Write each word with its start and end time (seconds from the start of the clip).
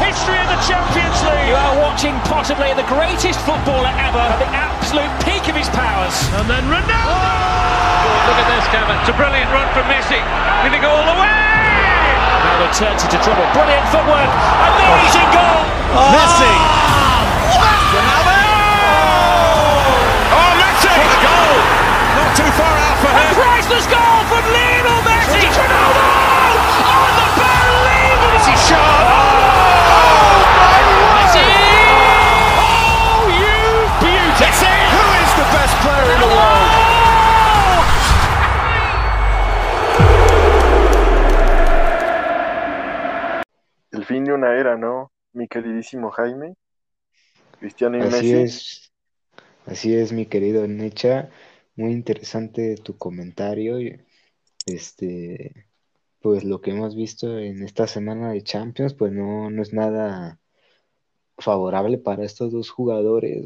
history 0.00 0.36
of 0.40 0.48
the 0.48 0.60
Champions 0.64 1.18
League. 1.28 1.48
You 1.52 1.56
are 1.56 1.76
watching 1.84 2.16
possibly 2.26 2.72
the 2.74 2.86
greatest 2.88 3.38
footballer 3.44 3.92
ever 4.00 4.20
at 4.20 4.38
the 4.40 4.48
absolute 4.50 5.10
peak 5.24 5.46
of 5.48 5.56
his 5.56 5.68
powers. 5.70 6.16
And 6.40 6.48
then 6.48 6.64
Ronaldo. 6.66 6.90
Oh, 6.90 8.26
look 8.28 8.38
at 8.40 8.48
this, 8.48 8.66
Kevin. 8.72 8.96
It's 9.04 9.10
a 9.12 9.16
brilliant 9.16 9.50
run 9.52 9.68
from 9.76 9.84
Messi. 9.92 10.20
Going 10.64 10.74
to 10.76 10.82
go 10.82 10.90
all 10.90 11.06
the 11.06 11.18
way? 11.20 11.28
Ronaldo 11.28 12.66
turns 12.76 13.00
into 13.04 13.18
trouble. 13.20 13.44
Brilliant 13.52 13.86
footwork. 13.92 14.30
And 14.30 14.72
there 14.80 14.96
he's 15.04 15.16
in 15.20 15.28
goal. 15.32 15.60
Oh! 15.94 16.14
Messi. 16.16 16.52
Ronaldo. 17.92 18.38
Oh, 20.32 20.50
Messi. 20.60 20.92
What 20.96 21.12
a 21.12 21.20
goal. 21.20 21.56
Not 22.16 22.30
too 22.36 22.50
far 22.56 22.74
out 22.88 22.96
for 23.04 23.10
A 23.12 23.20
him. 23.20 23.32
priceless 23.36 23.86
goal 23.90 24.18
from 24.30 24.44
Lionel 24.48 25.00
Messi. 25.04 25.42
Ronaldo. 25.44 26.04
Unbelievable. 26.80 28.30
Messi 28.34 28.54
shot. 28.64 28.80
Messi. 28.80 29.59
De 44.30 44.34
una 44.36 44.56
era, 44.58 44.76
¿no? 44.76 45.12
Mi 45.32 45.48
queridísimo 45.48 46.10
Jaime. 46.10 46.54
Cristiano 47.58 47.98
y 47.98 48.02
Así 48.02 48.32
Messi. 48.32 48.42
es, 48.42 48.92
así 49.66 49.94
es, 49.94 50.12
mi 50.12 50.26
querido 50.26 50.66
Necha. 50.68 51.30
Muy 51.76 51.92
interesante 51.92 52.76
tu 52.76 52.98
comentario. 52.98 53.80
y, 53.80 54.00
Este, 54.66 55.66
pues 56.20 56.44
lo 56.44 56.60
que 56.60 56.72
hemos 56.72 56.96
visto 56.96 57.38
en 57.38 57.62
esta 57.64 57.86
semana 57.88 58.32
de 58.32 58.42
Champions, 58.42 58.94
pues 58.94 59.12
no, 59.12 59.50
no 59.50 59.62
es 59.62 59.72
nada 59.72 60.40
favorable 61.38 61.98
para 61.98 62.24
estos 62.24 62.52
dos 62.52 62.70
jugadores. 62.70 63.44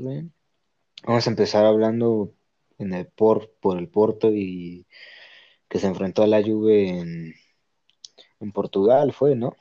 Vamos 1.07 1.27
a 1.27 1.31
empezar 1.31 1.65
hablando 1.67 2.35
en 2.79 2.93
el 2.95 3.07
por, 3.09 3.53
por 3.61 3.79
el 3.79 3.89
Porto 3.89 4.31
y 4.33 4.87
que 5.69 5.79
se 5.79 5.87
enfrentó 5.89 6.23
a 6.23 6.27
la 6.29 6.43
Juve 6.43 6.89
en, 6.91 7.35
en 8.41 8.53
Portugal, 8.53 9.13
fue, 9.13 9.35
¿no? 9.35 9.57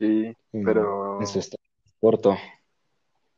Sí, 0.00 0.34
pero 0.50 1.20
su 1.26 1.38
estadio, 1.38 1.62
Porto. 2.00 2.34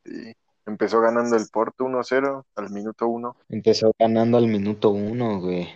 sí, 0.05 0.33
empezó 0.65 1.01
ganando 1.01 1.35
el 1.35 1.45
Porto 1.51 1.83
1-0 1.83 2.45
al 2.55 2.69
minuto 2.69 3.07
1. 3.07 3.35
Empezó 3.49 3.91
ganando 3.99 4.37
al 4.37 4.47
minuto 4.47 4.91
uno, 4.91 5.41
güey. 5.41 5.67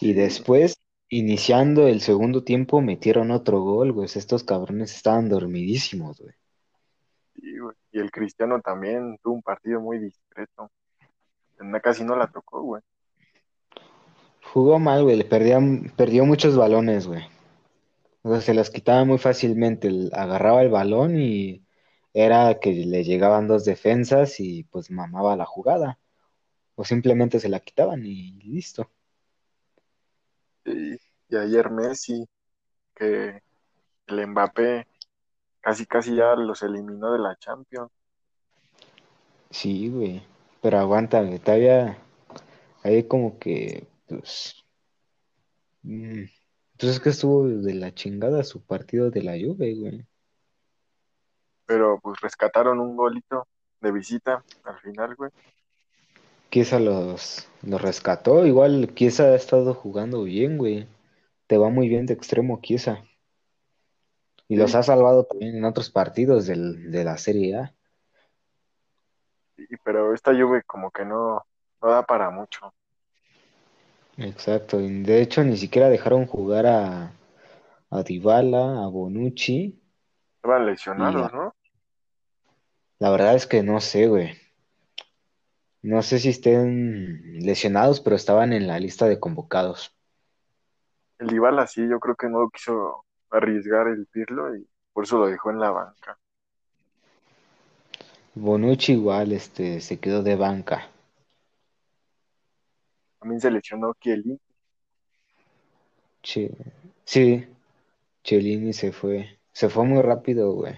Y 0.00 0.14
después, 0.14 0.78
iniciando 1.10 1.88
el 1.88 2.00
segundo 2.00 2.42
tiempo, 2.42 2.80
metieron 2.80 3.30
otro 3.30 3.60
gol, 3.60 3.92
güey. 3.92 4.06
Estos 4.06 4.44
cabrones 4.44 4.96
estaban 4.96 5.28
dormidísimos, 5.28 6.18
güey. 6.18 6.34
Y, 7.34 7.58
güey, 7.58 7.76
y 7.92 7.98
el 7.98 8.10
Cristiano 8.10 8.62
también 8.62 9.18
tuvo 9.22 9.34
un 9.34 9.42
partido 9.42 9.78
muy 9.78 9.98
discreto. 9.98 10.70
Casi 11.82 12.02
no 12.02 12.16
la 12.16 12.28
tocó, 12.28 12.62
güey. 12.62 12.80
Jugó 14.54 14.78
mal, 14.78 15.02
güey. 15.02 15.16
Le 15.16 15.24
perdía, 15.24 15.58
perdió 15.96 16.24
muchos 16.24 16.56
balones, 16.56 17.06
güey. 17.06 17.22
O 18.22 18.30
sea, 18.32 18.40
se 18.40 18.54
las 18.54 18.70
quitaba 18.70 19.04
muy 19.04 19.18
fácilmente. 19.18 19.88
El- 19.88 20.10
Agarraba 20.14 20.62
el 20.62 20.70
balón 20.70 21.18
y 21.20 21.64
era 22.14 22.58
que 22.60 22.72
le 22.72 23.04
llegaban 23.04 23.48
dos 23.48 23.64
defensas 23.64 24.40
y 24.40 24.64
pues 24.64 24.90
mamaba 24.90 25.36
la 25.36 25.46
jugada. 25.46 25.98
O 26.76 26.84
simplemente 26.84 27.40
se 27.40 27.48
la 27.50 27.60
quitaban 27.60 28.04
y 28.06 28.32
listo. 28.42 28.90
Y, 30.64 30.94
y 31.30 31.36
ayer 31.36 31.68
Messi, 31.70 32.24
que 32.94 33.42
el 34.08 34.26
Mbappé 34.28 34.86
casi 35.60 35.86
casi 35.86 36.16
ya 36.16 36.34
los 36.36 36.62
eliminó 36.62 37.12
de 37.12 37.20
la 37.20 37.36
Champions. 37.36 37.90
Sí, 39.50 39.88
güey. 39.90 40.22
Pero 40.62 40.78
aguanta, 40.78 41.22
güey. 41.22 41.38
Todavía 41.38 41.98
hay 42.84 43.04
como 43.08 43.38
que, 43.38 43.86
pues. 44.08 44.56
mm, 45.82 46.24
Pues 46.78 46.92
es 46.92 47.00
que 47.00 47.08
estuvo 47.08 47.48
de 47.48 47.74
la 47.74 47.92
chingada 47.92 48.44
su 48.44 48.60
partido 48.62 49.10
de 49.10 49.22
la 49.22 49.32
Juve, 49.32 49.74
güey. 49.74 50.06
Pero 51.66 51.98
pues 52.00 52.20
rescataron 52.20 52.78
un 52.80 52.96
golito 52.96 53.46
de 53.80 53.92
visita 53.92 54.44
al 54.64 54.78
final, 54.78 55.14
güey. 55.16 55.30
Chiesa 56.50 56.78
los, 56.80 57.48
los 57.62 57.82
rescató. 57.82 58.46
Igual 58.46 58.94
Chiesa 58.94 59.24
ha 59.24 59.34
estado 59.34 59.74
jugando 59.74 60.22
bien, 60.22 60.56
güey. 60.56 60.86
Te 61.46 61.58
va 61.58 61.68
muy 61.68 61.88
bien 61.88 62.06
de 62.06 62.14
extremo 62.14 62.60
Chiesa. 62.62 63.04
Y 64.46 64.56
los 64.56 64.70
Sí. 64.70 64.76
ha 64.78 64.82
salvado 64.82 65.24
también 65.24 65.56
en 65.56 65.64
otros 65.64 65.90
partidos 65.90 66.46
del- 66.46 66.90
de 66.90 67.04
la 67.04 67.18
Serie 67.18 67.56
A. 67.56 67.74
Y, 69.58 69.76
pero 69.84 70.14
esta 70.14 70.32
Juve 70.32 70.62
como 70.62 70.90
que 70.90 71.04
no, 71.04 71.44
no 71.82 71.90
da 71.90 72.06
para 72.06 72.30
mucho. 72.30 72.72
Exacto. 74.18 74.80
Y 74.80 75.02
de 75.02 75.22
hecho, 75.22 75.44
ni 75.44 75.56
siquiera 75.56 75.88
dejaron 75.88 76.26
jugar 76.26 76.66
a, 76.66 77.12
a 77.90 78.02
Dybala, 78.02 78.84
a 78.84 78.88
Bonucci. 78.88 79.80
Estaban 80.36 80.66
lesionados, 80.66 81.32
¿no? 81.32 81.54
La 82.98 83.10
verdad 83.10 83.36
es 83.36 83.46
que 83.46 83.62
no 83.62 83.80
sé, 83.80 84.08
güey. 84.08 84.36
No 85.82 86.02
sé 86.02 86.18
si 86.18 86.30
estén 86.30 87.38
lesionados, 87.40 88.00
pero 88.00 88.16
estaban 88.16 88.52
en 88.52 88.66
la 88.66 88.80
lista 88.80 89.06
de 89.06 89.20
convocados. 89.20 89.94
El 91.18 91.28
Dybala 91.28 91.66
sí, 91.68 91.88
yo 91.88 92.00
creo 92.00 92.16
que 92.16 92.28
no 92.28 92.50
quiso 92.50 93.04
arriesgar 93.30 93.86
el 93.86 94.06
Pirlo 94.06 94.56
y 94.56 94.66
por 94.92 95.04
eso 95.04 95.18
lo 95.18 95.28
dejó 95.28 95.50
en 95.50 95.60
la 95.60 95.70
banca. 95.70 96.18
Bonucci 98.34 98.92
igual, 98.92 99.32
este, 99.32 99.80
se 99.80 100.00
quedó 100.00 100.24
de 100.24 100.34
banca. 100.34 100.88
También 103.18 103.40
se 103.40 103.50
lesionó 103.50 103.94
Chiellini. 104.00 104.38
Che- 106.22 106.52
sí, 107.04 107.46
Chelini 108.22 108.72
se 108.72 108.92
fue. 108.92 109.38
Se 109.52 109.68
fue 109.68 109.84
muy 109.84 110.02
rápido, 110.02 110.52
güey. 110.52 110.74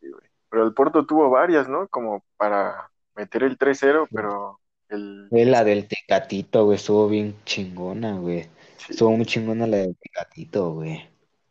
sí, 0.00 0.08
güey. 0.10 0.26
Pero 0.48 0.64
el 0.64 0.74
Porto 0.74 1.06
tuvo 1.06 1.30
varias, 1.30 1.68
¿no? 1.68 1.88
Como 1.88 2.24
para 2.36 2.90
meter 3.14 3.42
el 3.44 3.58
3-0, 3.58 4.06
pero 4.12 4.60
el... 4.88 5.26
Fue 5.30 5.44
la 5.44 5.64
del 5.64 5.88
Tecatito, 5.88 6.64
güey, 6.66 6.76
estuvo 6.76 7.08
bien 7.08 7.36
chingona, 7.44 8.16
güey. 8.18 8.44
sí, 8.76 8.92
Estuvo 8.92 9.12
muy 9.12 9.26
chingona 9.26 9.66
la 9.66 9.78
del 9.78 9.96
Tecatito, 9.96 10.72
güey. 10.74 11.08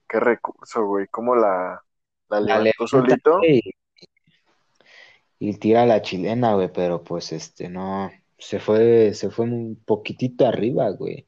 qué 0.07 0.19
recurso, 0.19 0.85
güey. 0.85 1.07
Cómo 1.07 1.35
la, 1.35 1.83
la 2.29 2.39
La 2.39 2.59
levantó 2.59 2.87
solito. 2.87 3.37
güey, 3.39 3.61
y 5.39 5.57
tira 5.57 5.85
la 5.85 6.01
chilena, 6.01 6.53
güey, 6.55 6.71
pero 6.71 7.03
pues 7.03 7.31
este 7.31 7.69
no, 7.69 8.11
se 8.41 8.59
fue, 8.59 9.13
se 9.13 9.29
fue 9.29 9.45
un 9.45 9.81
poquitito 9.85 10.45
arriba, 10.47 10.89
güey. 10.89 11.27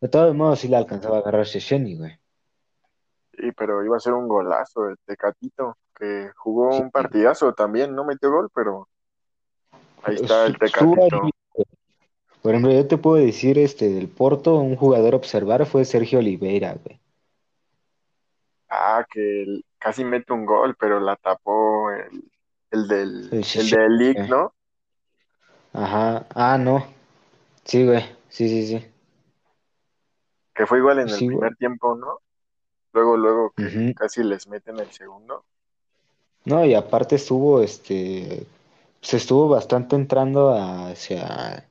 De 0.00 0.08
todos 0.08 0.34
modos, 0.34 0.60
sí 0.60 0.68
la 0.68 0.78
alcanzaba 0.78 1.16
a 1.16 1.20
agarrar 1.20 1.46
Szczesny, 1.46 1.96
güey. 1.96 2.12
Sí, 3.32 3.50
pero 3.56 3.82
iba 3.84 3.96
a 3.96 4.00
ser 4.00 4.12
un 4.12 4.28
golazo 4.28 4.88
el 4.88 4.96
Tecatito, 5.06 5.76
que 5.94 6.30
jugó 6.36 6.72
Sí. 6.72 6.82
un 6.82 6.90
partidazo 6.90 7.52
también. 7.54 7.94
No 7.94 8.04
metió 8.04 8.30
gol, 8.30 8.50
pero 8.54 8.88
ahí 10.02 10.16
está 10.16 10.46
el 10.46 10.58
Tecatito. 10.58 11.22
Por 12.42 12.52
ejemplo, 12.52 12.72
yo 12.72 12.86
te 12.86 12.98
puedo 12.98 13.16
decir, 13.16 13.58
este, 13.58 13.88
del 13.88 14.08
Porto, 14.08 14.56
un 14.56 14.76
jugador 14.76 15.14
a 15.14 15.16
observar 15.16 15.66
fue 15.66 15.84
Sergio 15.84 16.18
Oliveira, 16.20 16.74
güey. 16.74 17.00
Ah, 18.68 19.04
que 19.10 19.62
casi 19.78 20.04
mete 20.04 20.32
un 20.32 20.44
gol, 20.44 20.76
pero 20.78 21.00
la 21.00 21.16
tapó 21.16 21.90
el, 21.90 22.22
el 22.70 22.88
del, 22.88 23.28
El 23.32 23.44
el 23.54 23.70
del 23.70 23.96
League. 23.98 24.28
¿no? 24.28 24.52
Ajá, 25.76 26.26
ah, 26.34 26.56
no. 26.56 26.86
Sí, 27.64 27.84
güey, 27.84 28.02
sí, 28.28 28.48
sí, 28.48 28.66
sí. 28.66 28.86
Que 30.54 30.66
fue 30.66 30.78
igual 30.78 31.00
en 31.00 31.08
el 31.08 31.14
Sí, 31.14 31.26
güey. 31.26 31.36
primer 31.36 31.56
tiempo, 31.56 31.94
¿no? 31.94 32.20
Luego, 32.92 33.16
luego 33.18 33.50
que 33.50 33.92
casi 33.94 34.24
les 34.24 34.48
meten 34.48 34.78
el 34.78 34.90
segundo. 34.90 35.44
No, 36.46 36.64
y 36.64 36.74
aparte 36.74 37.16
estuvo, 37.16 37.60
este, 37.60 38.46
se 39.02 39.16
estuvo 39.18 39.48
bastante 39.48 39.96
entrando 39.96 40.54
hacia, 40.54 41.68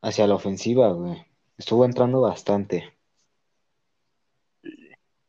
hacia 0.00 0.26
la 0.26 0.34
ofensiva, 0.34 0.88
güey. 0.92 1.24
Estuvo 1.56 1.84
entrando 1.84 2.20
bastante. 2.22 2.92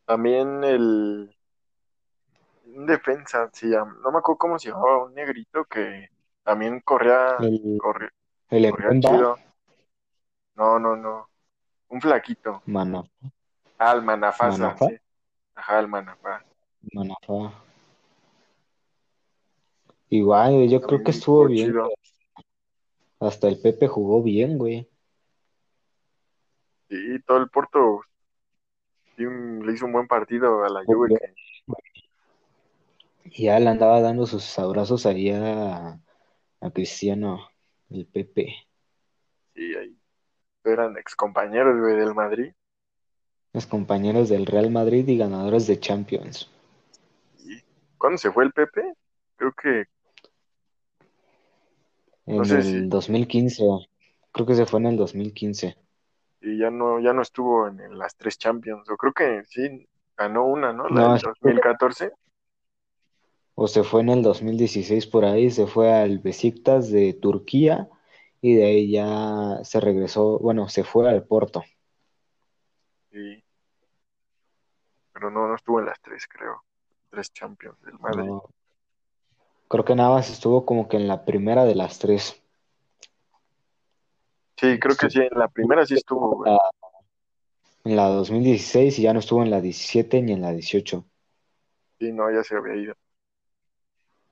También 0.06 0.64
el 0.64 1.36
un 2.66 2.86
defensa, 2.86 3.48
se 3.52 3.68
llama, 3.68 3.96
no 4.02 4.10
me 4.10 4.18
acuerdo 4.18 4.38
cómo 4.38 4.58
se 4.58 4.70
llamaba, 4.70 5.04
un 5.04 5.14
negrito 5.14 5.64
que 5.66 6.08
también 6.44 6.80
corría, 6.80 7.36
El, 7.40 7.78
corría, 7.80 8.12
el 8.50 8.70
corría 8.70 8.88
Mbemba, 8.90 9.10
chido. 9.10 9.38
No, 10.56 10.78
no, 10.78 10.94
no. 10.96 11.28
Un 11.88 12.00
flaquito. 12.00 12.62
Mana- 12.66 13.04
Ah, 13.78 13.92
el 13.92 14.02
Manafasa, 14.02 14.58
Manafá, 14.58 14.88
sí. 14.88 14.96
Ajá, 15.56 15.80
el 15.80 15.88
Manafá. 15.88 16.44
Manafá. 16.92 17.52
Igual, 20.10 20.68
yo 20.68 20.80
creo 20.80 21.02
que 21.02 21.10
estuvo 21.10 21.46
bien. 21.46 21.68
chido. 21.68 21.90
Hasta 23.18 23.48
el 23.48 23.60
Pepe 23.60 23.88
jugó 23.88 24.22
bien, 24.22 24.58
güey. 24.58 24.88
Sí, 26.88 27.18
todo 27.26 27.38
el 27.38 27.48
Porto 27.48 28.02
Sí, 29.16 29.24
le 29.24 29.72
hizo 29.72 29.86
un 29.86 29.92
buen 29.92 30.06
partido 30.08 30.64
a 30.64 30.68
la 30.68 30.84
Juve 30.84 31.08
que 31.08 31.34
Y 33.24 33.44
ya 33.44 33.58
le 33.60 33.70
andaba 33.70 34.00
dando 34.00 34.26
sus 34.26 34.58
abrazos 34.58 35.06
ahí 35.06 35.30
a, 35.30 36.00
a 36.64 36.70
Cristiano, 36.70 37.48
el 37.90 38.06
Pepe. 38.06 38.54
sí, 39.54 39.74
ahí 39.76 39.96
eran 40.64 40.96
excompañeros, 40.96 41.78
güey, 41.80 41.96
del 41.96 42.14
Madrid. 42.14 42.52
Los 43.52 43.66
compañeros 43.66 44.28
del 44.28 44.46
Real 44.46 44.70
Madrid 44.70 45.06
y 45.08 45.16
ganadores 45.16 45.66
de 45.66 45.78
Champions. 45.78 46.50
Y 47.38 47.62
¿cuándo 47.98 48.18
se 48.18 48.32
fue 48.32 48.44
el 48.44 48.52
Pepe? 48.52 48.94
Creo 49.36 49.52
que 49.52 49.84
En 52.26 52.44
sé 52.44 52.56
el 52.56 52.62
si- 52.62 52.88
2015. 52.88 53.62
Creo 54.32 54.46
que 54.46 54.54
se 54.54 54.66
fue 54.66 54.80
en 54.80 54.86
el 54.86 54.96
2015. 54.96 55.76
y 56.40 56.58
ya 56.58 56.70
no, 56.70 57.00
ya 57.00 57.12
no 57.12 57.22
estuvo 57.22 57.66
en, 57.68 57.80
en 57.80 57.98
las 57.98 58.16
tres 58.16 58.38
Champions. 58.38 58.88
O 58.90 58.96
creo 58.96 59.12
que 59.12 59.44
sí, 59.44 59.86
ganó 60.16 60.44
una, 60.46 60.72
¿no? 60.72 60.88
La 60.88 61.02
No, 61.02 61.12
del 61.12 61.20
sí. 61.22 61.22
2014. 61.22 62.12
O 63.54 63.68
se 63.68 63.84
fue 63.84 64.00
en 64.00 64.08
el 64.08 64.22
2016 64.22 65.06
por 65.06 65.24
ahí, 65.24 65.50
se 65.50 65.66
fue 65.66 65.92
al 65.92 66.18
Besiktas 66.18 66.90
de 66.90 67.12
Turquía 67.14 67.88
y 68.40 68.54
de 68.54 68.64
ahí 68.64 68.90
ya 68.90 69.60
se 69.62 69.80
regresó, 69.80 70.38
bueno, 70.38 70.68
se 70.68 70.84
fue 70.84 71.08
al 71.08 71.24
Porto. 71.24 71.62
Sí. 73.12 73.42
Pero 75.12 75.30
no, 75.30 75.46
no 75.46 75.54
estuvo 75.54 75.78
en 75.80 75.86
las 75.86 76.00
tres, 76.00 76.26
creo. 76.26 76.62
Tres 77.10 77.32
Champions 77.32 77.80
del 77.82 77.98
Madrid. 78.00 78.26
No. 78.26 78.44
Creo 79.68 79.84
que 79.84 79.94
nada 79.94 80.10
más 80.10 80.30
estuvo 80.30 80.66
como 80.66 80.88
que 80.88 80.96
en 80.96 81.08
la 81.08 81.24
primera 81.24 81.64
de 81.64 81.74
las 81.74 81.98
tres. 81.98 82.42
Sí, 84.56 84.78
creo 84.78 84.96
que 84.96 85.10
sí, 85.10 85.20
en 85.20 85.38
la 85.38 85.48
primera 85.48 85.86
sí 85.86 85.94
estuvo, 85.94 86.36
güey. 86.36 86.56
En 87.84 87.96
la 87.96 88.08
2016 88.08 88.98
y 88.98 89.02
ya 89.02 89.12
no 89.12 89.20
estuvo 89.20 89.42
en 89.42 89.50
la 89.50 89.60
17 89.60 90.22
ni 90.22 90.32
en 90.32 90.42
la 90.42 90.52
18. 90.52 91.04
Sí, 91.98 92.12
no, 92.12 92.30
ya 92.30 92.42
se 92.42 92.56
había 92.56 92.76
ido. 92.76 92.94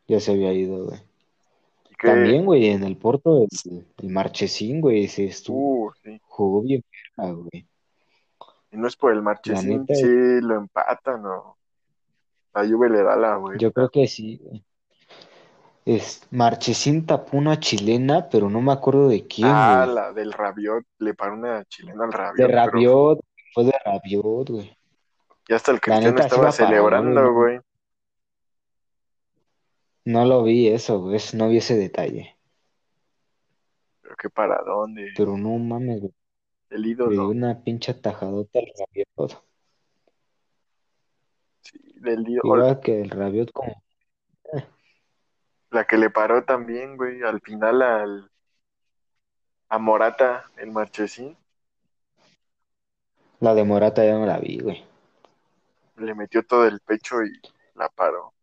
Ya 0.08 0.20
se 0.20 0.32
había 0.32 0.52
ido, 0.52 0.86
güey. 0.86 0.98
Que, 1.98 2.08
También, 2.08 2.44
güey, 2.44 2.68
en 2.68 2.82
el 2.82 2.96
Porto, 2.96 3.44
el, 3.44 3.86
el 3.98 4.08
Marchesín, 4.08 4.80
güey, 4.80 5.06
se 5.06 5.26
estuvo, 5.26 5.86
uh, 5.86 5.92
sí. 6.02 6.20
jugó 6.24 6.62
bien, 6.62 6.82
güey. 7.16 7.66
Y 8.72 8.76
no 8.76 8.88
es 8.88 8.96
por 8.96 9.12
el 9.12 9.22
Marchesín, 9.22 9.80
neta, 9.80 9.94
sí 9.94 10.40
lo 10.40 10.56
empatan, 10.56 11.24
o 11.26 11.56
la 12.54 12.66
Juve 12.66 12.88
le 12.88 13.02
da 13.02 13.16
la 13.16 13.36
vuelta. 13.36 13.60
Yo 13.60 13.72
creo 13.72 13.88
que 13.90 14.08
sí. 14.08 14.40
güey. 14.42 14.64
Es, 15.84 16.26
Marchesín 16.30 17.06
tapó 17.06 17.36
una 17.36 17.58
chilena, 17.58 18.28
pero 18.28 18.48
no 18.48 18.60
me 18.60 18.72
acuerdo 18.72 19.08
de 19.08 19.26
quién, 19.26 19.48
ah, 19.50 19.82
güey. 19.84 19.94
la 19.94 20.12
del 20.12 20.32
Rabiot, 20.32 20.84
le 20.98 21.14
paró 21.14 21.34
una 21.34 21.64
chilena 21.64 22.04
al 22.04 22.12
Rabiot. 22.12 22.36
De 22.36 22.46
pero- 22.46 22.66
Rabiot, 22.66 23.20
fue 23.52 23.64
de 23.64 23.74
Rabiot, 23.84 24.48
güey. 24.48 24.76
Y 25.48 25.54
hasta 25.54 25.72
el 25.72 25.80
Cristiano 25.80 26.18
estaba 26.18 26.52
celebrando, 26.52 27.32
güey. 27.32 27.56
güey. 27.56 27.60
No 30.04 30.24
lo 30.24 30.44
vi 30.44 30.68
eso, 30.68 31.00
güey, 31.00 31.18
no 31.34 31.48
vi 31.48 31.56
ese 31.56 31.76
detalle. 31.76 32.36
Pero 34.00 34.14
qué 34.16 34.30
para 34.30 34.62
dónde, 34.62 35.10
Pero 35.16 35.36
no 35.38 35.56
mames, 35.58 36.00
güey, 36.00 36.12
el 36.70 36.86
le 37.04 37.08
dio 37.14 37.22
ídolo. 37.22 37.28
una 37.28 37.62
pinche 37.62 37.94
tajadota 37.94 38.58
al 38.58 38.66
Rabiot. 38.78 39.44
Sí, 41.60 41.78
del 41.96 42.28
ídolo. 42.28 42.42
Igual 42.44 42.80
que 42.80 43.00
el 43.00 43.10
Rabiot 43.10 43.50
como 43.52 43.82
La 45.70 45.84
que 45.88 45.96
le 45.98 46.08
paró 46.08 46.44
también, 46.44 46.96
güey, 46.96 47.22
al 47.24 47.40
final 47.40 47.82
al 47.82 48.30
a 49.68 49.78
Morata, 49.78 50.44
el 50.56 50.70
Marchesín, 50.70 51.36
la 53.40 53.54
de 53.54 53.64
Morata 53.64 54.02
ya 54.06 54.14
no 54.14 54.24
la 54.24 54.38
vi, 54.38 54.58
güey. 54.60 54.82
le 55.96 56.14
metió 56.14 56.42
todo 56.44 56.66
el 56.66 56.80
pecho 56.80 57.22
y 57.24 57.32
la 57.76 57.88
paró. 57.88 58.34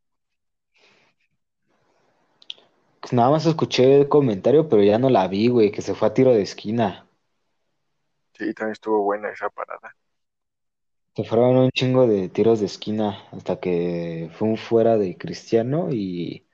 Pues 3.01 3.11
nada 3.13 3.29
más 3.29 3.45
escuché 3.45 3.99
el 3.99 4.07
comentario, 4.07 4.69
pero 4.69 4.83
ya 4.83 4.97
no 4.99 5.09
la 5.09 5.27
vi, 5.27 5.49
güey, 5.49 5.71
que 5.71 5.81
se 5.81 5.95
fue 5.95 6.07
a 6.07 6.13
tiro 6.13 6.31
de 6.33 6.41
esquina. 6.43 7.05
Sí, 8.33 8.53
también 8.55 8.71
estuvo 8.71 9.03
buena 9.03 9.29
esa 9.29 9.49
parada. 9.51 9.95
Se 11.15 11.23
fueron 11.23 11.57
un 11.57 11.69
chingo 11.71 12.07
de 12.07 12.29
tiros 12.29 12.59
de 12.61 12.65
esquina 12.65 13.23
hasta 13.31 13.59
que 13.59 14.29
fue 14.33 14.47
un 14.47 14.57
fuera 14.57 14.97
de 14.97 15.17
Cristiano 15.17 15.89
y, 15.91 16.47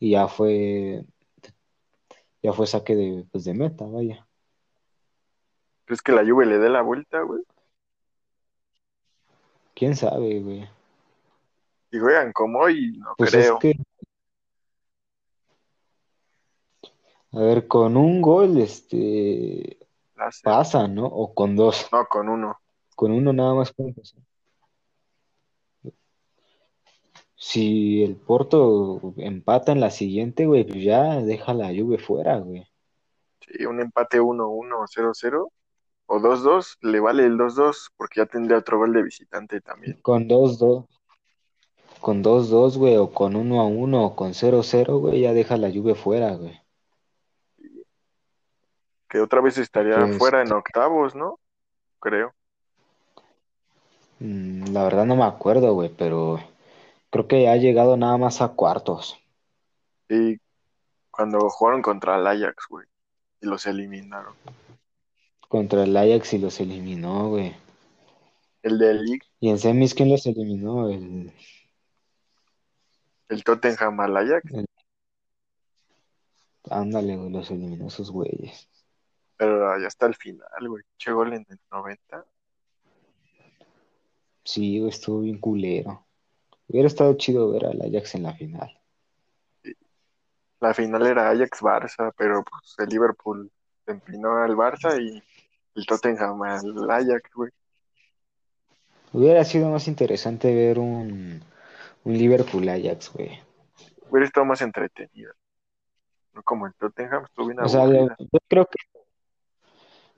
y 0.00 0.12
ya 0.12 0.28
fue 0.28 1.04
ya 2.42 2.52
fue 2.52 2.66
saque 2.66 2.94
de, 2.94 3.26
pues 3.32 3.44
de 3.44 3.54
meta, 3.54 3.84
vaya. 3.86 4.26
¿Crees 5.86 6.02
que 6.02 6.12
la 6.12 6.24
Juve 6.26 6.44
le 6.44 6.58
dé 6.58 6.68
la 6.68 6.82
vuelta, 6.82 7.22
güey? 7.22 7.42
¿Quién 9.74 9.94
sabe, 9.96 10.40
güey? 10.40 10.68
Y 11.90 11.98
juegan 11.98 12.32
como 12.32 12.58
hoy, 12.60 12.98
no 12.98 13.14
Pues 13.16 13.30
creo. 13.30 13.58
que 13.60 13.76
a 17.34 17.40
ver, 17.40 17.66
con 17.66 17.96
un 17.96 18.22
gol 18.22 18.58
este 18.58 19.78
hace. 20.16 20.42
pasa, 20.44 20.86
¿no? 20.86 21.06
O 21.06 21.34
con 21.34 21.56
dos. 21.56 21.88
No, 21.90 22.06
con 22.06 22.28
uno. 22.28 22.58
Con 22.94 23.10
uno 23.12 23.32
nada 23.32 23.54
más 23.54 23.72
puede 23.72 23.92
pasar. 23.92 24.20
Si 27.34 28.02
el 28.02 28.16
Porto 28.16 29.14
empata 29.16 29.72
en 29.72 29.80
la 29.80 29.90
siguiente, 29.90 30.46
güey, 30.46 30.64
pues 30.64 30.82
ya 30.82 31.20
deja 31.20 31.52
la 31.52 31.68
Juve 31.68 31.98
fuera, 31.98 32.38
güey. 32.38 32.66
Sí, 33.40 33.66
un 33.66 33.80
empate 33.80 34.20
1-1, 34.20 34.86
0-0 34.86 35.48
o 36.06 36.18
2-2, 36.18 36.76
le 36.80 37.00
vale 37.00 37.26
el 37.26 37.36
2-2 37.36 37.92
porque 37.96 38.20
ya 38.20 38.26
tendría 38.26 38.58
otro 38.58 38.78
gol 38.78 38.92
de 38.92 39.02
visitante 39.02 39.60
también. 39.60 39.98
Con 40.00 40.28
2-2. 40.28 40.86
Con 42.00 42.22
2-2, 42.22 42.78
güey, 42.78 42.96
o 42.96 43.10
con 43.10 43.34
1-1 43.34 44.06
o 44.06 44.16
con 44.16 44.32
0-0, 44.32 45.00
güey, 45.00 45.20
ya 45.20 45.32
deja 45.32 45.56
la 45.56 45.70
Juve 45.70 45.94
fuera, 45.94 46.34
güey. 46.36 46.63
Que 49.14 49.20
otra 49.20 49.40
vez 49.40 49.56
estaría 49.58 49.94
Pues- 49.94 50.18
fuera 50.18 50.42
en 50.42 50.52
octavos, 50.52 51.14
¿no? 51.14 51.38
Creo. 52.00 52.34
Mm, 54.18 54.72
La 54.72 54.82
verdad 54.82 55.06
no 55.06 55.14
me 55.14 55.22
acuerdo, 55.22 55.72
güey, 55.72 55.88
pero 55.88 56.40
creo 57.10 57.28
que 57.28 57.48
ha 57.48 57.56
llegado 57.56 57.96
nada 57.96 58.18
más 58.18 58.42
a 58.42 58.48
cuartos. 58.48 59.16
Y 60.08 60.38
cuando 61.12 61.48
jugaron 61.48 61.80
contra 61.80 62.16
el 62.16 62.26
Ajax, 62.26 62.66
güey, 62.68 62.88
y 63.40 63.46
los 63.46 63.64
eliminaron. 63.66 64.34
Contra 65.48 65.84
el 65.84 65.96
Ajax 65.96 66.32
y 66.32 66.38
los 66.38 66.58
eliminó, 66.58 67.28
güey. 67.28 67.54
El 68.62 68.78
de 68.78 68.94
League, 68.94 69.22
Y 69.38 69.48
en 69.50 69.60
semis, 69.60 69.94
¿quién 69.94 70.10
los 70.10 70.26
eliminó? 70.26 70.88
El, 70.88 71.32
el 73.28 73.44
Tottenham 73.44 74.00
al 74.00 74.16
Ajax, 74.16 74.52
ándale, 76.68 77.16
güey, 77.16 77.30
los 77.30 77.48
eliminó 77.52 77.86
esos 77.86 78.10
güeyes. 78.10 78.68
Pero 79.36 79.78
ya 79.78 79.86
hasta 79.86 80.06
el 80.06 80.14
final, 80.14 80.68
güey. 80.68 80.84
Che 80.96 81.12
gol 81.12 81.32
en 81.32 81.46
el 81.48 81.58
90. 81.70 82.24
Sí, 84.44 84.78
güey, 84.78 84.90
estuvo 84.90 85.20
bien 85.20 85.38
culero. 85.38 86.06
Hubiera 86.68 86.86
estado 86.86 87.14
chido 87.14 87.50
ver 87.50 87.66
al 87.66 87.80
Ajax 87.80 88.14
en 88.14 88.22
la 88.24 88.34
final. 88.34 88.80
La 90.60 90.72
final 90.72 91.06
era 91.06 91.30
Ajax-Barça, 91.30 92.12
pero 92.16 92.42
pues 92.42 92.74
el 92.78 92.88
Liverpool 92.88 93.50
se 93.84 93.92
empinó 93.92 94.36
al 94.38 94.56
Barça 94.56 94.98
y 95.00 95.22
el 95.74 95.86
Tottenham 95.86 96.42
al 96.42 96.90
Ajax, 96.90 97.30
güey. 97.34 97.50
Hubiera 99.12 99.44
sido 99.44 99.68
más 99.70 99.86
interesante 99.88 100.54
ver 100.54 100.78
un, 100.78 101.42
un 102.04 102.12
Liverpool 102.12 102.68
Ajax, 102.68 103.12
güey. 103.12 103.40
Hubiera 104.08 104.26
estado 104.26 104.46
más 104.46 104.62
entretenido. 104.62 105.32
No 106.32 106.42
como 106.42 106.66
el 106.66 106.74
Tottenham, 106.74 107.24
estuvo 107.24 107.46
bien 107.46 107.60
O 107.60 107.68
sea, 107.68 107.86
yo 107.86 108.08
creo 108.48 108.66
que 108.66 108.78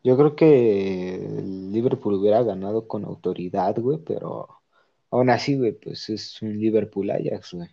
yo 0.07 0.17
creo 0.17 0.37
que 0.37 1.17
el 1.17 1.73
Liverpool 1.73 2.15
hubiera 2.15 2.41
ganado 2.45 2.87
con 2.87 3.05
autoridad, 3.05 3.77
güey, 3.81 3.99
pero 3.99 4.63
aún 5.11 5.31
así, 5.31 5.59
güey, 5.59 5.73
pues 5.73 6.09
es 6.11 6.41
un 6.43 6.57
Liverpool 6.57 7.11
Ajax, 7.11 7.55
güey. 7.55 7.69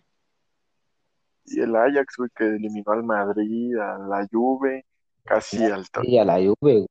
Y 1.46 1.60
el 1.60 1.76
Ajax, 1.76 2.16
güey, 2.18 2.30
que 2.36 2.44
eliminó 2.44 2.90
al 2.90 3.04
Madrid, 3.04 3.76
a 3.76 3.98
la 3.98 4.26
Juve, 4.28 4.84
casi 5.22 5.62
al 5.62 5.88
Tottenham. 5.88 6.12
Y 6.12 6.18
a 6.18 6.24
la 6.24 6.34
Juve, 6.38 6.56
güey. 6.62 6.88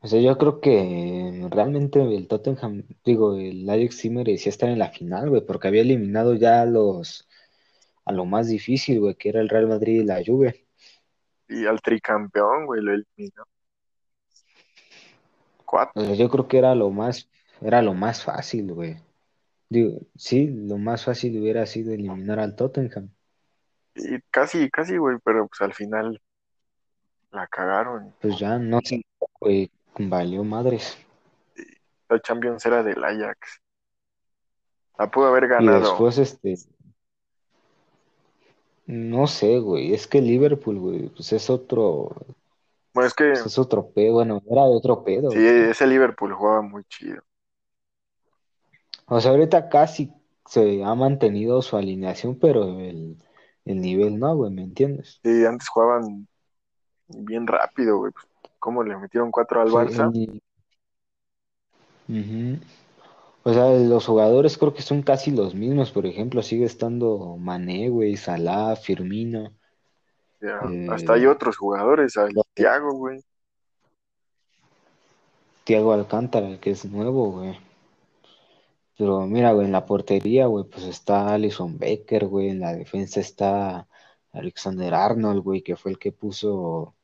O 0.00 0.06
sea, 0.06 0.20
yo 0.20 0.36
creo 0.36 0.60
que 0.60 1.48
realmente 1.50 2.02
el 2.02 2.28
Tottenham, 2.28 2.84
digo, 3.02 3.36
el 3.36 3.68
Ajax 3.70 3.94
sí 3.96 4.10
merecía 4.10 4.50
estar 4.50 4.68
en 4.68 4.78
la 4.78 4.90
final, 4.90 5.30
güey, 5.30 5.40
porque 5.40 5.68
había 5.68 5.80
eliminado 5.80 6.34
ya 6.34 6.60
a 6.60 6.66
los 6.66 7.26
a 8.04 8.12
lo 8.12 8.26
más 8.26 8.48
difícil, 8.48 9.00
güey, 9.00 9.14
que 9.14 9.30
era 9.30 9.40
el 9.40 9.48
Real 9.48 9.68
Madrid 9.68 10.02
y 10.02 10.04
la 10.04 10.22
Juve. 10.24 10.67
Y 11.48 11.66
al 11.66 11.80
tricampeón, 11.80 12.66
güey, 12.66 12.82
lo 12.82 12.92
eliminó. 12.92 13.44
Cuatro. 15.64 16.14
Yo 16.14 16.28
creo 16.28 16.48
que 16.48 16.58
era 16.58 16.74
lo 16.74 16.90
más, 16.90 17.28
era 17.60 17.82
lo 17.82 17.94
más 17.94 18.22
fácil, 18.24 18.72
güey. 18.72 18.96
Digo, 19.68 19.98
sí, 20.16 20.46
lo 20.46 20.78
más 20.78 21.04
fácil 21.04 21.38
hubiera 21.40 21.66
sido 21.66 21.92
eliminar 21.92 22.38
al 22.38 22.56
Tottenham. 22.56 23.10
Y 23.94 24.20
casi, 24.30 24.70
casi, 24.70 24.96
güey, 24.96 25.18
pero 25.24 25.46
pues 25.46 25.60
al 25.60 25.74
final 25.74 26.20
la 27.32 27.46
cagaron. 27.48 28.14
Pues 28.20 28.38
ya 28.38 28.58
no 28.58 28.80
sé, 28.82 29.02
güey, 29.40 29.70
valió 29.98 30.42
madres. 30.44 30.96
la 32.08 32.20
Champions 32.20 32.64
era 32.64 32.82
del 32.82 33.02
Ajax. 33.04 33.60
La 34.98 35.10
pudo 35.10 35.26
haber 35.26 35.44
Y 35.44 35.48
ganado. 35.48 35.80
después, 35.80 36.16
este, 36.18 36.56
no 38.88 39.26
sé, 39.26 39.58
güey, 39.60 39.94
es 39.94 40.06
que 40.06 40.20
Liverpool, 40.20 40.78
güey, 40.80 41.08
pues 41.10 41.32
es 41.32 41.48
otro, 41.50 42.10
Bueno, 42.92 43.06
es 43.06 43.14
que 43.14 43.24
pues 43.32 43.46
es 43.46 43.58
otro 43.58 43.90
pedo, 43.90 44.14
bueno, 44.14 44.42
era 44.50 44.62
otro 44.62 45.04
pedo, 45.04 45.30
sí, 45.30 45.38
güey. 45.38 45.70
ese 45.70 45.86
Liverpool 45.86 46.32
jugaba 46.34 46.62
muy 46.62 46.84
chido. 46.84 47.22
O 49.06 49.20
sea, 49.20 49.30
ahorita 49.32 49.68
casi 49.68 50.12
se 50.46 50.82
ha 50.82 50.94
mantenido 50.94 51.62
su 51.62 51.76
alineación, 51.76 52.38
pero 52.38 52.64
el, 52.80 53.16
el 53.64 53.80
nivel 53.80 54.18
no, 54.18 54.34
güey, 54.36 54.50
¿me 54.50 54.62
entiendes? 54.62 55.20
Sí, 55.22 55.44
antes 55.44 55.68
jugaban 55.68 56.26
bien 57.08 57.46
rápido, 57.46 57.98
güey. 57.98 58.12
Pues, 58.12 58.26
¿Cómo 58.58 58.82
le 58.82 58.96
metieron 58.96 59.30
cuatro 59.30 59.60
al 59.60 59.68
Sí, 59.68 59.74
Barça? 59.74 60.10
O 63.48 63.54
sea, 63.54 63.70
los 63.70 64.04
jugadores 64.04 64.58
creo 64.58 64.74
que 64.74 64.82
son 64.82 65.00
casi 65.00 65.30
los 65.30 65.54
mismos, 65.54 65.90
por 65.90 66.04
ejemplo, 66.04 66.42
sigue 66.42 66.66
estando 66.66 67.38
Mané, 67.38 67.88
güey, 67.88 68.14
Salah, 68.18 68.76
Firmino, 68.76 69.54
Ya, 70.38 70.60
eh, 70.70 70.86
Hasta 70.90 71.14
hay 71.14 71.24
otros 71.24 71.56
jugadores, 71.56 72.18
al 72.18 72.34
Thiago, 72.52 72.92
güey. 72.92 73.24
Thiago 75.64 75.94
Alcántara, 75.94 76.60
que 76.60 76.72
es 76.72 76.84
nuevo, 76.84 77.32
güey. 77.32 77.58
Pero 78.98 79.26
mira, 79.26 79.52
güey, 79.52 79.64
en 79.64 79.72
la 79.72 79.86
portería, 79.86 80.44
güey, 80.44 80.66
pues 80.66 80.84
está 80.84 81.32
Alison 81.32 81.78
Becker, 81.78 82.26
güey, 82.26 82.50
en 82.50 82.60
la 82.60 82.74
defensa 82.74 83.18
está 83.18 83.88
Alexander 84.30 84.92
Arnold, 84.92 85.42
güey, 85.42 85.62
que 85.62 85.74
fue 85.74 85.92
el 85.92 85.98
que 85.98 86.12
puso 86.12 86.96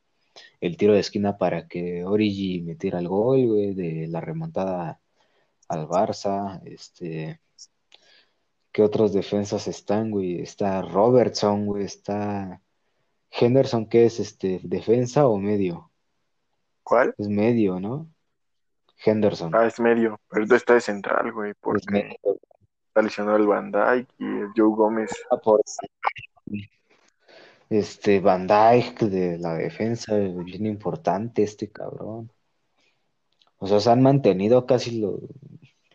el 0.61 0.77
tiro 0.77 0.93
de 0.93 0.99
esquina 0.99 1.39
para 1.39 1.67
que 1.67 2.05
Origi 2.05 2.61
metiera 2.61 2.99
el 2.99 3.07
gol, 3.07 3.47
güey, 3.47 3.73
de 3.73 4.07
la 4.07 4.21
remontada 4.21 5.01
al 5.67 5.87
Barça, 5.87 6.61
este, 6.65 7.39
¿qué 8.71 8.81
otros 8.83 9.13
defensas 9.13 9.67
están, 9.67 10.11
güey? 10.11 10.41
Está 10.41 10.81
Robertson, 10.81 11.65
güey, 11.65 11.85
está 11.85 12.61
Henderson, 13.31 13.87
¿qué 13.87 14.05
es, 14.05 14.19
este, 14.19 14.59
defensa 14.63 15.27
o 15.27 15.37
medio? 15.37 15.91
¿Cuál? 16.83 17.15
Es 17.17 17.27
medio, 17.27 17.79
¿no? 17.79 18.07
Henderson, 19.03 19.53
Ah, 19.53 19.65
es 19.65 19.79
medio. 19.79 20.19
Pero 20.29 20.55
está 20.55 20.75
de 20.75 20.81
central, 20.81 21.31
güey, 21.31 21.53
porque 21.59 22.17
está 22.87 23.01
lesionado 23.01 23.37
el 23.37 23.47
Van 23.47 23.71
Dijk 23.71 24.07
y 24.19 24.23
el 24.25 24.47
Joe 24.55 24.69
Gómez. 24.75 25.11
Ah, 25.31 25.37
por- 25.37 25.61
Este 27.69 28.19
Van 28.19 28.47
Dijk 28.47 28.99
de 29.01 29.37
la 29.39 29.55
defensa, 29.55 30.15
bien 30.15 30.65
importante 30.65 31.43
este 31.43 31.71
cabrón. 31.71 32.31
O 33.57 33.67
sea, 33.67 33.79
se 33.79 33.89
han 33.89 34.01
mantenido 34.01 34.65
casi 34.65 34.99
los 34.99 35.19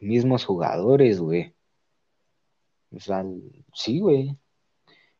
mismos 0.01 0.45
jugadores, 0.45 1.21
güey. 1.21 1.55
O 2.93 3.01
sea, 3.01 3.25
sí, 3.73 4.01
güey. 4.01 4.37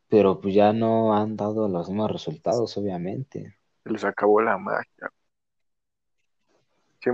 Pero 0.09 0.41
pues 0.41 0.55
ya 0.55 0.73
no 0.73 1.15
han 1.15 1.37
dado 1.37 1.69
los 1.69 1.89
mismos 1.89 2.11
resultados, 2.11 2.77
obviamente. 2.77 3.57
Se 3.85 3.91
les 3.91 4.05
acabó 4.05 4.41
la 4.41 4.59
magia. 4.59 5.13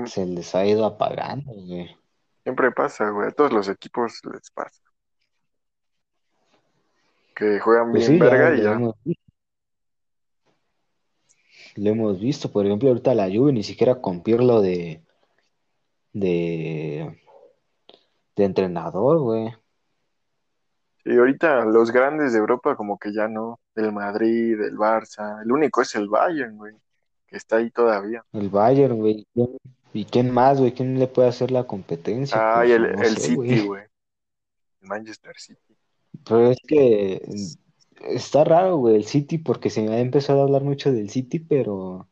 Se 0.07 0.27
les 0.27 0.55
ha 0.55 0.67
ido 0.67 0.85
apagando, 0.85 1.53
güey. 1.53 1.95
Siempre 2.43 2.73
pasa, 2.73 3.11
güey. 3.11 3.29
A 3.29 3.33
todos 3.33 3.53
los 3.53 3.69
equipos 3.69 4.21
les 4.33 4.51
pasa. 4.51 4.81
Que 7.35 7.61
juegan 7.61 7.91
Pues 7.91 8.09
bien 8.09 8.19
sí, 8.19 8.25
ya 8.25 8.31
verga 8.31 8.55
y 8.55 8.57
lo 8.59 8.63
ya. 8.63 8.73
hemos. 8.73 8.95
Lo 11.77 11.91
hemos 11.91 12.19
visto, 12.19 12.51
por 12.51 12.65
ejemplo, 12.65 12.89
ahorita 12.89 13.15
la 13.15 13.29
Juve 13.29 13.53
ni 13.53 13.63
siquiera 13.63 14.01
con 14.01 14.23
Pirlo 14.23 14.63
de, 14.63 15.06
de, 16.21 17.21
de 18.37 18.45
entrenador, 18.45 19.19
güey. 19.21 19.55
Y 21.05 21.17
ahorita 21.17 21.65
los 21.67 21.91
grandes 21.93 22.33
de 22.33 22.39
Europa 22.39 22.75
como 22.75 22.99
que 22.99 23.13
ya 23.13 23.29
no. 23.29 23.61
El 23.75 23.93
Madrid, 23.93 24.59
el 24.61 24.77
Barça. 24.77 25.43
El 25.43 25.53
único 25.53 25.83
es 25.83 25.95
el 25.95 26.09
Bayern, 26.09 26.57
güey. 26.57 26.75
Que 27.27 27.37
está 27.37 27.57
ahí 27.57 27.71
todavía. 27.71 28.25
El 28.33 28.49
Bayern, 28.49 28.97
güey. 28.97 29.27
¿Quién- 29.35 29.57
¿Y 29.93 30.05
quién 30.05 30.31
más, 30.31 30.59
güey? 30.59 30.73
¿Quién 30.73 30.99
le 30.99 31.07
puede 31.07 31.29
hacer 31.29 31.51
la 31.51 31.65
competencia? 31.65 32.37
Ah, 32.39 32.67
y 32.67 32.69
Pues, 32.69 32.81
el, 32.81 32.93
no 32.97 33.03
el 33.03 33.17
sé, 33.17 33.21
City, 33.21 33.35
güey. 33.37 33.67
güey. 33.67 33.83
El 34.83 34.89
Manchester 34.89 35.35
City. 35.39 35.77
Pero 36.25 36.51
es 36.51 36.59
que 36.67 37.23
está 38.01 38.45
raro, 38.45 38.77
güey, 38.77 38.97
el 38.97 39.05
City, 39.05 39.39
porque 39.39 39.71
se 39.71 39.83
me 39.83 39.95
ha 39.95 40.01
empezado 40.01 40.41
a 40.41 40.45
hablar 40.45 40.63
mucho 40.63 40.93
del 40.93 41.09
City, 41.09 41.39
pero, 41.39 42.09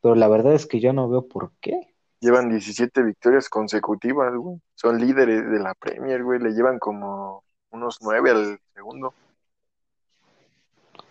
pero 0.00 0.14
la 0.14 0.26
verdad 0.28 0.54
es 0.54 0.66
que 0.66 0.80
yo 0.80 0.92
no 0.92 1.08
veo 1.08 1.28
por 1.28 1.52
qué. 1.60 1.89
Llevan 2.20 2.50
17 2.50 3.02
victorias 3.02 3.48
consecutivas, 3.48 4.34
güey. 4.34 4.60
Son 4.74 5.00
líderes 5.00 5.50
de 5.50 5.58
la 5.58 5.74
Premier, 5.74 6.22
güey. 6.22 6.38
Le 6.38 6.50
llevan 6.50 6.78
como 6.78 7.44
unos 7.70 7.98
9 8.02 8.30
al 8.30 8.60
segundo. 8.74 9.14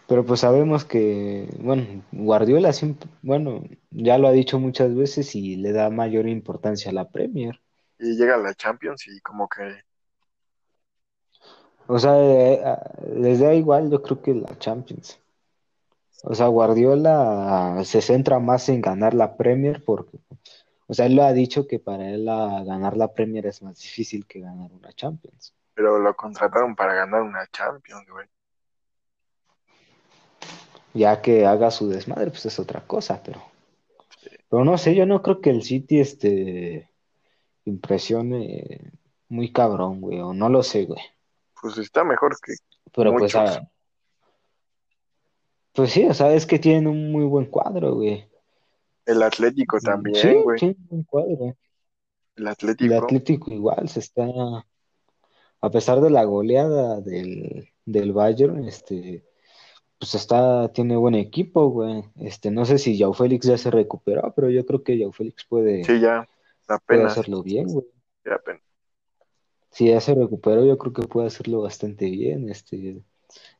Pero 0.07 0.25
pues 0.25 0.39
sabemos 0.39 0.85
que, 0.85 1.47
bueno, 1.59 1.85
Guardiola 2.11 2.73
siempre, 2.73 3.09
bueno, 3.21 3.63
ya 3.91 4.17
lo 4.17 4.27
ha 4.27 4.31
dicho 4.31 4.59
muchas 4.59 4.95
veces 4.95 5.35
y 5.35 5.55
le 5.55 5.71
da 5.71 5.89
mayor 5.89 6.27
importancia 6.27 6.89
a 6.89 6.93
la 6.93 7.09
Premier. 7.09 7.59
Y 7.99 8.15
llega 8.15 8.35
a 8.35 8.39
la 8.39 8.53
Champions 8.55 9.07
y 9.07 9.19
como 9.21 9.47
que 9.47 9.83
O 11.91 11.97
sea, 11.97 12.13
les 13.15 13.39
da 13.39 13.55
igual, 13.55 13.89
yo 13.89 14.03
creo 14.03 14.21
que 14.21 14.35
la 14.35 14.55
Champions. 14.59 15.19
O 16.23 16.35
sea, 16.35 16.45
Guardiola 16.45 17.81
se 17.83 18.01
centra 18.01 18.37
más 18.37 18.69
en 18.69 18.79
ganar 18.79 19.15
la 19.15 19.35
Premier 19.35 19.83
porque, 19.83 20.19
o 20.89 20.93
sea, 20.95 21.05
él 21.05 21.15
lo 21.15 21.23
ha 21.23 21.31
dicho 21.33 21.67
que 21.67 21.77
para 21.79 22.09
él 22.09 22.25
la- 22.25 22.63
ganar 22.65 22.97
la 22.97 23.13
Premier 23.13 23.45
es 23.45 23.61
más 23.61 23.77
difícil 23.79 24.25
que 24.25 24.39
ganar 24.41 24.71
una 24.73 24.91
Champions. 24.91 25.53
pero 25.75 25.97
lo 25.99 26.13
contrataron 26.15 26.75
para 26.75 26.93
ganar 26.93 27.21
una 27.21 27.47
Champions, 27.53 28.05
güey. 28.09 28.27
Ya 30.93 31.21
que 31.21 31.45
haga 31.45 31.71
su 31.71 31.87
desmadre, 31.87 32.31
pues 32.31 32.45
es 32.47 32.59
otra 32.59 32.81
cosa, 32.81 33.21
pero, 33.23 33.41
pero 34.49 34.65
no 34.65 34.77
sé, 34.77 34.95
yo 34.95 35.05
no 35.05 35.21
creo 35.21 35.39
que 35.39 35.51
el 35.51 35.61
City 35.63 35.99
este 35.99 36.89
impresione 37.65 38.91
muy 39.29 39.53
cabrón, 39.53 40.01
güey, 40.01 40.19
o 40.19 40.33
no 40.33 40.49
lo 40.49 40.63
sé, 40.63 40.85
güey. 40.85 41.01
Pues 41.61 41.77
está 41.77 42.03
mejor 42.03 42.35
que 42.41 42.53
Pero 42.93 43.11
pues, 43.11 43.35
Muchos. 43.35 43.57
ah, 43.57 43.69
pues 45.73 45.91
sí, 45.91 46.05
o 46.05 46.13
sea, 46.13 46.33
es 46.33 46.45
que 46.45 46.57
tienen 46.59 46.87
un 46.87 47.11
muy 47.11 47.25
buen 47.25 47.45
cuadro, 47.45 47.93
güey. 47.93 48.27
El 49.11 49.23
Atlético 49.23 49.79
Sí, 49.79 49.85
también, 49.85 50.43
güey. 50.43 50.59
un 50.63 50.75
buen 50.89 51.03
cuadro. 51.03 51.45
El 51.45 51.55
El 52.37 52.47
Atlético. 52.47 52.93
Atlético 52.95 53.51
igual 53.53 53.89
se 53.89 53.99
está, 53.99 54.25
a 55.61 55.69
pesar 55.71 55.99
de 56.01 56.09
la 56.09 56.23
goleada 56.23 57.01
del, 57.01 57.69
del 57.85 58.13
Bayern, 58.13 58.63
este, 58.65 59.25
pues 59.99 60.15
está, 60.15 60.71
tiene 60.71 60.95
buen 60.95 61.15
equipo, 61.15 61.69
güey. 61.69 62.03
Este, 62.17 62.51
no 62.51 62.65
sé 62.65 62.77
si 62.77 62.97
Joao 62.99 63.13
Félix 63.13 63.45
ya 63.47 63.57
se 63.57 63.71
recuperó, 63.71 64.33
pero 64.35 64.49
yo 64.49 64.65
creo 64.65 64.83
que 64.83 64.97
Joao 64.97 65.11
Félix 65.11 65.45
puede, 65.45 65.83
Sí, 65.83 65.99
ya. 65.99 66.27
puede 66.65 66.77
Apenas. 66.77 67.11
hacerlo 67.13 67.43
bien, 67.43 67.67
güey. 67.67 67.85
ya 68.25 68.35
apenas. 68.35 68.61
Si 69.71 69.87
ya 69.87 70.01
se 70.01 70.15
recuperó, 70.15 70.65
yo 70.65 70.77
creo 70.77 70.93
que 70.93 71.03
puede 71.07 71.27
hacerlo 71.27 71.61
bastante 71.61 72.09
bien. 72.09 72.49
Este, 72.49 73.03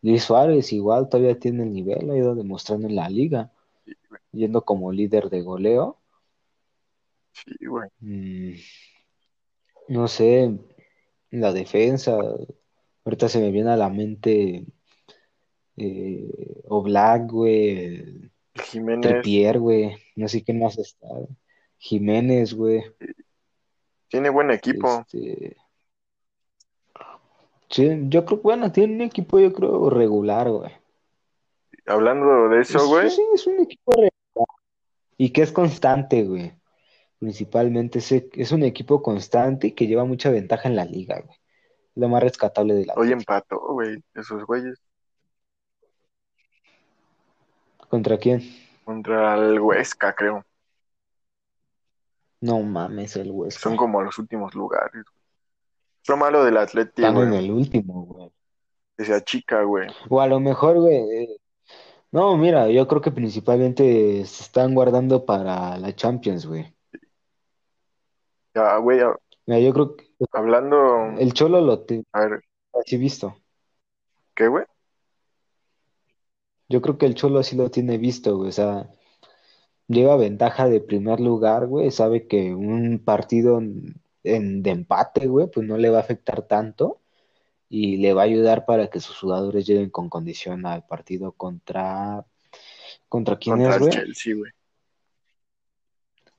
Luis 0.02 0.24
Suárez 0.24 0.72
igual 0.74 1.10
todavía 1.10 1.38
tiene 1.38 1.64
el 1.64 1.74
nivel, 1.74 2.10
ha 2.10 2.18
ido 2.18 2.34
demostrando 2.36 2.88
en 2.88 2.96
la 2.96 3.10
liga, 3.10 3.52
Sí, 3.90 3.98
güey. 4.10 4.22
yendo 4.32 4.64
como 4.64 4.92
líder 4.92 5.30
de 5.30 5.42
goleo. 5.42 5.98
Sí, 7.34 7.66
güey. 7.66 7.90
Mm, 8.00 8.54
no 9.88 10.08
sé, 10.08 10.60
la 11.32 11.52
defensa, 11.54 12.18
ahorita 13.04 13.30
se 13.30 13.40
me 13.40 13.52
viene 13.52 13.72
a 13.72 13.78
la 13.78 13.90
mente 13.90 14.66
eh, 15.78 16.62
Oblak, 16.66 17.32
güey, 17.32 18.32
Jiménez. 18.66 19.60
Güey, 19.60 19.96
no 20.16 20.28
sé 20.28 20.44
quién 20.44 20.60
más 20.60 20.78
está, 20.78 21.08
Jiménez, 21.78 22.54
güey, 22.54 22.84
Tiene 24.10 24.30
buen 24.30 24.52
equipo. 24.52 25.00
este, 25.00 25.58
sí, 27.70 27.90
yo 28.10 28.26
creo, 28.26 28.42
bueno, 28.42 28.72
tiene 28.72 28.96
un 28.96 29.02
equipo, 29.02 29.40
yo 29.40 29.54
creo, 29.54 29.90
regular, 29.90 30.50
güey. 30.50 30.72
Hablando 31.86 32.50
de 32.50 32.62
eso, 32.62 32.78
Es- 32.80 32.86
güey. 32.86 33.10
Sí, 33.10 33.22
es 33.34 33.48
un 33.48 33.60
equipo 33.62 33.92
regular. 33.92 34.12
Y 35.18 35.32
que 35.32 35.42
es 35.42 35.52
constante, 35.52 36.24
güey. 36.24 36.54
Principalmente 37.20 38.00
es, 38.00 38.12
es 38.12 38.52
un 38.52 38.64
equipo 38.64 39.02
constante 39.02 39.68
y 39.68 39.72
que 39.74 39.88
lleva 39.88 40.06
mucha 40.06 40.30
ventaja 40.30 40.70
en 40.70 40.76
la 40.76 40.86
liga, 40.86 41.20
güey. 41.20 41.38
Lo 41.96 42.08
más 42.08 42.24
rescatable 42.24 42.74
de 42.76 42.86
la 42.86 42.94
Hoy 42.96 43.12
empató, 43.12 43.60
güey. 43.60 44.02
Esos 44.14 44.46
güeyes. 44.46 44.80
¿Contra 47.90 48.18
quién? 48.18 48.42
Contra 48.86 49.36
el 49.36 49.60
Huesca, 49.60 50.14
creo. 50.16 50.46
No 52.42 52.62
mames, 52.62 53.16
el 53.18 53.32
Huesca. 53.32 53.60
Son 53.62 53.76
como 53.76 54.02
los 54.02 54.18
últimos 54.18 54.54
lugares. 54.56 55.04
Lo 56.08 56.16
malo 56.18 56.44
del 56.46 56.58
Atleti, 56.58 57.02
Están 57.04 57.18
en 57.18 57.30
güey. 57.32 57.46
el 57.46 57.52
último, 57.52 58.06
güey. 58.06 58.32
Que 58.98 59.06
se 59.06 59.14
achica, 59.14 59.64
güey. 59.64 59.90
O 60.10 60.22
a 60.22 60.28
lo 60.28 60.40
mejor, 60.40 60.80
güey. 60.80 61.39
No, 62.12 62.38
mira, 62.38 62.70
yo 62.70 62.88
creo 62.88 63.02
que 63.02 63.12
principalmente 63.12 64.26
se 64.26 64.44
están 64.44 64.74
guardando 64.74 65.26
para 65.26 65.78
la 65.78 65.96
Champions, 65.96 66.46
güey. 66.46 66.74
Ya, 68.56 68.78
güey, 68.78 69.00
a- 69.02 69.16
Mira, 69.46 69.60
yo 69.60 69.74
creo 69.74 69.96
que 69.96 70.06
hablando, 70.32 70.78
el 71.18 71.34
Cholo 71.34 71.62
lo 71.62 71.80
te 71.86 72.04
a 72.14 72.20
ver, 72.22 72.42
sí 72.86 72.98
visto. 72.98 73.36
¿qué, 74.36 74.48
güey? 74.48 74.66
Yo 76.70 76.82
creo 76.82 76.98
que 76.98 77.06
el 77.06 77.16
Cholo 77.16 77.44
sí 77.44 77.56
lo 77.56 77.70
tiene 77.72 77.98
visto, 77.98 78.38
güey. 78.38 78.50
O 78.50 78.52
sea, 78.52 78.90
lleva 79.88 80.18
ventaja 80.18 80.68
de 80.70 80.82
primer 80.82 81.20
lugar, 81.20 81.68
güey. 81.68 81.92
Sabe 81.92 82.28
que 82.28 82.54
un 82.56 83.00
partido 83.04 83.60
en, 83.60 84.02
en- 84.24 84.64
de 84.64 84.72
empate, 84.72 85.28
güey, 85.28 85.48
pues 85.52 85.68
no 85.68 85.78
le 85.78 85.90
va 85.90 85.98
a 86.00 86.02
afectar 86.02 86.44
tanto 86.44 86.99
y 87.70 87.98
le 87.98 88.14
va 88.14 88.24
a 88.24 88.26
ayudar 88.26 88.66
para 88.66 88.90
que 88.90 89.00
sus 89.00 89.18
jugadores 89.18 89.66
lleguen 89.68 89.92
con 89.92 90.10
condición 90.10 90.66
al 90.66 90.86
partido 90.88 91.32
contra 91.34 92.26
¿contra 93.08 93.38
quién 93.38 93.58
Contra 93.58 93.70
es, 93.70 93.76
el 93.76 93.82
güey? 93.82 93.94
Chelsea, 93.94 94.36
güey. 94.36 94.52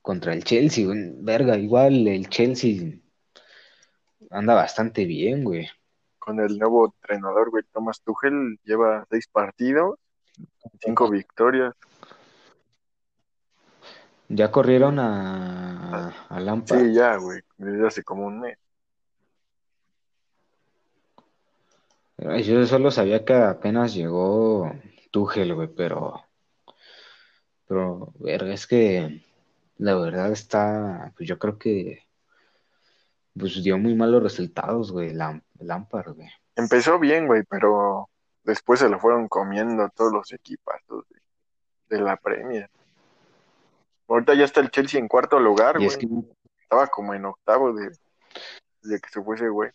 Contra 0.01 0.33
el 0.33 0.43
Chelsea, 0.43 0.85
güey. 0.85 1.11
Verga, 1.15 1.57
igual 1.57 2.07
el 2.07 2.27
Chelsea 2.29 2.99
anda 4.29 4.53
bastante 4.53 5.05
bien, 5.05 5.43
güey. 5.43 5.67
Con 6.19 6.39
el 6.39 6.57
nuevo 6.57 6.85
entrenador, 6.85 7.49
güey, 7.49 7.63
Thomas 7.71 8.01
Tuchel, 8.01 8.59
lleva 8.63 9.05
seis 9.09 9.27
partidos, 9.31 9.97
cinco 10.79 11.09
victorias. 11.09 11.73
Ya 14.29 14.51
corrieron 14.51 14.99
a, 14.99 16.09
a 16.29 16.39
Lampard. 16.39 16.79
Sí, 16.79 16.93
ya, 16.93 17.17
güey, 17.17 17.41
desde 17.57 17.87
hace 17.87 18.03
como 18.03 18.25
un 18.27 18.39
mes. 18.39 18.57
Ay, 22.27 22.43
Yo 22.43 22.65
solo 22.65 22.91
sabía 22.91 23.25
que 23.25 23.33
apenas 23.33 23.93
llegó 23.93 24.71
Tuchel, 25.11 25.53
güey, 25.55 25.67
pero, 25.67 26.23
pero, 27.67 28.13
verga, 28.19 28.53
es 28.53 28.67
que 28.67 29.23
la 29.77 29.95
verdad 29.95 30.31
está, 30.31 31.11
pues 31.17 31.27
yo 31.27 31.39
creo 31.39 31.57
que, 31.57 32.03
pues 33.37 33.63
dio 33.63 33.77
muy 33.77 33.95
malos 33.95 34.21
resultados, 34.21 34.91
güey, 34.91 35.13
Lam- 35.13 35.41
Lampard, 35.59 36.13
güey. 36.13 36.29
Empezó 36.55 36.99
bien, 36.99 37.25
güey, 37.27 37.43
pero 37.49 38.07
después 38.43 38.79
se 38.79 38.89
lo 38.89 38.99
fueron 38.99 39.27
comiendo 39.27 39.89
todos 39.89 40.13
los 40.13 40.31
equipazos 40.31 41.05
de, 41.09 41.97
de 41.97 42.03
la 42.03 42.17
Premier. 42.17 42.69
Ahorita 44.07 44.33
ya 44.35 44.43
está 44.45 44.59
el 44.59 44.69
Chelsea 44.69 44.99
en 44.99 45.07
cuarto 45.07 45.39
lugar, 45.39 45.75
Y 45.77 45.85
güey. 45.85 45.87
es 45.87 45.97
que, 45.97 46.07
Estaba 46.61 46.87
como 46.87 47.13
en 47.13 47.25
octavo 47.25 47.73
de, 47.73 47.89
de 48.83 48.99
que 48.99 49.09
se 49.09 49.21
fuese, 49.21 49.49
güey. 49.49 49.71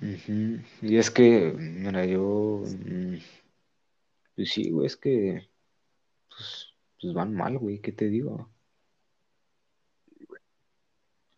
Ujú, 0.00 0.60
Y 0.82 0.96
es 0.96 1.10
que, 1.10 1.52
mira, 1.56 2.04
yo, 2.06 2.62
mm, 2.64 3.16
pues 4.34 4.50
sí, 4.50 4.70
güey, 4.70 4.86
es 4.86 4.96
que, 4.96 5.48
pues, 6.28 6.74
pues 7.00 7.14
van 7.14 7.34
mal, 7.34 7.58
güey, 7.58 7.80
¿qué 7.80 7.92
te 7.92 8.08
digo? 8.08 8.50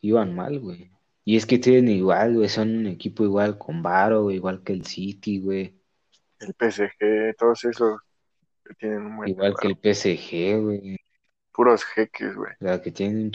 Iban 0.03 0.35
mal, 0.35 0.59
güey. 0.59 0.91
Y 1.25 1.37
es 1.37 1.47
que 1.47 1.59
tienen 1.59 1.89
igual, 1.89 2.35
güey, 2.35 2.49
son 2.49 2.79
un 2.79 2.87
equipo 2.87 3.25
igual 3.25 3.59
con 3.59 3.83
Varo, 3.83 4.25
güey, 4.25 4.37
igual 4.37 4.63
que 4.63 4.73
el 4.73 4.87
City, 4.87 5.41
güey. 5.41 5.75
El 6.41 6.55
PSG, 6.55 7.37
todos 7.37 7.65
esos 7.65 8.01
que 8.65 8.75
tienen 8.75 9.03
un 9.03 9.17
buen 9.19 9.29
Igual 9.29 9.55
que 9.61 9.69
el 9.69 9.77
PSG, 9.77 10.63
güey. 10.63 10.97
puros 11.53 11.85
jeques, 11.85 12.35
güey. 12.35 12.53
O 12.61 12.65
sea, 12.65 12.81
que 12.81 12.91
tienen 12.91 13.25
un. 13.25 13.33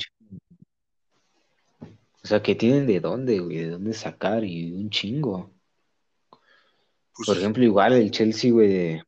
O 2.25 2.27
sea, 2.27 2.41
que 2.41 2.55
tienen 2.55 2.87
de 2.87 2.99
dónde, 2.99 3.37
güey, 3.39 3.57
de 3.57 3.69
dónde 3.69 3.93
sacar 3.93 4.43
y 4.43 4.73
un 4.73 4.89
chingo. 4.89 5.53
Pues, 7.13 7.27
Por 7.27 7.37
ejemplo, 7.37 7.63
igual 7.63 7.93
el 7.93 8.09
Chelsea, 8.09 8.51
güey, 8.51 8.67
de- 8.67 9.03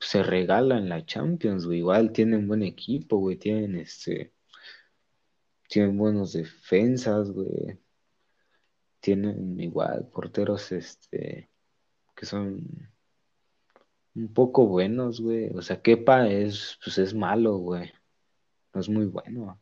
se 0.00 0.22
regala 0.22 0.78
en 0.78 0.88
la 0.88 1.04
Champions, 1.04 1.66
güey. 1.66 1.80
Igual 1.80 2.12
tienen 2.12 2.48
buen 2.48 2.62
equipo, 2.62 3.18
güey. 3.18 3.36
Tienen 3.36 3.74
este. 3.74 4.32
Tienen 5.68 5.98
buenos 5.98 6.32
defensas, 6.32 7.30
güey. 7.30 7.78
Tienen 9.00 9.60
igual 9.60 10.08
porteros, 10.10 10.72
este. 10.72 11.50
Que 12.16 12.24
son 12.24 12.90
un 14.14 14.32
poco 14.32 14.66
buenos, 14.66 15.20
güey. 15.20 15.50
O 15.54 15.60
sea, 15.60 15.82
Kepa 15.82 16.26
es, 16.26 16.78
pues 16.82 16.96
es 16.96 17.12
malo, 17.12 17.58
güey. 17.58 17.92
No 18.72 18.80
es 18.80 18.88
muy 18.88 19.04
bueno. 19.04 19.60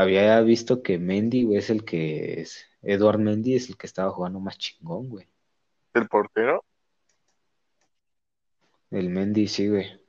Había 0.00 0.40
visto 0.40 0.82
que 0.82 0.96
Mendy, 0.96 1.44
güey, 1.44 1.58
es 1.58 1.68
el 1.68 1.84
que 1.84 2.40
es. 2.40 2.66
Eduard 2.80 3.18
Mendy 3.18 3.56
es 3.56 3.68
el 3.68 3.76
que 3.76 3.86
estaba 3.86 4.10
jugando 4.10 4.40
más 4.40 4.56
chingón, 4.56 5.10
güey. 5.10 5.28
el 5.92 6.08
portero 6.08 6.64
El 8.90 9.10
Mendy, 9.10 9.46
sí, 9.46 9.68
güey. 9.68 10.00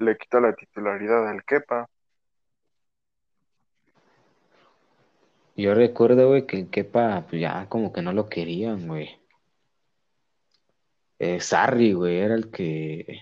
le 0.00 0.16
quita 0.16 0.40
la 0.40 0.52
titularidad 0.52 1.28
al 1.28 1.44
Kepa. 1.44 1.88
Yo 5.56 5.74
recuerdo, 5.74 6.26
güey, 6.26 6.44
que 6.48 6.58
el 6.58 6.70
Kepa, 6.70 7.24
pues 7.28 7.40
ya 7.40 7.68
como 7.68 7.92
que 7.92 8.02
no 8.02 8.12
lo 8.12 8.28
querían, 8.28 8.88
güey. 8.88 9.20
Eh, 11.20 11.38
Sarri, 11.38 11.92
güey, 11.92 12.16
era 12.16 12.34
el 12.34 12.50
que. 12.50 13.20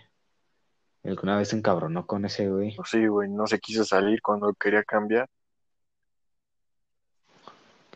El 1.03 1.17
que 1.17 1.23
una 1.23 1.37
vez 1.37 1.49
se 1.49 1.57
encabronó 1.57 2.07
con 2.07 2.25
ese, 2.25 2.49
güey. 2.49 2.75
Pues 2.77 2.89
sí, 2.89 3.07
güey, 3.07 3.29
no 3.29 3.47
se 3.47 3.59
quiso 3.59 3.85
salir 3.85 4.23
cuando 4.23 4.55
quería 4.55 4.83
cambiar. 4.85 5.29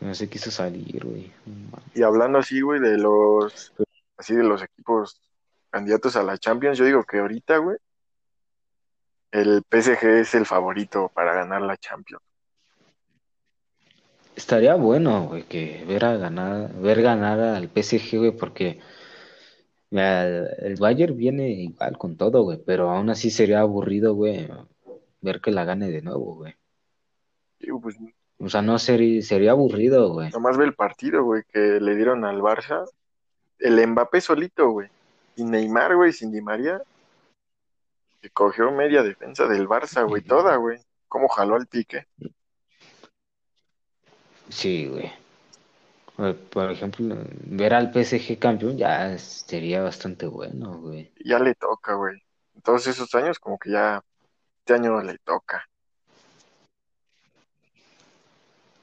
Que 0.03 0.07
no 0.07 0.15
se 0.15 0.27
quiso 0.27 0.51
salir, 0.51 1.05
güey. 1.05 1.31
Y 1.95 2.03
hablando 2.03 2.39
así, 2.39 2.59
güey, 2.59 2.81
de 2.81 2.97
los, 2.97 3.71
así 4.17 4.35
de 4.35 4.43
los 4.43 4.61
equipos 4.61 5.21
candidatos 5.69 6.17
a 6.17 6.23
la 6.23 6.37
Champions, 6.37 6.77
yo 6.77 6.83
digo 6.83 7.05
que 7.05 7.19
ahorita, 7.19 7.59
güey, 7.59 7.77
el 9.31 9.63
PSG 9.63 10.05
es 10.19 10.35
el 10.35 10.45
favorito 10.45 11.09
para 11.13 11.33
ganar 11.33 11.61
la 11.61 11.77
Champions. 11.77 12.21
Estaría 14.35 14.75
bueno, 14.75 15.27
güey, 15.27 15.43
que 15.43 15.85
ver 15.87 16.03
a 16.03 16.17
ganar, 16.17 16.73
ver 16.73 17.01
ganar 17.01 17.39
al 17.39 17.69
PSG, 17.69 18.17
güey, 18.17 18.31
porque 18.31 18.81
mira, 19.89 20.27
el, 20.27 20.49
el 20.59 20.75
Bayern 20.75 21.15
viene 21.15 21.47
igual 21.47 21.97
con 21.97 22.17
todo, 22.17 22.43
güey, 22.43 22.61
pero 22.65 22.89
aún 22.89 23.09
así 23.09 23.31
sería 23.31 23.61
aburrido, 23.61 24.15
güey, 24.15 24.49
ver 25.21 25.39
que 25.39 25.51
la 25.51 25.63
gane 25.63 25.89
de 25.89 26.01
nuevo, 26.01 26.35
güey. 26.35 26.55
Digo, 27.57 27.79
pues 27.79 27.95
O 28.39 28.49
sea, 28.49 28.61
no 28.61 28.77
sería, 28.79 29.21
sería 29.21 29.51
aburrido, 29.51 30.09
güey. 30.09 30.29
nomás 30.31 30.57
ve 30.57 30.65
el 30.65 30.73
partido, 30.73 31.23
güey, 31.23 31.43
que 31.51 31.79
le 31.79 31.95
dieron 31.95 32.25
al 32.25 32.41
Barça. 32.41 32.85
El 33.59 33.85
Mbappé 33.87 34.21
solito, 34.21 34.69
güey. 34.69 34.89
Sin 35.35 35.51
Neymar, 35.51 35.95
güey, 35.95 36.11
sin 36.11 36.31
Di 36.31 36.41
María. 36.41 36.81
Que 38.21 38.29
cogió 38.29 38.71
media 38.71 39.03
defensa 39.03 39.47
del 39.47 39.67
Barça, 39.67 40.07
güey, 40.07 40.21
toda, 40.27 40.55
güey. 40.57 40.79
¿Cómo 41.07 41.27
jaló 41.27 41.55
al 41.55 41.67
pique? 41.67 42.07
Sí, 44.49 44.87
güey. 44.87 45.11
Por 46.51 46.71
ejemplo, 46.71 47.17
ver 47.45 47.73
al 47.73 47.91
PSG 47.91 48.37
campeón 48.37 48.77
ya 48.77 49.17
sería 49.17 49.81
bastante 49.81 50.27
bueno, 50.27 50.79
güey. 50.79 51.11
Ya 51.25 51.39
le 51.39 51.55
toca, 51.55 51.95
güey. 51.95 52.21
En 52.55 52.61
todos 52.61 52.85
esos 52.85 53.13
años, 53.15 53.39
como 53.39 53.57
que 53.57 53.71
ya 53.71 54.03
este 54.59 54.73
año 54.75 55.01
le 55.01 55.17
toca. 55.17 55.67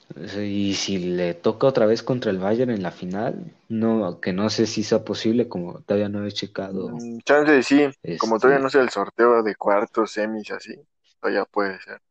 Y 0.43 0.73
si 0.73 0.97
le 0.97 1.33
toca 1.33 1.67
otra 1.67 1.85
vez 1.85 2.03
contra 2.03 2.31
el 2.31 2.37
Bayern 2.37 2.71
en 2.71 2.83
la 2.83 2.91
final, 2.91 3.53
no, 3.69 4.19
que 4.19 4.33
no 4.33 4.49
sé 4.49 4.65
si 4.67 4.83
sea 4.83 5.03
posible, 5.03 5.47
como 5.47 5.79
todavía 5.81 6.09
no 6.09 6.25
he 6.25 6.31
checado. 6.31 6.89
Mm, 6.89 7.19
Chance 7.19 7.63
sí, 7.63 7.77
como 8.17 8.35
Este- 8.35 8.47
todavía 8.47 8.63
no 8.63 8.69
sea 8.69 8.81
el 8.81 8.89
sorteo 8.89 9.43
de 9.43 9.55
cuartos, 9.55 10.11
semis, 10.11 10.51
así, 10.51 10.75
todavía 11.19 11.45
puede 11.45 11.79
ser. 11.81 12.01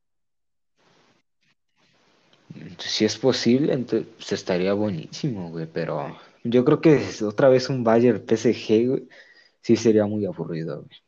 Si 2.79 3.05
es 3.05 3.17
posible, 3.17 3.73
entonces 3.73 4.09
pues, 4.17 4.33
estaría 4.33 4.73
buenísimo, 4.73 5.51
güey, 5.51 5.67
pero 5.67 6.17
yo 6.43 6.65
creo 6.65 6.81
que 6.81 7.01
otra 7.23 7.49
vez 7.49 7.69
un 7.69 7.85
Bayern 7.85 8.25
PSG, 8.27 8.89
güey, 8.89 9.09
sí 9.63 9.77
sería 9.77 10.07
muy 10.07 10.27
aburrido, 10.27 10.83
güey. 10.83 10.99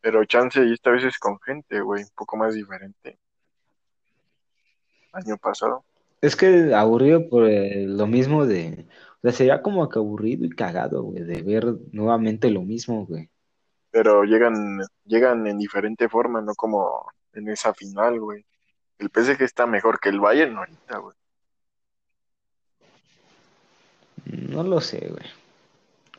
Pero 0.00 0.24
chance 0.24 0.64
y 0.64 0.72
esta 0.72 0.90
vez 0.90 1.04
es 1.04 1.18
con 1.18 1.38
gente, 1.40 1.80
güey, 1.82 2.04
un 2.04 2.10
poco 2.16 2.36
más 2.36 2.54
diferente. 2.54 3.18
Año 5.12 5.36
pasado. 5.36 5.84
Es 6.20 6.36
que 6.36 6.74
aburrido 6.74 7.28
por 7.28 7.48
eh, 7.48 7.86
lo 7.86 8.06
mismo 8.06 8.46
de, 8.46 8.86
o 9.18 9.20
sea, 9.22 9.32
sería 9.32 9.62
como 9.62 9.88
que 9.88 9.98
aburrido 9.98 10.44
y 10.44 10.50
cagado, 10.50 11.02
güey, 11.02 11.24
de 11.24 11.42
ver 11.42 11.64
nuevamente 11.92 12.50
lo 12.50 12.62
mismo, 12.62 13.06
güey. 13.06 13.30
Pero 13.90 14.24
llegan, 14.24 14.80
llegan 15.04 15.46
en 15.46 15.58
diferente 15.58 16.08
forma, 16.08 16.40
no 16.40 16.54
como 16.54 17.10
en 17.32 17.48
esa 17.48 17.74
final, 17.74 18.20
güey. 18.20 18.44
El 18.98 19.08
PSG 19.08 19.42
está 19.42 19.66
mejor 19.66 19.98
que 19.98 20.10
el 20.10 20.20
Bayern 20.20 20.56
ahorita, 20.56 20.98
güey. 20.98 21.16
No 24.26 24.62
lo 24.62 24.80
sé, 24.80 25.08
güey. 25.08 25.26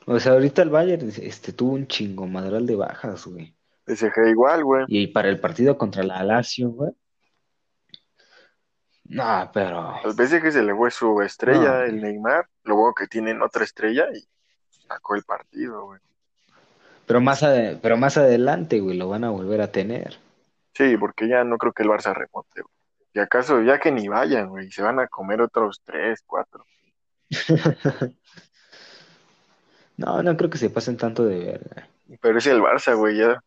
O 0.05 0.19
sea, 0.19 0.33
ahorita 0.33 0.63
el 0.63 0.69
Bayern 0.69 1.09
este, 1.21 1.53
tuvo 1.53 1.73
un 1.73 1.87
chingo 1.87 2.27
madral 2.27 2.65
de 2.65 2.75
bajas, 2.75 3.25
güey. 3.25 3.55
PSG 3.85 4.29
igual, 4.29 4.63
güey. 4.63 4.85
Y 4.87 5.07
para 5.07 5.29
el 5.29 5.39
partido 5.39 5.77
contra 5.77 6.03
la 6.03 6.23
Lazio, 6.23 6.69
güey. 6.69 6.91
No, 9.13 9.49
pero 9.53 9.95
Al 10.03 10.13
PSG 10.13 10.51
se 10.51 10.63
le 10.63 10.73
fue 10.73 10.89
su 10.89 11.21
estrella, 11.21 11.79
No. 11.79 11.83
el 11.83 12.01
Neymar. 12.01 12.47
Lo 12.63 12.75
bueno 12.75 12.93
que 12.93 13.07
tienen 13.07 13.41
otra 13.41 13.63
estrella 13.65 14.05
y 14.13 14.25
sacó 14.87 15.15
el 15.15 15.23
partido, 15.23 15.85
güey. 15.85 15.99
pero 17.05 17.19
más 17.19 17.41
pero 17.81 17.97
más 17.97 18.15
adelante, 18.17 18.79
güey, 18.79 18.95
lo 18.97 19.09
van 19.09 19.23
a 19.25 19.29
volver 19.29 19.61
a 19.61 19.71
tener. 19.71 20.17
Sí, 20.73 20.95
porque 20.97 21.27
ya 21.27 21.43
no 21.43 21.57
creo 21.57 21.73
que 21.73 21.83
el 21.83 21.89
Barça 21.89 22.13
remonte, 22.13 22.61
güey. 22.61 22.73
Y 23.13 23.19
acaso 23.19 23.61
ya 23.61 23.77
que 23.79 23.91
ni 23.91 24.07
vayan, 24.07 24.47
güey, 24.47 24.71
se 24.71 24.81
van 24.81 24.99
a 24.99 25.07
comer 25.07 25.41
otros 25.41 25.81
tres, 25.83 26.23
cuatro. 26.25 26.65
No, 29.97 30.23
no 30.23 30.35
creo 30.35 30.49
que 30.49 30.57
se 30.57 30.69
pasen 30.69 30.97
tanto 30.97 31.25
de 31.25 31.37
verga. 31.37 31.87
Pero 32.21 32.37
es 32.39 32.47
el 32.47 32.61
Barça, 32.61 32.95
güey, 32.97 33.17
ya. 33.17 33.39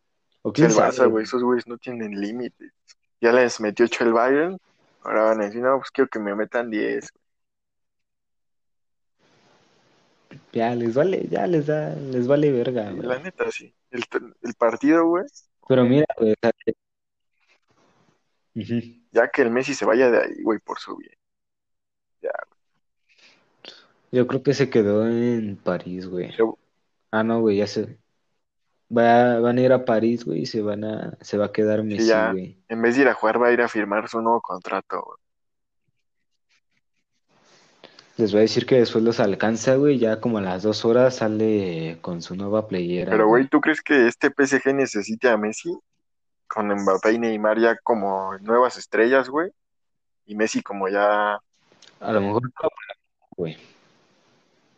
O 0.42 0.52
Es 0.54 0.60
el 0.60 0.70
sabe, 0.70 0.90
Barça, 0.90 1.10
güey, 1.10 1.24
esos 1.24 1.42
güeyes 1.42 1.66
no 1.66 1.78
tienen 1.78 2.20
límites. 2.20 2.72
Ya 3.20 3.32
les 3.32 3.60
metió 3.60 3.86
ocho 3.86 4.04
el 4.04 4.12
Bayern, 4.12 4.58
ahora 5.04 5.22
van 5.24 5.40
a 5.40 5.44
decir, 5.44 5.60
no, 5.60 5.76
pues 5.78 5.90
quiero 5.90 6.08
que 6.08 6.18
me 6.18 6.34
metan 6.34 6.70
10. 6.70 7.08
Ya 10.52 10.74
les 10.74 10.94
vale, 10.94 11.28
ya 11.28 11.46
les 11.46 11.66
da, 11.66 11.94
les 11.94 12.26
vale 12.26 12.50
verga, 12.50 12.90
güey. 12.90 13.06
la 13.06 13.18
neta, 13.18 13.50
sí. 13.50 13.74
El, 13.90 14.04
el 14.42 14.54
partido, 14.54 15.06
güey, 15.06 15.24
Pero 15.68 15.84
mira, 15.84 16.06
güey, 16.18 16.34
ya 19.12 19.30
que 19.30 19.42
el 19.42 19.50
Messi 19.50 19.74
se 19.74 19.84
vaya 19.84 20.10
de 20.10 20.18
ahí, 20.18 20.42
güey, 20.42 20.58
por 20.58 20.78
su 20.78 20.96
bien. 20.96 21.14
Yo 24.12 24.28
creo 24.28 24.44
que 24.44 24.54
se 24.54 24.70
quedó 24.70 25.08
en 25.08 25.56
París, 25.56 26.06
güey. 26.06 26.32
Ah, 27.10 27.24
no, 27.24 27.40
güey, 27.40 27.56
ya 27.56 27.66
se 27.66 27.98
va, 28.90 29.40
van 29.40 29.58
a 29.58 29.60
ir 29.60 29.72
a 29.72 29.84
París, 29.84 30.24
güey, 30.24 30.42
y 30.42 30.46
se 30.46 30.62
van 30.62 30.84
a, 30.84 31.16
se 31.20 31.38
va 31.38 31.46
a 31.46 31.52
quedar 31.52 31.82
Messi, 31.82 32.08
ya. 32.08 32.32
güey. 32.32 32.58
En 32.68 32.82
vez 32.82 32.96
de 32.96 33.02
ir 33.02 33.08
a 33.08 33.14
jugar, 33.14 33.40
va 33.42 33.48
a 33.48 33.52
ir 33.52 33.60
a 33.60 33.68
firmar 33.68 34.08
su 34.08 34.20
nuevo 34.20 34.40
contrato, 34.40 35.02
güey. 35.02 35.18
Les 38.16 38.30
voy 38.30 38.38
a 38.38 38.42
decir 38.42 38.64
que 38.64 38.78
después 38.78 39.02
los 39.02 39.18
alcanza, 39.18 39.74
güey, 39.74 39.98
ya 39.98 40.20
como 40.20 40.38
a 40.38 40.40
las 40.40 40.62
dos 40.62 40.84
horas 40.84 41.16
sale 41.16 41.98
con 42.00 42.22
su 42.22 42.36
nueva 42.36 42.68
playera, 42.68 43.10
Pero, 43.10 43.26
güey. 43.26 43.48
¿tú 43.48 43.60
crees 43.60 43.82
que 43.82 44.06
este 44.06 44.30
PSG 44.30 44.72
necesite 44.72 45.28
a 45.28 45.36
Messi? 45.36 45.76
Con 46.46 46.68
Mbappé 46.68 47.12
y 47.12 47.18
Neymar 47.18 47.58
ya 47.58 47.76
como 47.82 48.38
nuevas 48.38 48.76
estrellas, 48.76 49.28
güey. 49.28 49.50
Y 50.26 50.36
Messi 50.36 50.62
como 50.62 50.88
ya... 50.88 51.40
A 52.00 52.12
lo 52.12 52.20
mejor, 52.20 52.42
güey, 53.36 53.56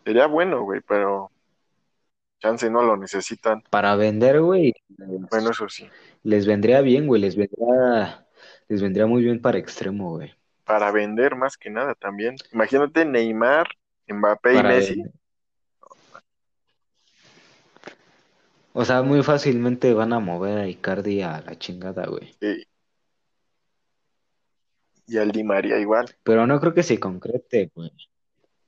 Sería 0.04 0.26
bueno, 0.26 0.62
güey, 0.62 0.80
pero... 0.86 1.30
Chance 2.38 2.70
no 2.70 2.82
lo 2.82 2.96
necesitan. 2.96 3.62
para 3.70 3.96
vender, 3.96 4.40
güey, 4.40 4.74
Bueno, 4.98 5.50
eso 5.50 5.68
sí. 5.68 5.88
les 6.22 6.46
vendría 6.46 6.80
bien, 6.82 7.06
güey, 7.06 7.20
les 7.20 7.34
vendría, 7.36 8.26
les 8.68 8.82
vendría 8.82 9.06
muy 9.06 9.22
bien 9.22 9.40
para 9.40 9.58
extremo, 9.58 10.10
güey. 10.16 10.34
Para 10.64 10.90
vender 10.90 11.36
más 11.36 11.56
que 11.56 11.70
nada 11.70 11.94
también. 11.94 12.36
Imagínate 12.52 13.04
Neymar, 13.04 13.68
Mbappé 14.08 14.54
y 14.54 14.62
Messi. 14.62 14.94
vender. 14.96 15.12
O 18.72 18.84
sea, 18.84 19.00
muy 19.02 19.22
fácilmente 19.22 19.94
van 19.94 20.12
a 20.12 20.18
mover 20.18 20.58
a 20.58 20.68
Icardi 20.68 21.22
a 21.22 21.40
la 21.40 21.58
chingada, 21.58 22.06
güey. 22.06 22.34
Y, 22.42 22.66
y 25.06 25.18
al 25.18 25.30
Di 25.32 25.42
María 25.42 25.78
igual. 25.78 26.14
Pero 26.22 26.46
no 26.46 26.60
creo 26.60 26.74
que 26.74 26.82
se 26.82 27.00
concrete, 27.00 27.70
güey. 27.74 27.90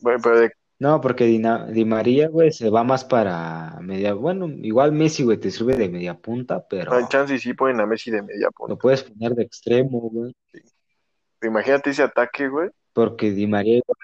Bueno, 0.01 0.21
pero 0.23 0.39
de- 0.41 0.53
No, 0.81 1.01
porque 1.01 1.25
Dina- 1.25 1.67
Di 1.67 1.85
María, 1.85 2.29
güey, 2.29 2.53
se 2.53 2.71
va 2.71 2.85
más 2.85 3.05
para 3.05 3.79
media. 3.81 4.15
Bueno, 4.15 4.47
igual 4.49 4.93
Messi, 4.93 5.25
güey, 5.25 5.37
te 5.39 5.51
sirve 5.51 5.77
de 5.77 5.89
media 5.89 6.15
punta, 6.15 6.65
pero 6.69 6.93
no, 6.99 7.09
chance 7.09 7.35
y 7.35 7.39
sí 7.39 7.53
ponen 7.53 7.81
a 7.81 7.87
Messi 7.87 8.13
de 8.13 8.23
media 8.23 8.49
punta. 8.51 8.75
lo 8.75 8.79
puedes 8.79 9.03
poner 9.03 9.35
de 9.35 9.43
extremo, 9.43 10.01
güey. 10.01 10.33
Imagínate 11.43 11.91
ese 11.91 12.03
ataque, 12.05 12.49
güey. 12.49 12.71
Porque 12.93 13.33
Di 13.33 13.47
María 13.49 13.79
igual- 13.79 13.99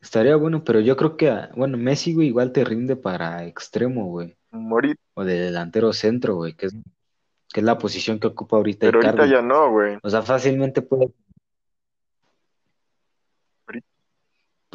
estaría 0.00 0.36
bueno, 0.36 0.62
pero 0.62 0.80
yo 0.80 0.96
creo 0.96 1.16
que, 1.16 1.30
ah, 1.30 1.50
bueno, 1.56 1.78
Messi, 1.78 2.14
güey, 2.14 2.28
igual 2.28 2.52
te 2.52 2.64
rinde 2.64 2.96
para 2.96 3.44
extremo, 3.46 4.06
güey. 4.06 4.36
Morir. 4.50 4.96
O 5.14 5.24
de 5.24 5.38
delantero 5.40 5.92
centro, 5.92 6.36
güey, 6.36 6.54
que 6.54 6.66
es, 6.66 6.74
que 7.52 7.60
es 7.60 7.64
la 7.64 7.78
posición 7.78 8.18
que 8.20 8.26
ocupa 8.28 8.56
ahorita 8.56 8.86
Pero 8.86 9.00
ahorita 9.02 9.26
ya 9.26 9.42
no, 9.42 9.70
güey. 9.70 9.98
O 10.02 10.10
sea, 10.10 10.22
fácilmente 10.22 10.82
puede. 10.82 11.12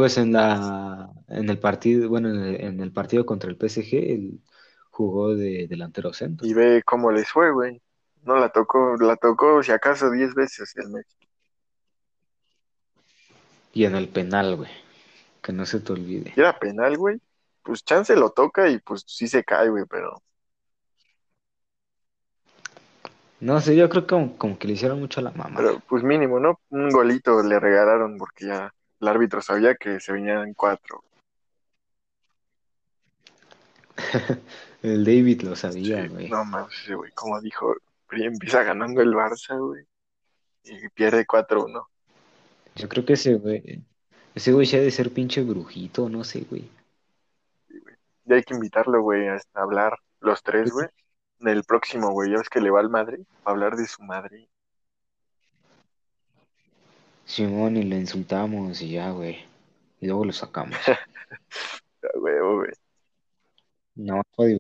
Pues 0.02 0.18
en 0.18 0.34
la, 0.34 1.12
en 1.28 1.48
el 1.48 1.60
partido, 1.60 2.10
bueno, 2.10 2.30
en 2.30 2.38
el, 2.44 2.62
en 2.62 2.80
el 2.80 2.92
partido 2.92 3.24
contra 3.24 3.52
el 3.52 3.56
PSG, 3.56 3.94
él 3.94 4.42
jugó 4.90 5.36
de 5.36 5.68
delantero 5.68 6.12
centro. 6.12 6.48
Y 6.48 6.56
ve 6.56 6.82
cómo 6.84 7.12
les 7.12 7.30
fue, 7.30 7.52
güey. 7.52 7.80
No 8.24 8.40
la 8.40 8.50
tocó, 8.50 8.96
la 9.00 9.16
tocó 9.16 9.62
si 9.62 9.72
acaso 9.72 10.10
10 10.10 10.34
veces 10.34 10.74
el 10.78 10.90
Messi. 10.90 11.16
Y 13.74 13.86
en 13.86 13.94
el 13.94 14.08
penal, 14.10 14.56
güey. 14.56 14.72
Que 15.40 15.54
no 15.54 15.68
se 15.68 15.80
te 15.80 15.94
olvide. 15.94 16.34
Era 16.36 16.58
penal, 16.58 16.98
güey. 16.98 17.22
Pues 17.62 17.86
chance 17.86 18.16
lo 18.16 18.32
toca 18.32 18.70
y 18.70 18.80
pues 18.80 19.04
sí 19.06 19.28
se 19.28 19.44
cae, 19.44 19.70
güey, 19.70 19.86
pero 19.88 20.24
No 23.40 23.62
sé, 23.62 23.76
yo 23.76 23.88
creo 23.88 24.08
que 24.08 24.16
como, 24.16 24.36
como 24.36 24.58
que 24.58 24.66
le 24.66 24.74
hicieron 24.74 25.00
mucho 25.00 25.20
a 25.20 25.24
la 25.26 25.32
mamá. 25.32 25.58
pero 25.58 25.80
pues 25.88 26.02
mínimo, 26.02 26.40
¿no? 26.40 26.60
Un 26.72 26.90
golito 26.90 27.44
le 27.44 27.60
regalaron 27.60 28.18
porque 28.18 28.48
ya 28.48 28.74
el 29.02 29.08
árbitro 29.08 29.42
sabía 29.42 29.76
que 29.76 30.00
se 30.00 30.14
venían 30.14 30.54
cuatro. 30.54 31.04
El 34.82 35.04
David 35.06 35.42
lo 35.44 35.56
sabía, 35.56 36.04
Sí, 36.04 36.08
güey. 36.10 36.30
no 36.30 36.44
mames, 36.46 36.90
güey, 36.96 37.12
como 37.12 37.40
dijo, 37.42 37.76
empieza 38.12 38.64
ganando 38.64 39.02
el 39.02 39.14
Barça, 39.14 39.60
güey, 39.60 39.86
y 40.64 40.90
pierde 40.90 41.26
4-1. 41.26 41.88
Yo 42.76 42.90
creo 42.90 43.06
que 43.06 43.14
ese 43.14 43.36
güey, 43.36 43.84
ese 44.34 44.52
güey 44.54 44.68
ha 44.76 44.80
de 44.80 44.90
ser 44.92 45.12
pinche 45.14 45.44
brujito, 45.44 46.10
no 46.10 46.24
sé, 46.24 46.46
güey. 46.50 46.68
Ya 48.26 48.36
hay 48.36 48.44
que 48.44 48.54
invitarlo, 48.56 49.02
güey, 49.02 49.28
a 49.28 49.36
a 49.36 49.62
hablar 49.62 49.98
los 50.20 50.42
tres, 50.42 50.72
güey. 50.72 50.88
En 51.40 51.48
el 51.50 51.64
próximo, 51.64 52.12
güey, 52.12 52.32
ya 52.32 52.38
ves 52.38 52.50
que 52.50 52.62
le 52.62 52.70
va 52.72 52.80
al 52.80 52.90
madre, 52.90 53.20
a 53.46 53.52
hablar 53.52 53.76
de 53.76 53.86
su 53.88 54.02
madre. 54.04 54.48
Simón 57.26 57.78
y 57.78 57.84
lo 57.84 57.96
insultamos 57.96 58.82
y 58.82 58.92
ya, 58.92 59.12
güey. 59.12 59.38
Y 60.00 60.08
luego 60.08 60.26
lo 60.26 60.34
sacamos. 60.34 60.78
Huevo, 62.16 62.58
güey. 62.58 62.72
No, 63.96 64.22
jodido. 64.32 64.60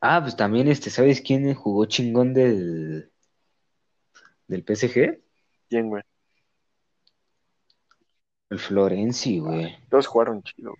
Ah, 0.00 0.20
pues 0.22 0.36
también, 0.36 0.68
este, 0.68 0.88
¿sabes 0.90 1.20
quién 1.20 1.52
jugó 1.54 1.84
chingón 1.86 2.32
del, 2.32 3.10
del 4.48 4.64
PSG? 4.64 5.20
¿Quién, 5.68 5.88
güey? 5.88 6.02
El 8.50 8.58
Florenzi, 8.58 9.38
güey. 9.38 9.76
Todos 9.88 10.06
jugaron 10.06 10.42
chido. 10.42 10.74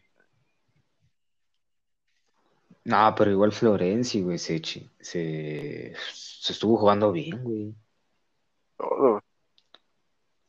No, 2.85 3.15
pero 3.17 3.33
igual 3.33 3.53
Florenzi, 3.53 4.23
güey, 4.23 4.39
se, 4.39 4.61
se, 5.01 5.95
se 6.13 6.53
estuvo 6.53 6.77
jugando 6.77 7.11
bien, 7.11 7.43
güey. 7.43 7.75
Todos. 8.77 9.23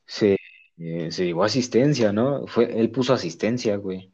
Se, 0.06 0.38
eh, 0.78 1.12
se 1.12 1.26
llevó 1.26 1.44
asistencia, 1.44 2.12
¿no? 2.12 2.48
Fue, 2.48 2.80
él 2.80 2.92
puso 2.92 3.14
asistencia, 3.14 3.76
güey. 3.78 4.14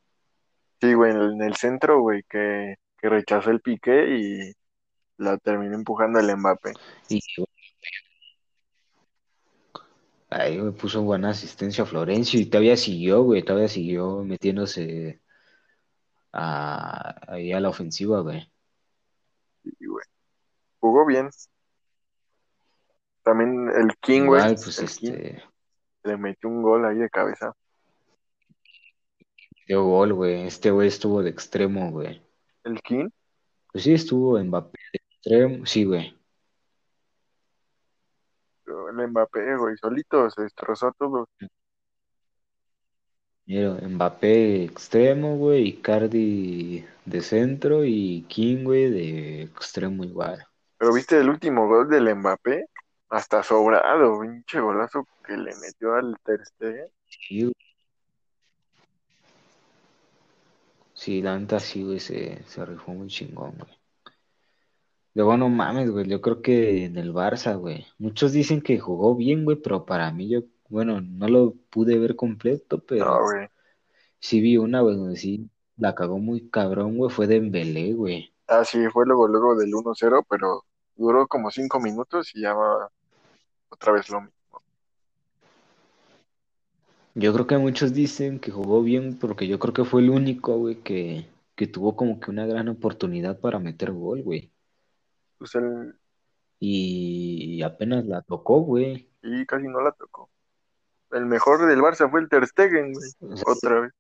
Sí, 0.82 0.94
güey, 0.94 1.12
en 1.12 1.18
el, 1.18 1.34
en 1.34 1.42
el 1.44 1.56
centro, 1.56 2.02
güey, 2.02 2.24
que, 2.30 2.76
que 2.98 3.10
rechazó 3.10 3.52
el 3.52 3.62
piqué 3.62 4.18
y 4.18 4.54
la 5.18 5.38
terminó 5.38 5.76
empujando 5.76 6.20
el 6.20 6.36
Mbappé. 6.36 6.74
Y 7.10 7.20
ahí, 10.30 10.60
güey, 10.60 10.72
puso 10.74 11.02
buena 11.04 11.30
asistencia 11.30 11.84
a 11.84 11.88
Florencio 11.88 12.40
y 12.40 12.46
todavía 12.48 12.78
siguió, 12.78 13.24
güey, 13.24 13.44
todavía 13.44 13.68
siguió 13.68 14.24
metiéndose 14.24 15.22
a, 16.32 17.32
ahí 17.32 17.54
a 17.54 17.60
la 17.60 17.70
ofensiva, 17.70 18.22
güey. 18.22 18.52
Y, 19.64 19.86
güey, 19.86 20.06
jugó 20.80 21.06
bien. 21.06 21.30
También 23.24 23.70
el 23.70 23.96
King, 24.02 24.26
güey, 24.26 24.56
pues, 24.56 24.80
este, 24.80 25.42
le 26.04 26.18
metió 26.18 26.50
un 26.50 26.62
gol 26.62 26.86
ahí 26.86 26.98
de 26.98 27.10
cabeza. 27.10 27.54
dio 29.68 29.84
gol, 29.84 30.14
güey. 30.14 30.46
Este 30.48 30.72
güey 30.72 30.90
estuvo 30.90 31.24
de 31.24 31.30
extremo, 31.30 31.90
güey. 31.92 32.22
El 32.64 32.82
King, 32.82 33.10
Pues 33.72 33.86
sí, 33.86 33.94
estuvo 33.94 34.38
Mbappé 34.42 34.80
de 34.92 35.00
extremo, 35.10 35.66
sí, 35.66 35.86
güey. 35.86 36.18
el 38.66 39.08
Mbappé, 39.08 39.58
güey, 39.58 39.76
solito 39.78 40.30
se 40.30 40.44
destrozó 40.44 40.92
todo. 40.98 41.28
Mira, 43.46 43.74
Mbappé 43.82 44.64
extremo, 44.64 45.36
güey, 45.38 45.68
Icardi 45.70 46.86
de 47.06 47.22
centro 47.22 47.84
y 47.84 48.26
King, 48.30 48.64
güey, 48.64 48.90
de 48.90 49.42
extremo 49.44 50.04
igual. 50.04 50.46
Pero 50.78 50.94
viste 50.94 51.20
el 51.20 51.30
último 51.30 51.68
gol 51.68 51.90
del 51.90 52.16
Mbappé, 52.16 52.68
hasta 53.14 53.44
sobrado, 53.44 54.22
pinche 54.22 54.60
golazo 54.60 55.08
que 55.24 55.38
le 55.38 55.56
metió 55.58 55.94
al 55.94 56.18
Ter 56.26 56.44
Stegen. 56.44 56.90
Sí, 60.96 61.22
la 61.22 61.38
neta 61.38 61.60
sí, 61.60 61.84
güey, 61.84 62.00
se, 62.00 62.44
se 62.46 62.66
rifó 62.66 62.92
muy 62.92 63.08
chingón, 63.08 63.54
güey. 63.56 63.72
Luego 65.14 65.38
no 65.38 65.48
mames, 65.50 65.92
güey, 65.92 66.08
yo 66.08 66.22
creo 66.22 66.42
que 66.42 66.86
en 66.86 66.98
el 66.98 67.14
Barça, 67.14 67.56
güey. 67.56 67.86
Muchos 68.00 68.32
dicen 68.32 68.62
que 68.64 68.80
jugó 68.80 69.16
bien, 69.16 69.46
güey, 69.46 69.58
pero 69.58 69.86
para 69.86 70.12
mí 70.12 70.28
yo, 70.30 70.40
bueno, 70.70 71.00
no 71.00 71.28
lo 71.28 71.54
pude 71.70 72.00
ver 72.00 72.16
completo, 72.16 72.78
No, 72.78 72.84
pero 72.88 73.22
güey. 73.26 73.48
sí 74.20 74.42
vi 74.42 74.58
una, 74.58 74.82
güey, 74.82 74.96
donde 74.96 75.18
sí 75.18 75.52
la 75.78 75.94
cagó 75.94 76.18
muy 76.18 76.50
cabrón, 76.50 76.98
güey, 76.98 77.12
fue 77.12 77.28
Dembélé, 77.28 77.94
güey. 77.94 78.34
Ah, 78.48 78.66
sí, 78.66 78.80
fue 78.90 79.06
luego, 79.06 79.28
luego 79.28 79.56
del 79.56 79.72
1-0, 79.72 80.26
pero 80.28 80.64
Duró 80.96 81.28
como 81.28 81.50
cinco 81.50 81.80
minutos 81.80 82.36
y 82.36 82.42
ya 82.42 82.54
va 82.54 82.90
otra 83.74 83.92
vez 83.94 84.10
lo 84.10 84.22
mismo. 84.22 84.34
Yo 87.16 87.34
creo 87.34 87.48
que 87.48 87.58
muchos 87.58 87.94
dicen 87.94 88.40
que 88.40 88.52
jugó 88.52 88.82
bien 88.84 89.18
porque 89.20 89.48
yo 89.48 89.60
creo 89.60 89.74
que 89.74 89.86
fue 89.86 90.02
el 90.02 90.10
único, 90.10 90.58
güey, 90.58 90.82
que, 90.84 91.28
que 91.56 91.68
tuvo 91.68 91.96
como 91.96 92.20
que 92.20 92.32
una 92.32 92.46
gran 92.48 92.70
oportunidad 92.70 93.40
para 93.40 93.60
meter 93.60 93.92
gol, 93.92 94.24
güey. 94.24 94.52
Pues 95.38 95.54
él 95.56 95.96
Y 96.60 97.62
apenas 97.64 98.06
la 98.06 98.22
tocó, 98.22 98.62
güey. 98.62 99.10
y 99.22 99.46
casi 99.46 99.68
no 99.68 99.82
la 99.82 99.92
tocó. 99.92 100.30
El 101.12 101.26
mejor 101.28 101.66
del 101.68 101.80
Barça 101.82 102.10
fue 102.10 102.22
el 102.22 102.30
Ter 102.30 102.48
Stegen, 102.48 102.94
güey. 102.94 103.10
O 103.22 103.38
sea, 103.38 103.54
Otra 103.54 103.82
vez. 103.82 103.94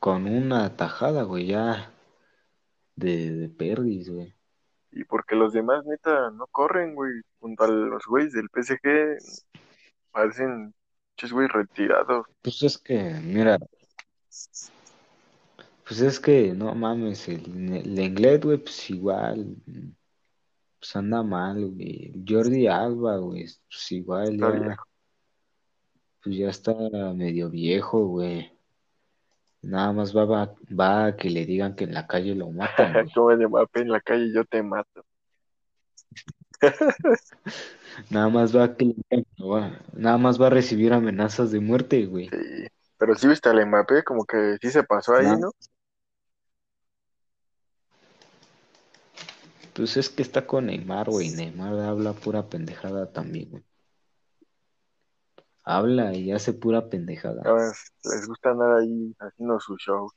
con 0.00 0.26
una 0.26 0.76
tajada, 0.76 1.22
güey, 1.24 1.46
ya 1.46 1.92
de, 2.96 3.30
de 3.32 3.48
Perris, 3.48 4.10
güey. 4.10 4.34
Y 4.98 5.04
porque 5.04 5.36
los 5.36 5.52
demás, 5.52 5.86
neta, 5.86 6.30
no 6.32 6.48
corren, 6.48 6.96
güey. 6.96 7.12
Junto 7.38 7.62
a 7.62 7.68
los 7.68 8.04
güeyes 8.04 8.32
del 8.32 8.48
PSG, 8.52 9.16
parecen 10.10 10.74
ches, 11.16 11.32
güey, 11.32 11.46
retirados. 11.46 12.26
Pues 12.42 12.60
es 12.64 12.78
que, 12.78 12.98
mira, 13.22 13.58
pues 15.86 16.00
es 16.00 16.18
que, 16.18 16.52
no 16.52 16.74
mames, 16.74 17.28
el, 17.28 17.74
el 17.74 17.96
inglés, 17.96 18.40
güey, 18.40 18.58
pues 18.58 18.90
igual, 18.90 19.54
pues 20.80 20.96
anda 20.96 21.22
mal, 21.22 21.64
güey. 21.70 22.12
Jordi 22.26 22.66
Alba, 22.66 23.18
güey, 23.18 23.44
pues 23.70 23.92
igual 23.92 24.36
ya, 24.36 24.76
pues 26.24 26.36
ya 26.36 26.48
está 26.48 26.74
medio 27.14 27.50
viejo, 27.50 28.04
güey. 28.04 28.50
Nada 29.62 29.92
más 29.92 30.16
va, 30.16 30.24
va, 30.24 30.54
va 30.78 31.06
a 31.06 31.16
que 31.16 31.30
le 31.30 31.44
digan 31.44 31.74
que 31.74 31.84
en 31.84 31.92
la 31.94 32.06
calle 32.06 32.34
lo 32.34 32.50
matan, 32.50 32.92
güey. 32.92 33.10
Como 33.12 33.30
el 33.32 33.48
Mbappé 33.48 33.80
en 33.80 33.90
la 33.90 34.00
calle, 34.00 34.32
yo 34.32 34.44
te 34.44 34.62
mato. 34.62 35.04
Nada 38.10 38.28
más 38.28 38.54
va 38.56 38.64
a 38.64 38.76
que 38.76 38.84
le 38.86 38.94
digan 38.94 39.24
que 39.24 39.42
lo 39.42 39.48
va- 39.48 39.80
nada 39.92 40.18
más 40.18 40.40
va 40.40 40.46
a 40.46 40.50
recibir 40.50 40.92
amenazas 40.92 41.50
de 41.50 41.60
muerte, 41.60 42.06
güey. 42.06 42.28
Sí. 42.28 42.66
Pero 42.98 43.14
sí 43.14 43.28
viste 43.28 43.48
al 43.48 43.64
Mbappé, 43.66 44.02
como 44.04 44.24
que 44.24 44.56
sí 44.60 44.70
se 44.70 44.82
pasó 44.84 45.14
ahí, 45.14 45.26
Nah. 45.26 45.36
¿no? 45.38 45.50
Pues 49.74 49.96
es 49.96 50.08
que 50.10 50.22
está 50.22 50.44
con 50.46 50.66
Neymar, 50.66 51.08
güey. 51.08 51.30
Neymar 51.30 51.78
habla 51.80 52.12
pura 52.12 52.42
pendejada 52.48 53.12
también, 53.12 53.50
güey. 53.50 53.62
Habla 55.70 56.14
y 56.14 56.32
hace 56.32 56.54
pura 56.54 56.88
pendejada. 56.88 57.42
Ahora 57.44 57.70
les 58.04 58.26
gusta 58.26 58.50
andar 58.52 58.78
ahí 58.78 59.14
haciendo 59.20 59.60
su 59.60 59.76
show. 59.76 60.10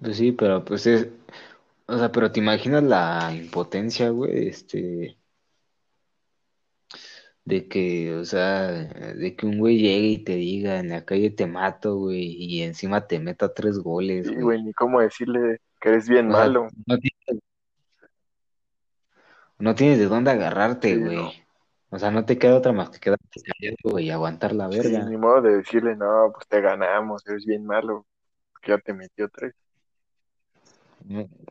Pues 0.00 0.18
sí, 0.18 0.32
pero 0.32 0.62
pues 0.64 0.86
es, 0.86 1.08
o 1.86 1.98
sea, 1.98 2.12
pero 2.12 2.30
te 2.30 2.40
imaginas 2.40 2.82
la 2.82 3.32
impotencia, 3.34 4.10
güey, 4.10 4.48
este, 4.48 5.16
de 7.44 7.68
que, 7.68 8.14
o 8.14 8.24
sea, 8.24 8.68
de 8.70 9.34
que 9.36 9.46
un 9.46 9.58
güey 9.58 9.78
llegue 9.78 10.08
y 10.08 10.18
te 10.24 10.34
diga 10.36 10.78
en 10.78 10.90
la 10.90 11.04
calle 11.04 11.30
te 11.30 11.46
mato, 11.46 11.96
güey, 11.96 12.36
y 12.38 12.62
encima 12.62 13.06
te 13.06 13.18
meta 13.18 13.52
tres 13.52 13.78
goles, 13.78 14.28
Sí, 14.28 14.34
güey. 14.34 14.62
ni 14.62 14.72
cómo 14.72 15.00
decirle 15.00 15.60
que 15.80 15.88
eres 15.88 16.08
bien 16.08 16.30
O 16.30 16.34
sea, 16.34 16.44
malo. 16.46 16.68
no 16.86 16.98
tienes, 16.98 17.42
no 19.58 19.74
tienes 19.74 19.98
de 19.98 20.06
dónde 20.06 20.30
agarrarte, 20.30 20.94
Sí, 20.94 21.00
güey. 21.00 21.16
no. 21.16 21.32
O 21.90 21.98
sea, 21.98 22.10
no 22.10 22.24
te 22.24 22.38
queda 22.38 22.56
otra 22.56 22.72
más 22.72 22.90
que 22.90 23.00
quedarte 23.00 23.40
callado, 23.42 23.76
güey, 23.82 24.06
y 24.06 24.10
aguantar 24.10 24.54
la 24.54 24.70
Sí, 24.70 24.78
verga. 24.78 25.04
ni 25.04 25.16
modo 25.16 25.42
de 25.42 25.56
decirle, 25.56 25.96
no, 25.96 26.30
pues 26.32 26.46
te 26.46 26.60
ganamos, 26.60 27.26
eres 27.26 27.44
bien 27.44 27.66
malo, 27.66 28.06
que 28.62 28.70
ya 28.72 28.78
te 28.78 28.92
metió 28.92 29.28
tres. 29.28 29.54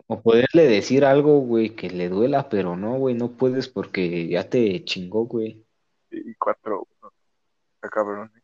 O 0.07 0.21
poderle 0.21 0.67
decir 0.67 1.03
algo, 1.03 1.39
güey, 1.41 1.75
que 1.75 1.89
le 1.89 2.07
duela, 2.07 2.47
pero 2.49 2.77
no, 2.77 2.97
güey, 2.97 3.15
no 3.15 3.31
puedes 3.31 3.67
porque 3.67 4.27
ya 4.27 4.47
te 4.49 4.83
chingó, 4.85 5.25
güey. 5.25 5.65
Y 6.11 6.33
cuatro, 6.35 6.87
uno. 7.01 7.11
Está 7.75 7.89
cabrón. 7.89 8.31
¿eh? 8.35 8.41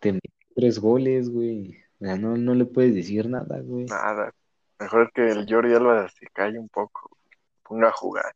Te 0.00 0.12
metió 0.14 0.30
tres 0.56 0.80
goles, 0.80 1.30
güey. 1.30 1.76
O 2.00 2.04
sea, 2.04 2.16
no, 2.16 2.36
no 2.36 2.54
le 2.54 2.64
puedes 2.64 2.94
decir 2.94 3.28
nada, 3.28 3.60
güey. 3.60 3.84
Nada. 3.84 4.32
Mejor 4.80 5.12
que 5.12 5.28
el 5.28 5.46
Jordi 5.48 5.74
Alba 5.74 6.08
se 6.08 6.26
calle 6.28 6.58
un 6.58 6.68
poco, 6.70 7.10
ponga 7.62 7.88
a 7.88 7.92
jugar. 7.92 8.32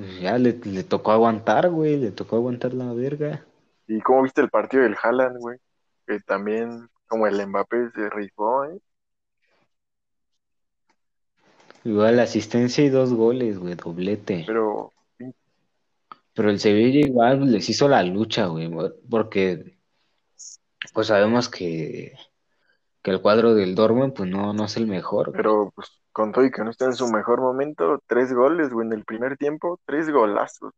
Pues 0.00 0.18
Ya 0.18 0.38
le, 0.38 0.58
le 0.64 0.82
tocó 0.82 1.12
aguantar, 1.12 1.68
güey, 1.68 1.98
le 1.98 2.10
tocó 2.10 2.36
aguantar 2.36 2.72
la 2.72 2.90
verga. 2.94 3.44
¿Y 3.86 4.00
cómo 4.00 4.22
viste 4.22 4.40
el 4.40 4.48
partido 4.48 4.82
del 4.82 4.96
Haaland, 5.00 5.36
güey? 5.38 5.58
Que 6.06 6.20
también, 6.20 6.88
como 7.06 7.26
el 7.26 7.46
Mbappé 7.46 7.90
se 7.94 8.08
rifó, 8.08 8.64
¿eh? 8.64 8.78
Igual 11.84 12.18
asistencia 12.18 12.82
y 12.82 12.88
dos 12.88 13.12
goles, 13.12 13.58
güey, 13.58 13.74
doblete. 13.74 14.44
Pero, 14.46 14.90
Pero 16.34 16.48
el 16.48 16.58
Sevilla 16.60 17.00
igual 17.00 17.52
les 17.52 17.68
hizo 17.68 17.86
la 17.86 18.02
lucha, 18.02 18.46
güey, 18.46 18.70
porque 19.10 19.76
pues 20.94 21.08
sabemos 21.08 21.50
que, 21.50 22.14
que 23.02 23.10
el 23.10 23.20
cuadro 23.20 23.54
del 23.54 23.74
Dortmund 23.74 24.14
pues 24.14 24.30
no, 24.30 24.54
no 24.54 24.64
es 24.64 24.78
el 24.78 24.86
mejor, 24.86 25.26
güey. 25.26 25.36
pero, 25.36 25.72
pues, 25.74 25.99
con 26.12 26.32
todo 26.32 26.44
y 26.44 26.50
que 26.50 26.62
no 26.64 26.70
está 26.70 26.86
en 26.86 26.94
su 26.94 27.10
mejor 27.10 27.40
momento, 27.40 28.02
tres 28.06 28.32
goles, 28.32 28.70
güey, 28.70 28.86
en 28.86 28.92
el 28.92 29.04
primer 29.04 29.36
tiempo, 29.36 29.78
tres 29.84 30.10
golazos. 30.10 30.72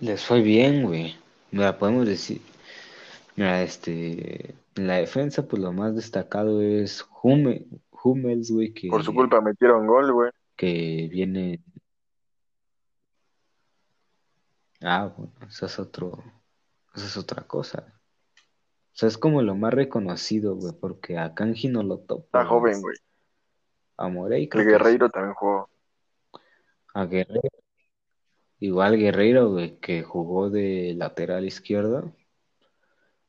Les 0.00 0.24
fue 0.24 0.42
bien, 0.42 0.84
güey. 0.84 1.16
Mira, 1.50 1.78
podemos 1.78 2.06
decir, 2.06 2.40
mira, 3.36 3.62
este, 3.62 4.54
en 4.76 4.86
la 4.86 4.96
defensa 4.96 5.46
pues 5.46 5.60
lo 5.62 5.72
más 5.72 5.94
destacado 5.94 6.60
es 6.62 7.04
Hummel, 7.22 7.66
Hummels, 8.02 8.50
güey, 8.50 8.72
que, 8.72 8.88
Por 8.88 9.04
su 9.04 9.14
culpa 9.14 9.40
metieron 9.40 9.86
gol, 9.86 10.12
güey. 10.12 10.30
que 10.56 11.08
viene... 11.10 11.62
Ah, 14.80 15.12
bueno, 15.16 15.32
eso 15.48 15.66
es 15.66 15.78
otro, 15.80 16.22
eso 16.94 17.06
es 17.06 17.16
otra 17.16 17.42
cosa. 17.42 17.97
O 18.98 19.00
sea, 19.00 19.06
es 19.06 19.16
como 19.16 19.42
lo 19.42 19.54
más 19.54 19.72
reconocido, 19.72 20.56
güey, 20.56 20.72
porque 20.72 21.18
a 21.18 21.32
Kanji 21.32 21.68
no 21.68 21.84
lo 21.84 22.00
topo. 22.00 22.24
Está 22.24 22.44
joven, 22.44 22.82
güey. 22.82 22.96
A 23.96 24.08
Morey 24.08 24.42
El 24.42 24.48
creo 24.48 24.64
que 24.64 24.70
Guerreiro 24.72 25.08
también 25.08 25.34
jugó. 25.34 25.70
A 26.94 27.04
Guerreiro. 27.04 27.48
Igual 28.58 28.98
Guerreiro, 28.98 29.50
güey, 29.50 29.78
que 29.78 30.02
jugó 30.02 30.50
de 30.50 30.94
lateral 30.96 31.44
izquierdo. 31.44 32.12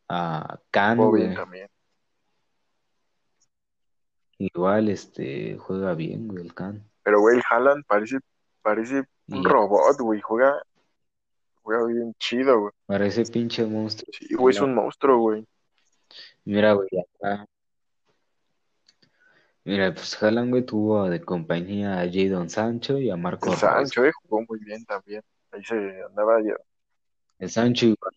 A 0.07 0.59
Can, 0.71 0.97
güey. 0.97 1.35
también. 1.35 1.69
Igual, 4.39 4.89
este, 4.89 5.55
juega 5.59 5.93
bien, 5.93 6.29
güey, 6.29 6.45
el 6.45 6.55
Can. 6.55 6.83
Pero, 7.03 7.19
güey, 7.19 7.37
el 7.37 7.43
Haaland 7.47 7.85
parece, 7.85 8.17
parece 8.63 9.03
un 9.27 9.43
robot, 9.43 9.99
güey. 9.99 10.19
Juega, 10.19 10.63
juega 11.61 11.85
bien 11.85 12.15
chido, 12.17 12.59
güey. 12.59 12.73
parece 12.87 13.23
pinche 13.25 13.63
monstruo. 13.67 14.11
Sí, 14.17 14.33
güey, 14.33 14.55
es 14.55 14.61
un 14.61 14.73
monstruo, 14.73 15.19
güey. 15.19 15.45
Mira, 16.49 16.73
güey, 16.73 16.89
acá. 16.97 17.45
Mira, 19.63 19.93
pues 19.93 20.21
Haaland, 20.21 20.49
güey, 20.49 20.65
tuvo 20.65 21.07
de 21.07 21.21
compañía 21.21 22.01
a 22.01 22.09
Jadon 22.11 22.49
Sancho 22.49 22.97
y 22.97 23.11
a 23.11 23.15
Marco. 23.15 23.55
Sancho, 23.55 24.03
eh, 24.03 24.11
jugó 24.23 24.43
muy 24.49 24.57
bien 24.65 24.83
también. 24.83 25.21
Ahí 25.51 25.63
se 25.63 25.75
andaba 26.07 26.41
ya. 26.41 26.55
El 27.37 27.51
Sancho 27.51 27.85
igual. 27.85 28.13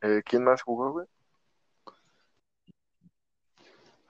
Eh, 0.00 0.20
¿quién 0.24 0.42
más 0.42 0.62
jugó, 0.62 0.90
güey? 0.90 1.06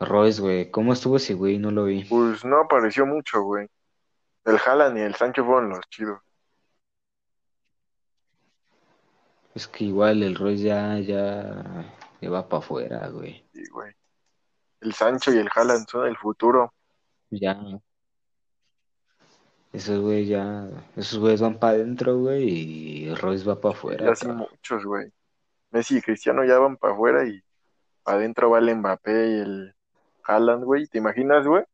Royce, 0.00 0.40
güey. 0.40 0.70
¿Cómo 0.70 0.94
estuvo 0.94 1.18
ese 1.18 1.34
güey? 1.34 1.58
No 1.58 1.70
lo 1.70 1.84
vi. 1.84 2.04
Pues 2.04 2.46
no 2.46 2.62
apareció 2.62 3.04
mucho, 3.04 3.42
güey. 3.42 3.68
El 4.46 4.56
Haaland 4.56 4.96
y 4.96 5.02
el 5.02 5.14
Sancho 5.16 5.44
fueron 5.44 5.68
los 5.68 5.86
chidos. 5.90 6.22
Es 9.58 9.66
que 9.66 9.86
igual 9.86 10.22
el 10.22 10.36
Royce 10.36 10.62
ya, 10.62 11.00
ya, 11.00 11.92
ya 12.20 12.30
va 12.30 12.48
para 12.48 12.62
afuera, 12.62 13.08
güey. 13.08 13.44
Sí, 13.52 13.64
güey. 13.72 13.92
El 14.80 14.92
Sancho 14.94 15.34
y 15.34 15.38
el 15.38 15.48
Haaland 15.52 15.88
son 15.88 16.06
el 16.06 16.16
futuro. 16.16 16.72
Ya. 17.30 17.58
Esos 19.72 20.00
güey 20.00 20.26
ya, 20.26 20.68
esos 20.94 21.18
güeyes 21.18 21.40
van 21.40 21.58
para 21.58 21.72
adentro, 21.72 22.20
güey, 22.20 22.48
y 22.48 23.14
Royce 23.16 23.44
va 23.44 23.60
para 23.60 23.74
afuera, 23.74 24.12
así 24.12 24.26
cabrón. 24.26 24.46
muchos, 24.48 24.84
güey. 24.84 25.12
Messi 25.72 25.96
y 25.96 26.02
Cristiano 26.02 26.44
ya 26.44 26.60
van 26.60 26.76
para 26.76 26.94
afuera 26.94 27.26
y 27.26 27.42
para 28.04 28.18
adentro 28.18 28.50
va 28.50 28.60
el 28.60 28.76
Mbappé 28.76 29.10
y 29.10 29.40
el 29.40 29.74
Haaland, 30.22 30.62
güey. 30.62 30.86
¿Te 30.86 30.98
imaginas, 30.98 31.44
güey? 31.44 31.64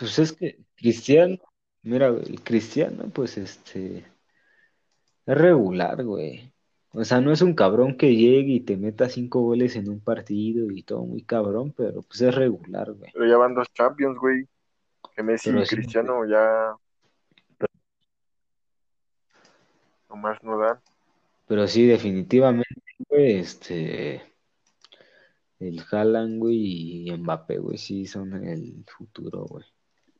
Pues 0.00 0.18
es 0.18 0.32
que 0.32 0.58
Cristiano, 0.74 1.38
mira, 1.82 2.08
el 2.08 2.42
Cristiano, 2.42 3.04
pues 3.14 3.38
este, 3.38 3.98
es 3.98 5.38
regular, 5.38 6.02
güey. 6.02 6.53
O 6.96 7.04
sea, 7.04 7.20
no 7.20 7.32
es 7.32 7.42
un 7.42 7.54
cabrón 7.54 7.96
que 7.96 8.14
llegue 8.14 8.52
y 8.52 8.60
te 8.60 8.76
meta 8.76 9.08
cinco 9.08 9.40
goles 9.40 9.74
en 9.74 9.88
un 9.88 10.00
partido 10.00 10.70
y 10.70 10.82
todo 10.84 11.04
muy 11.04 11.22
cabrón, 11.22 11.74
pero 11.76 12.02
pues 12.02 12.20
es 12.20 12.34
regular, 12.34 12.92
güey. 12.92 13.10
Pero 13.12 13.26
ya 13.26 13.36
van 13.36 13.54
dos 13.54 13.66
Champions, 13.72 14.16
güey. 14.18 14.46
Que 15.16 15.22
Messi 15.22 15.50
Pero 15.50 15.62
y 15.62 15.66
sí, 15.66 15.74
Cristiano 15.76 16.24
ya 16.26 16.76
nomás 20.08 20.42
no 20.44 20.58
dan. 20.58 20.78
pero 21.48 21.66
sí, 21.66 21.86
definitivamente 21.86 22.68
güey, 23.08 23.38
este, 23.38 24.22
el 25.58 25.82
Haaland, 25.90 26.38
güey, 26.38 27.08
y 27.08 27.12
Mbappé, 27.12 27.58
güey, 27.58 27.76
sí 27.78 28.06
son 28.06 28.46
el 28.46 28.84
futuro, 28.86 29.44
güey. 29.46 29.64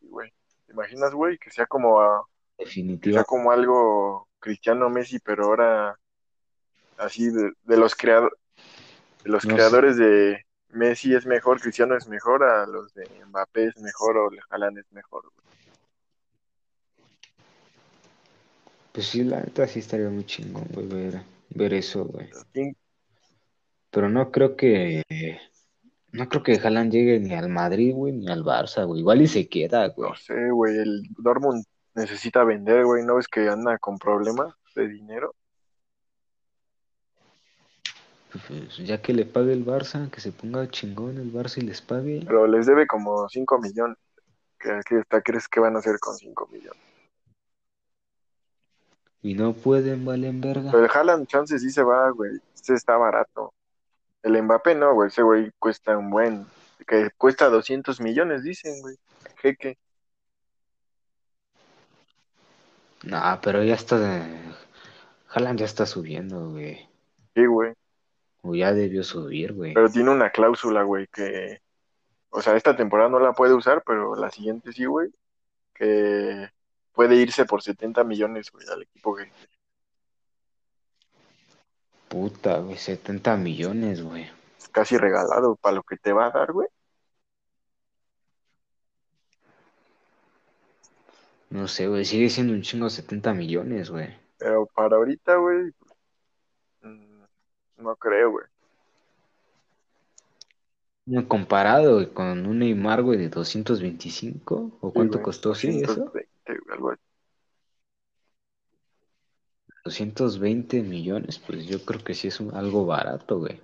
Güey. 0.02 0.32
¿Te 0.66 0.72
imaginas, 0.72 1.14
güey, 1.14 1.38
que 1.38 1.50
sea 1.50 1.66
como 1.66 2.00
a- 2.00 2.24
que 2.56 3.12
sea 3.12 3.24
como 3.24 3.50
algo 3.50 4.28
Cristiano 4.38 4.88
Messi, 4.90 5.18
pero 5.18 5.46
ahora 5.46 5.98
así 6.98 7.30
de, 7.30 7.52
de 7.64 7.76
los 7.76 7.94
creado- 7.94 8.30
de 9.24 9.30
los 9.30 9.44
No 9.44 9.50
sé. 9.50 9.54
creadores 9.56 9.96
de 9.96 10.44
Messi 10.70 11.14
es 11.14 11.24
mejor, 11.26 11.60
Cristiano 11.60 11.96
es 11.96 12.08
mejor, 12.08 12.42
a 12.44 12.66
los 12.66 12.92
de 12.94 13.08
Mbappé 13.26 13.66
es 13.66 13.78
mejor 13.80 14.16
o 14.18 14.30
Haaland 14.50 14.78
es 14.78 14.92
mejor. 14.92 15.24
Pues 18.92 19.06
sí, 19.06 19.24
la 19.24 19.40
neta 19.40 19.66
sí 19.66 19.80
estaría 19.80 20.08
muy 20.08 20.24
chingón, 20.24 20.66
güey, 20.72 20.86
ver, 20.86 21.22
ver 21.50 21.74
eso, 21.74 22.04
güey. 22.04 22.30
¿Quién- 22.52 22.76
Pero 23.90 24.08
no 24.08 24.30
creo 24.30 24.56
que, 24.56 25.02
no 26.12 26.28
creo 26.28 26.42
que 26.42 26.60
Haaland 26.62 26.92
llegue 26.92 27.18
ni 27.20 27.34
al 27.34 27.48
Madrid, 27.48 27.92
güey, 27.94 28.12
ni 28.12 28.28
al 28.28 28.44
Barça, 28.44 28.86
güey. 28.86 29.00
Igual 29.00 29.22
y 29.22 29.28
se 29.28 29.48
queda, 29.48 29.88
güey. 29.88 30.10
No 30.10 30.16
sé, 30.16 30.50
güey, 30.50 30.76
el 30.78 31.02
Dortmund 31.18 31.64
necesita 31.94 32.42
vender, 32.44 32.84
güey, 32.84 33.04
¿no 33.04 33.16
ves 33.16 33.28
que 33.28 33.48
anda 33.48 33.78
con 33.78 33.98
problemas 33.98 34.54
de 34.74 34.88
dinero? 34.88 35.34
Pues 38.48 38.78
ya 38.78 39.00
que 39.00 39.12
le 39.12 39.24
pague 39.26 39.52
el 39.52 39.64
Barça, 39.64 40.10
que 40.10 40.20
se 40.20 40.32
ponga 40.32 40.68
chingón 40.68 41.18
el 41.18 41.32
Barça 41.32 41.58
y 41.58 41.66
les 41.66 41.80
pague. 41.80 42.22
Pero 42.26 42.46
les 42.48 42.66
debe 42.66 42.86
como 42.86 43.28
5 43.28 43.58
millones. 43.60 43.96
¿Qué, 44.58 44.80
qué 44.88 44.98
está- 44.98 45.22
crees 45.22 45.46
que 45.46 45.60
van 45.60 45.76
a 45.76 45.78
hacer 45.78 45.98
con 46.00 46.16
5 46.16 46.48
millones? 46.50 46.82
Y 49.22 49.34
no 49.34 49.52
pueden, 49.52 50.04
valen 50.04 50.40
verga. 50.40 50.70
Pero 50.72 50.84
el 50.84 50.90
Haaland, 50.90 51.26
chance 51.28 51.58
sí 51.58 51.70
se 51.70 51.82
va, 51.82 52.10
güey. 52.10 52.32
Este 52.54 52.74
está 52.74 52.96
barato. 52.96 53.54
El 54.22 54.42
Mbappé 54.42 54.74
no, 54.74 54.94
güey. 54.94 55.08
Ese 55.08 55.22
güey 55.22 55.50
cuesta 55.58 55.96
un 55.96 56.10
buen. 56.10 56.46
Que 56.86 57.10
cuesta 57.16 57.48
200 57.48 58.00
millones, 58.00 58.42
dicen, 58.42 58.80
güey. 58.82 58.96
Jeque. 59.40 59.78
No, 63.04 63.20
pero 63.42 63.62
ya 63.62 63.74
está. 63.74 64.26
Haaland 65.30 65.58
ya 65.58 65.66
está 65.66 65.86
subiendo, 65.86 66.50
güey. 66.50 66.88
Sí, 67.34 67.46
güey. 67.46 67.74
O 68.46 68.54
ya 68.54 68.74
debió 68.74 69.02
subir, 69.02 69.54
güey. 69.54 69.72
Pero 69.72 69.88
tiene 69.88 70.10
una 70.10 70.30
cláusula, 70.30 70.82
güey, 70.82 71.06
que. 71.06 71.62
O 72.28 72.42
sea, 72.42 72.56
esta 72.56 72.76
temporada 72.76 73.08
no 73.08 73.18
la 73.18 73.32
puede 73.32 73.54
usar, 73.54 73.82
pero 73.86 74.14
la 74.16 74.30
siguiente 74.30 74.70
sí, 74.72 74.84
güey. 74.84 75.08
Que 75.72 76.50
puede 76.92 77.16
irse 77.16 77.46
por 77.46 77.62
70 77.62 78.04
millones, 78.04 78.50
güey, 78.50 78.66
al 78.68 78.82
equipo 78.82 79.16
que. 79.16 79.32
Puta, 82.08 82.58
güey, 82.58 82.76
70 82.76 83.34
millones, 83.38 84.02
güey. 84.02 84.30
Casi 84.72 84.98
regalado 84.98 85.56
para 85.56 85.76
lo 85.76 85.82
que 85.82 85.96
te 85.96 86.12
va 86.12 86.26
a 86.26 86.30
dar, 86.30 86.52
güey. 86.52 86.68
No 91.48 91.66
sé, 91.66 91.88
güey, 91.88 92.04
sigue 92.04 92.28
siendo 92.28 92.52
un 92.52 92.60
chingo 92.60 92.90
70 92.90 93.32
millones, 93.32 93.88
güey. 93.88 94.14
Pero 94.36 94.66
para 94.66 94.96
ahorita, 94.96 95.36
güey. 95.36 95.72
No 97.78 97.96
creo, 97.96 98.30
güey. 98.30 98.46
No, 101.06 101.28
Comparado 101.28 101.94
güey, 101.96 102.12
con 102.14 102.46
un 102.46 102.60
Neymar, 102.60 103.02
güey, 103.02 103.18
de 103.18 103.28
225, 103.28 104.78
¿o 104.80 104.88
Sí, 104.88 104.94
cuánto 104.94 105.18
güey, 105.18 105.24
costó, 105.24 105.54
sí, 105.54 105.68
eso? 105.82 105.94
220, 105.94 106.78
güey, 106.78 106.94
así. 106.94 107.02
220 109.84 110.82
millones, 110.82 111.38
pues 111.38 111.66
yo 111.66 111.84
creo 111.84 112.02
que 112.02 112.14
sí 112.14 112.28
es 112.28 112.40
un- 112.40 112.54
algo 112.54 112.86
barato, 112.86 113.38
güey. 113.38 113.60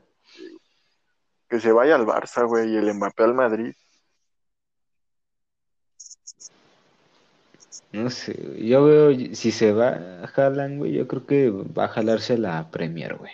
Que 1.48 1.58
se 1.60 1.72
vaya 1.72 1.96
al 1.96 2.06
Barça, 2.06 2.46
güey, 2.46 2.72
y 2.72 2.76
el 2.76 2.92
Mbappé 2.94 3.24
al 3.24 3.34
Madrid. 3.34 3.72
No 7.92 8.10
sé, 8.10 8.34
güey, 8.34 8.68
yo 8.68 8.84
veo, 8.84 9.34
si 9.34 9.50
se 9.50 9.72
va 9.72 9.88
a 10.22 10.24
Haaland, 10.26 10.78
güey, 10.78 10.92
yo 10.92 11.08
creo 11.08 11.26
que 11.26 11.50
va 11.50 11.84
a 11.86 11.88
jalarse 11.88 12.36
la 12.38 12.70
Premier, 12.70 13.16
güey. 13.16 13.32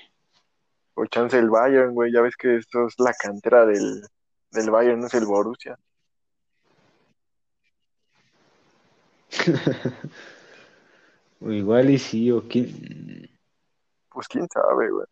O 0.99 1.05
chance 1.07 1.39
el 1.39 1.51
Bayern, 1.51 1.93
güey. 1.93 2.11
Ya 2.11 2.23
ves 2.23 2.37
que 2.37 2.57
esto 2.57 2.87
es 2.87 2.95
la 2.99 3.13
cantera 3.13 3.67
del, 3.67 4.03
del 4.51 4.71
Bayern, 4.71 5.01
no 5.01 5.07
es 5.07 5.15
el 5.15 5.27
Borussia. 5.27 5.79
O 11.41 11.51
igual 11.53 11.91
y 11.91 11.99
sí, 11.99 12.33
o 12.33 12.49
quién... 12.49 13.29
Pues 14.09 14.27
quién 14.27 14.49
sabe, 14.51 14.91
güey. 14.91 15.07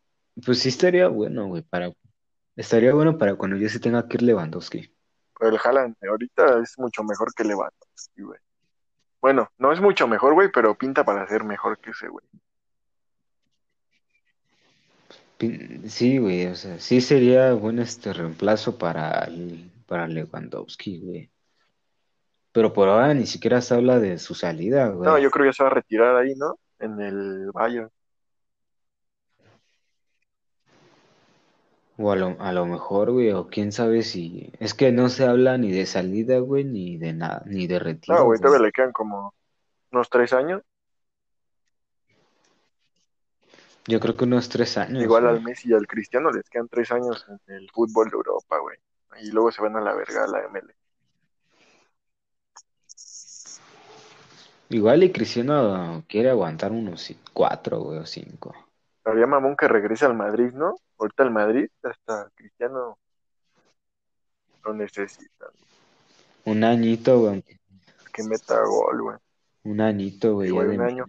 Pues 0.44 0.60
sí 0.60 0.70
estaría 0.70 1.08
bueno, 1.08 1.46
güey, 1.46 1.62
para... 1.62 1.92
Estaría 2.56 2.94
bueno 2.94 3.18
para 3.18 3.34
cuando 3.34 3.56
ya 3.56 3.68
se 3.68 3.80
tenga 3.80 4.08
que 4.08 4.16
ir 4.16 4.22
Lewandowski. 4.22 4.90
Pero 5.38 5.50
el 5.50 5.60
Haaland 5.62 5.96
ahorita 6.08 6.60
es 6.60 6.78
mucho 6.78 7.02
mejor 7.02 7.34
que 7.34 7.44
Lewandowski, 7.44 8.22
güey. 8.22 8.40
Bueno, 9.20 9.50
no 9.58 9.72
es 9.72 9.80
mucho 9.80 10.08
mejor, 10.08 10.32
güey, 10.32 10.50
pero 10.50 10.78
pinta 10.78 11.04
para 11.04 11.26
ser 11.26 11.44
mejor 11.44 11.78
que 11.78 11.90
ese, 11.90 12.08
güey. 12.08 12.24
Sí, 15.88 16.18
güey, 16.18 16.46
o 16.46 16.54
sea, 16.54 16.78
sí 16.78 17.00
sería 17.00 17.52
buen 17.54 17.78
este 17.78 18.12
reemplazo 18.12 18.76
para, 18.78 19.24
el- 19.24 19.70
para 19.86 20.06
Lewandowski, 20.08 20.98
güey. 21.00 21.30
Pero 22.52 22.72
por 22.72 22.88
ahora 22.88 23.12
ni 23.14 23.26
siquiera 23.26 23.60
se 23.60 23.74
habla 23.74 23.98
de 23.98 24.18
su 24.18 24.34
salida, 24.34 24.88
güey. 24.88 25.10
No, 25.10 25.18
yo 25.18 25.30
creo 25.30 25.44
que 25.44 25.48
ya 25.48 25.52
se 25.54 25.62
va 25.64 25.70
a 25.70 25.74
retirar 25.74 26.16
ahí, 26.16 26.34
¿no? 26.36 26.56
En 26.78 27.00
el 27.00 27.50
Bayern. 27.52 27.90
O 31.96 32.10
a 32.10 32.16
lo, 32.16 32.36
a 32.40 32.52
lo 32.52 32.66
mejor, 32.66 33.12
güey, 33.12 33.30
o 33.30 33.46
quién 33.46 33.70
sabe 33.70 34.02
si... 34.02 34.52
Es 34.58 34.74
que 34.74 34.90
no 34.90 35.08
se 35.08 35.24
habla 35.26 35.58
ni 35.58 35.70
de 35.70 35.86
salida, 35.86 36.38
güey, 36.38 36.64
ni 36.64 36.96
de 36.96 37.12
nada, 37.12 37.42
ni 37.46 37.66
de 37.68 37.78
retiro, 37.78 38.18
No, 38.18 38.24
güey, 38.24 38.38
güey. 38.38 38.42
todavía 38.42 38.66
le 38.66 38.72
quedan 38.72 38.92
como 38.92 39.32
unos 39.92 40.08
tres 40.10 40.32
años. 40.32 40.62
Yo 43.86 44.00
creo 44.00 44.16
que 44.16 44.24
unos 44.24 44.48
tres 44.48 44.78
años, 44.78 45.02
Igual 45.02 45.26
al. 45.26 45.42
Messi 45.42 45.68
y 45.68 45.74
al 45.74 45.86
Cristiano 45.86 46.30
les 46.30 46.48
quedan 46.48 46.68
tres 46.68 46.90
años 46.90 47.26
en 47.28 47.54
el 47.54 47.70
fútbol 47.70 48.08
de 48.08 48.16
Europa, 48.16 48.58
güey. 48.58 48.78
Y 49.22 49.30
luego 49.30 49.52
se 49.52 49.62
van 49.62 49.76
a 49.76 49.80
la 49.80 49.94
verga 49.94 50.24
a 50.24 50.26
la 50.26 50.40
ML. 50.44 50.74
Igual 54.70 55.04
y 55.04 55.12
Cristiano 55.12 56.02
quiere 56.08 56.30
aguantar 56.30 56.72
unos 56.72 57.12
cuatro, 57.32 57.80
güey, 57.80 57.98
o 57.98 58.06
cinco. 58.06 58.54
Había 59.04 59.26
mamón 59.26 59.56
que 59.56 59.68
regresa 59.68 60.06
al 60.06 60.14
Madrid, 60.14 60.52
¿no? 60.52 60.76
Ahorita 60.98 61.22
el 61.22 61.30
Madrid, 61.30 61.68
hasta 61.82 62.30
Cristiano 62.34 62.98
lo 64.64 64.74
necesita. 64.74 65.46
Un 66.46 66.64
añito, 66.64 67.20
güey, 67.20 67.44
Que 68.12 68.22
meta 68.24 68.62
gol, 68.64 69.02
güey. 69.02 69.16
un 69.64 69.80
añito, 69.80 70.34
güey, 70.34 70.48
Igual 70.48 70.70
un 70.70 70.80
año. 70.80 71.06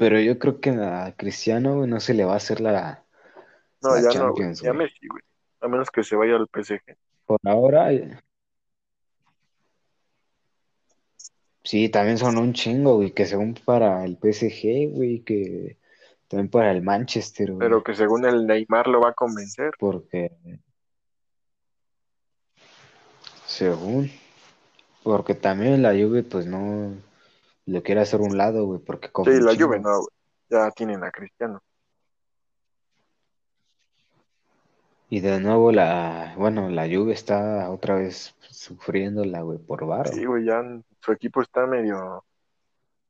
Pero 0.00 0.18
yo 0.18 0.38
creo 0.38 0.62
que 0.62 0.70
a 0.70 1.14
Cristiano, 1.14 1.76
güey, 1.76 1.90
no 1.90 2.00
se 2.00 2.14
le 2.14 2.24
va 2.24 2.32
a 2.32 2.36
hacer 2.36 2.62
la, 2.62 3.04
No, 3.82 3.96
la 3.96 4.00
ya 4.00 4.06
no. 4.06 4.10
Champions, 4.12 4.62
Ya 4.62 4.72
güey. 4.72 4.86
Messi, 4.86 5.06
güey. 5.06 5.22
A 5.60 5.68
menos 5.68 5.90
que 5.90 6.02
se 6.02 6.16
vaya 6.16 6.36
al 6.36 6.48
PSG. 6.48 6.96
Por 7.26 7.38
ahora, 7.44 7.92
eh, 7.92 8.18
sí, 11.62 11.90
también 11.90 12.16
son 12.16 12.38
un 12.38 12.54
chingo, 12.54 12.96
güey, 12.96 13.12
que 13.12 13.26
según 13.26 13.52
para 13.62 14.06
el 14.06 14.16
PSG, 14.16 14.88
güey, 14.90 15.20
que 15.20 15.76
también 16.28 16.48
para 16.48 16.72
el 16.72 16.80
Manchester, 16.80 17.52
güey, 17.52 17.58
Pero 17.58 17.84
que 17.84 17.94
según 17.94 18.24
el 18.24 18.46
Neymar 18.46 18.86
lo 18.86 19.02
va 19.02 19.10
a 19.10 19.12
convencer. 19.12 19.72
porque 19.78 20.32
según, 23.44 24.10
porque 25.02 25.34
también 25.34 25.82
la 25.82 25.90
Juve, 25.90 26.22
pues 26.22 26.46
no 26.46 26.94
lo 27.66 27.82
quiere 27.82 28.00
hacer 28.00 28.20
a 28.20 28.24
un 28.24 28.36
lado, 28.36 28.64
güey, 28.66 28.80
porque 28.80 29.10
Sí, 29.24 29.40
la. 29.40 29.54
Juve 29.54 29.80
no, 29.80 29.98
güey. 29.98 30.08
Ya 30.48 30.70
tienen 30.72 31.04
a 31.04 31.10
Cristiano. 31.10 31.62
Y 35.08 35.20
de 35.20 35.40
nuevo 35.40 35.72
la, 35.72 36.34
bueno, 36.36 36.68
la 36.68 36.84
Juve 36.84 37.12
está 37.12 37.68
otra 37.70 37.96
vez 37.96 38.34
sufriéndola, 38.48 39.42
güey, 39.42 39.58
por 39.58 39.84
varo. 39.84 40.12
Sí, 40.12 40.24
güey, 40.24 40.44
ya 40.44 40.62
su 41.00 41.12
equipo 41.12 41.42
está 41.42 41.66
medio, 41.66 42.24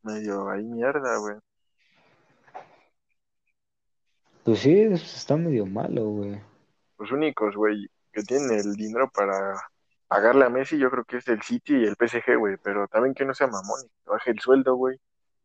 medio 0.03 0.49
ahí 0.49 0.65
mierda, 0.65 1.19
güey. 1.19 1.37
Pues 4.45 4.61
sí, 4.61 4.81
está 4.81 5.37
medio 5.37 5.67
malo, 5.67 6.05
güey. 6.09 6.41
Los 6.99 7.13
únicos, 7.13 7.55
güey, 7.55 7.87
que 8.13 8.23
tienen 8.23 8.51
el 8.51 8.73
dinero 8.75 9.11
para 9.11 9.61
pagarle 10.11 10.45
a 10.45 10.49
Messi, 10.49 10.77
yo 10.77 10.91
creo 10.91 11.05
que 11.05 11.19
es 11.19 11.29
el 11.29 11.41
City 11.41 11.77
y 11.77 11.85
el 11.85 11.95
PSG, 11.95 12.37
güey. 12.37 12.57
Pero 12.57 12.89
también 12.89 13.15
que 13.15 13.25
no 13.25 13.33
sea 13.33 13.47
mamón, 13.47 13.81
que 14.05 14.11
baje 14.11 14.33
el 14.33 14.41
sueldo, 14.41 14.75
güey. 14.75 14.99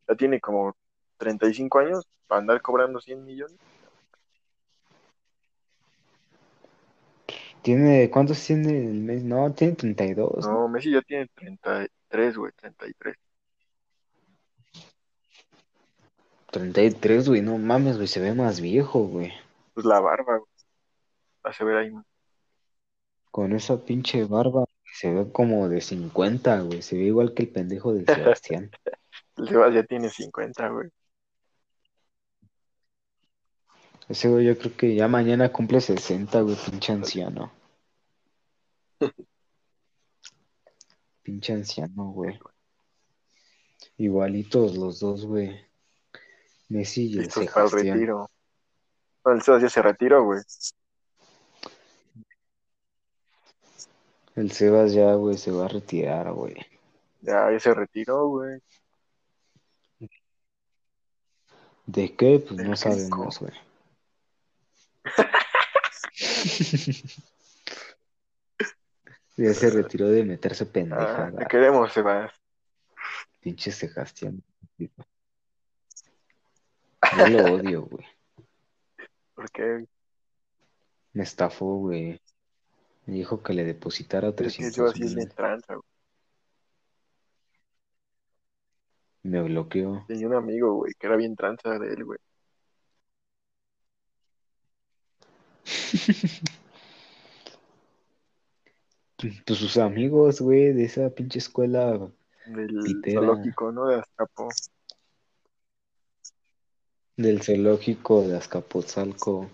Ya 0.08 0.16
tiene 0.16 0.42
como 0.42 0.76
35 1.18 1.80
años 1.80 2.08
para 2.26 2.42
andar 2.42 2.62
cobrando 2.64 3.00
100 3.00 3.24
millones. 3.24 3.58
Tiene, 7.62 8.10
¿cuántos 8.10 8.44
tiene 8.44 8.90
el 8.90 9.02
mes? 9.02 9.24
No, 9.24 9.54
tiene 9.54 9.76
32, 9.76 10.48
¿no? 10.48 10.52
No, 10.52 10.68
Messi 10.68 10.92
ya 10.92 11.02
tiene 11.04 11.28
33, 11.36 12.36
güey, 12.36 12.52
33. 12.54 13.16
33, 16.50 17.30
güey, 17.30 17.42
no 17.42 17.60
mames, 17.60 17.98
güey, 17.98 18.08
se 18.08 18.20
ve 18.20 18.34
más 18.34 18.62
viejo, 18.62 19.02
güey. 19.02 19.32
Pues 19.76 19.86
la 19.86 20.00
barba, 20.00 20.38
güey. 20.38 20.50
A 21.44 21.64
ver 21.64 21.78
ahí. 21.78 21.92
Con 23.36 23.52
esa 23.52 23.84
pinche 23.84 24.24
barba 24.24 24.64
se 24.94 25.12
ve 25.12 25.30
como 25.30 25.68
de 25.68 25.82
50, 25.82 26.62
güey. 26.62 26.82
Se 26.82 26.96
ve 26.96 27.04
igual 27.04 27.34
que 27.34 27.44
el 27.44 27.50
pendejo 27.50 27.94
del 27.94 28.06
Sebastián. 28.06 28.72
El 29.36 29.50
Sebas 29.50 29.74
ya 29.74 29.84
tiene 29.84 30.08
50, 30.08 30.70
güey. 30.70 30.90
Ese 34.08 34.30
güey 34.30 34.46
yo 34.46 34.58
creo 34.58 34.78
que 34.78 34.96
ya 34.96 35.10
mañana 35.10 35.52
cumple 35.52 35.82
60, 35.82 36.40
güey, 36.44 36.56
pinche 36.56 36.94
anciano. 36.94 37.52
Pinche 41.22 41.52
anciano, 41.52 42.12
güey. 42.12 42.40
Igualitos 43.98 44.78
los 44.78 45.02
dos, 45.02 45.26
güey. 45.26 45.60
Messi 46.70 47.08
y 47.08 47.14
el 47.16 47.24
Listos 47.24 47.48
para 47.48 47.66
el 47.66 47.70
Sebastián. 47.70 47.98
retiro. 47.98 48.32
No, 49.26 49.32
el 49.34 49.42
Sebas 49.42 49.62
ya 49.62 49.70
se 49.70 49.82
retiró, 49.82 50.24
güey. 50.24 50.40
El 54.36 54.52
Sebas 54.52 54.94
ya, 54.94 55.14
güey, 55.16 55.38
se 55.38 55.52
va 55.52 55.66
a 55.66 55.70
retirar, 55.70 56.32
güey. 56.34 56.56
Ya, 57.22 57.50
ya 57.52 57.60
se 57.60 57.74
retiró, 57.74 58.28
güey. 58.28 58.62
¿De 61.86 62.16
qué? 62.16 62.40
Pues 62.40 62.58
Del 62.58 62.70
no 62.70 62.76
sabemos, 62.76 63.40
güey. 63.40 63.54
Ya 69.38 69.54
se 69.54 69.70
retiró 69.70 70.08
de 70.08 70.24
meterse 70.24 70.64
Ah, 70.64 70.68
pendejada. 70.72 71.38
te 71.38 71.46
queremos, 71.46 71.92
Sebas. 71.92 72.32
Pinche 73.42 73.70
Sebastián. 73.72 74.42
Yo 74.78 74.88
lo 77.28 77.54
odio, 77.56 77.82
güey. 77.84 78.06
Porque 79.36 79.86
Me 81.12 81.24
estafó, 81.24 81.66
güey. 81.80 82.22
Me 83.06 83.16
dijo 83.16 83.44
que 83.44 83.54
le 83.54 83.64
depositara 83.64 84.30
es 84.30 84.34
que 84.34 84.44
300 84.44 84.76
yo 84.76 84.86
así 84.88 85.04
es 85.04 85.16
mil. 85.16 85.30
tranza, 85.30 85.76
güey. 85.76 85.86
Me 89.24 89.42
bloqueó. 89.42 90.04
Tenía 90.08 90.28
un 90.28 90.36
amigo, 90.36 90.74
güey, 90.76 90.94
que 91.00 91.08
era 91.08 91.16
bien 91.16 91.36
tranza 91.36 91.80
de 91.80 91.94
él, 91.94 92.04
güey. 92.06 92.20
Pues 99.46 99.58
sus 99.60 99.78
amigos, 99.78 100.42
güey, 100.42 100.74
de 100.74 100.84
esa 100.84 101.10
pinche 101.10 101.40
escuela 101.40 102.12
Del 102.46 102.76
Pitera. 102.84 103.22
zoológico, 103.22 103.72
¿no? 103.72 103.88
De 103.88 103.96
Azcapo. 103.96 104.50
del 107.18 107.42
zoológico 107.42 108.28
de 108.28 108.36
Azcapotzalco, 108.38 109.50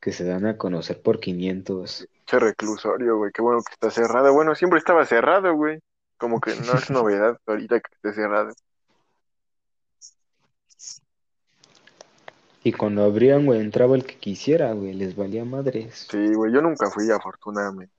que 0.00 0.12
se 0.12 0.24
dan 0.24 0.46
a 0.46 0.56
conocer 0.56 1.02
por 1.02 1.20
500. 1.20 2.08
Che 2.26 2.38
reclusorio, 2.40 3.18
güey. 3.18 3.30
Qué 3.32 3.40
bueno 3.40 3.62
que 3.62 3.72
está 3.72 3.90
cerrado. 3.90 4.32
Bueno, 4.32 4.54
siempre 4.54 4.78
estaba 4.78 5.06
cerrado, 5.06 5.54
güey. 5.54 5.78
Como 6.18 6.40
que 6.40 6.54
no 6.56 6.74
es 6.74 6.90
novedad 6.90 7.38
ahorita 7.46 7.80
que 7.80 7.94
esté 7.94 8.12
cerrado. 8.14 8.52
Y 12.64 12.72
cuando 12.72 13.04
abrían, 13.04 13.46
güey, 13.46 13.60
entraba 13.60 13.94
el 13.94 14.04
que 14.04 14.16
quisiera, 14.16 14.72
güey, 14.72 14.92
les 14.92 15.14
valía 15.14 15.44
madres. 15.44 16.08
Sí, 16.10 16.34
güey. 16.34 16.52
Yo 16.52 16.60
nunca 16.60 16.90
fui, 16.90 17.08
afortunadamente. 17.12 17.94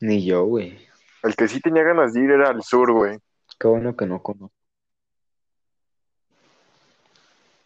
Ni 0.00 0.26
yo, 0.26 0.44
güey. 0.44 0.86
El 1.22 1.34
que 1.34 1.48
sí 1.48 1.60
tenía 1.60 1.84
ganas 1.84 2.12
de 2.12 2.20
ir 2.20 2.30
era 2.30 2.50
al 2.50 2.62
sur, 2.62 2.92
güey. 2.92 3.18
Qué 3.58 3.66
bueno 3.66 3.96
que 3.96 4.04
no 4.04 4.22
conozco. 4.22 4.52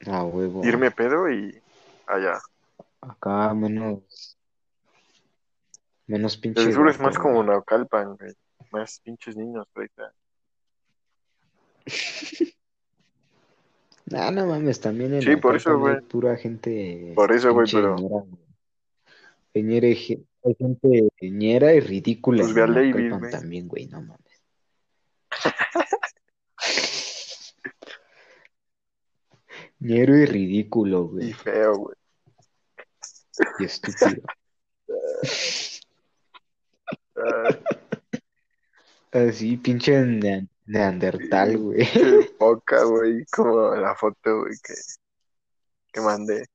Ah, 0.06 0.22
huevo. 0.22 0.64
Irme 0.64 0.92
pedo 0.92 1.28
y 1.28 1.60
allá. 2.06 2.40
Acá 3.02 3.54
menos. 3.54 4.36
Menos 6.06 6.36
pinche. 6.36 6.62
El 6.62 6.72
sur 6.74 6.88
es 6.88 6.98
más 7.00 7.18
como 7.18 7.42
Naucalpan, 7.42 8.16
güey. 8.16 8.34
Más 8.72 9.00
pinches 9.00 9.36
niños, 9.36 9.66
ahorita. 9.74 10.12
Nah, 14.06 14.32
no 14.32 14.44
mames, 14.44 14.80
también 14.80 15.14
en 15.14 15.22
Sí, 15.22 15.36
por 15.36 15.54
eso, 15.54 15.78
güey. 15.78 16.00
pura 16.00 16.36
gente. 16.36 17.12
Por 17.14 17.30
eso, 17.30 17.52
güey, 17.52 17.68
pero- 17.70 17.94
ñera, 17.94 18.08
güey. 18.08 19.62
Ñera 19.64 19.86
y 19.86 19.94
ge- 19.94 20.24
hay 20.42 20.54
gente 20.56 21.08
ñera 21.20 21.74
y 21.74 21.80
ridícula. 21.80 22.42
Pues 22.42 22.52
ve 22.52 22.62
en 22.62 22.74
David, 22.74 23.12
güey. 23.16 23.30
también, 23.30 23.68
güey, 23.68 23.86
no 23.86 24.02
mames. 24.02 24.42
Ñero 29.78 30.16
y 30.16 30.26
ridículo, 30.26 31.04
Y 31.04 31.08
güey. 31.08 31.32
feo, 31.32 31.76
güey. 31.76 31.96
Y 33.58 33.64
estúpido. 33.64 34.22
Así, 39.12 39.56
pinche 39.56 39.92
nea- 40.04 40.46
neandertal, 40.66 41.58
güey. 41.58 41.84
qué 41.92 42.30
poca, 42.38 42.84
güey. 42.84 43.24
Como 43.26 43.74
la 43.74 43.94
foto, 43.94 44.40
güey, 44.40 44.54
que, 44.62 44.74
que 45.92 46.00
mandé. 46.00 46.46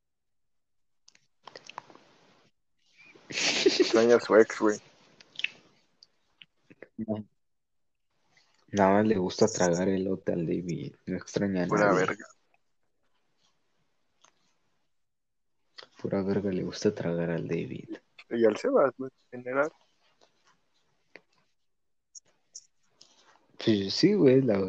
Extraña 3.29 4.19
su 4.19 4.35
ex, 4.35 4.59
güey. 4.59 4.79
Nada 8.71 8.91
más 8.93 9.05
le 9.05 9.17
gusta 9.17 9.47
tragar 9.47 9.89
elote 9.89 10.31
al 10.31 10.45
David. 10.45 10.95
No 11.05 11.17
extraña 11.17 11.63
a 11.63 11.67
Pura 11.67 11.93
verga. 11.93 12.25
Pura 16.05 16.21
verga 16.21 16.51
le 16.51 16.61
gusta 16.61 16.93
tragar 16.93 17.31
al 17.31 17.47
David. 17.47 17.97
Y 18.29 18.45
al 18.45 18.55
Sebas, 18.57 18.93
güey, 18.95 19.09
en 19.31 19.41
general. 19.41 19.71
Pues 23.57 23.91
sí, 23.91 24.13
güey, 24.13 24.41
la, 24.43 24.59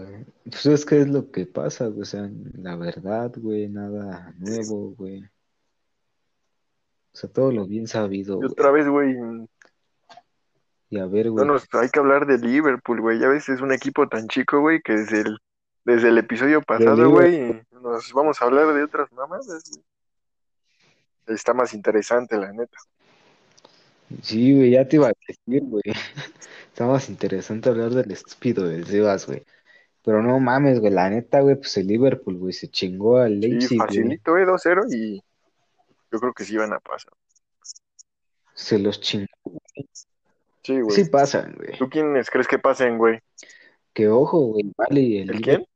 pues 0.45 0.65
es 0.65 0.87
que 0.87 1.03
es 1.03 1.09
lo 1.09 1.31
que 1.31 1.45
pasa, 1.45 1.89
güey, 1.89 2.01
o 2.01 2.05
sea, 2.07 2.31
la 2.55 2.77
verdad, 2.77 3.35
güey, 3.37 3.69
nada 3.69 4.33
nuevo, 4.39 4.95
güey. 4.97 5.25
O 5.25 5.29
sea, 7.13 7.31
todo 7.31 7.53
lo 7.53 7.67
bien 7.67 7.87
sabido, 7.87 8.37
Y 8.37 8.39
güey. 8.39 8.51
otra 8.53 8.71
vez, 8.71 8.89
güey, 8.89 9.15
Y 10.89 10.99
a 10.99 11.05
ver, 11.05 11.27
no 11.27 11.33
güey, 11.33 11.47
nos, 11.49 11.69
hay 11.73 11.91
que 11.91 11.99
hablar 11.99 12.27
de 12.27 12.39
Liverpool, 12.39 13.03
güey. 13.03 13.19
Ya 13.19 13.29
ves, 13.29 13.47
es 13.51 13.61
un 13.61 13.73
equipo 13.73 14.09
tan 14.09 14.27
chico, 14.29 14.61
güey, 14.63 14.81
que 14.81 14.95
desde 14.95 15.21
el, 15.21 15.39
desde 15.85 16.09
el 16.09 16.17
episodio 16.17 16.63
pasado, 16.63 17.11
güey, 17.11 17.63
nos 17.73 18.11
vamos 18.15 18.41
a 18.41 18.47
hablar 18.47 18.73
de 18.73 18.85
otras 18.85 19.13
mamadas, 19.13 19.71
güey. 19.71 19.85
Está 21.27 21.55
más 21.55 21.75
interesante, 21.75 22.37
la 22.37 22.53
neta. 22.53 22.77
sí, 24.23 24.55
güey, 24.55 24.71
ya 24.73 24.87
te 24.87 24.97
iba 24.97 25.09
a 25.09 25.13
decir, 25.27 25.63
güey. 25.65 25.83
Está 26.69 26.87
más 26.87 27.09
interesante 27.09 27.69
hablar 27.69 27.91
del 27.91 28.11
estúpido 28.13 28.67
del 28.67 28.87
Sebas, 28.87 29.27
güey. 29.27 29.45
Pero 30.05 30.23
no 30.23 30.39
mames, 30.39 30.79
güey, 30.79 30.93
la 30.93 31.11
neta, 31.11 31.41
güey, 31.41 31.57
pues 31.57 31.77
el 31.79 31.87
Liverpool, 31.89 32.37
güey, 32.39 32.53
se 32.53 32.69
chingó 32.69 33.19
al 33.19 33.41
Sí, 33.41 33.49
Leipzig, 33.49 33.77
güey. 33.79 33.89
facilito, 33.89 34.39
eh, 34.39 34.45
2-0 34.47 34.83
y 34.95 35.23
yo 36.13 36.21
creo 36.21 36.33
que 36.33 36.45
sí 36.45 36.57
van 36.57 36.73
a 36.73 36.79
pasar. 36.81 37.13
Se 38.55 38.79
los 38.79 39.01
chingó. 39.01 39.27
Sí, 40.63 40.81
güey. 40.81 40.97
Sí 40.97 41.11
pasan, 41.11 41.55
güey. 41.57 41.77
¿Tú 41.79 41.89
quiénes 41.91 42.31
crees 42.31 42.47
que 42.47 42.59
pasen, 42.59 42.99
güey? 42.99 43.19
Que 43.93 44.09
ojo, 44.09 44.39
güey, 44.53 44.73
vale, 44.77 45.23
el 45.23 45.31
¿El 45.31 45.41
quién? 45.41 45.67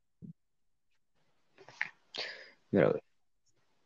mira, 2.71 2.89
güey. 2.89 3.01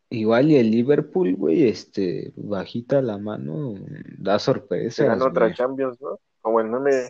Igual 0.10 0.51
y 0.51 0.56
el 0.58 0.70
Liverpool, 0.72 1.36
güey, 1.36 1.68
este, 1.68 2.32
bajita 2.36 3.01
la 3.01 3.18
mano, 3.18 3.74
da 4.18 4.38
Se 4.39 4.45
sorpresas, 4.45 5.08
ganó 5.08 5.26
otra 5.26 5.45
güey. 5.47 5.56
Champions, 5.56 5.99
¿no? 5.99 6.20
Como 6.41 6.60
el 6.62 6.68
meme 6.68 7.10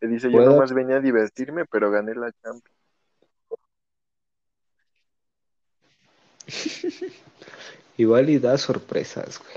que 0.00 0.06
dice, 0.08 0.28
yo 0.28 0.38
Puede- 0.38 0.46
nomás 0.46 0.72
venía 0.72 0.96
a 0.96 1.00
divertirme, 1.00 1.64
pero 1.66 1.90
gané 1.90 2.14
la 2.14 2.32
Champions. 2.42 2.76
Igual 7.96 8.30
y 8.30 8.38
da 8.38 8.56
sorpresas, 8.58 9.38
güey. 9.38 9.56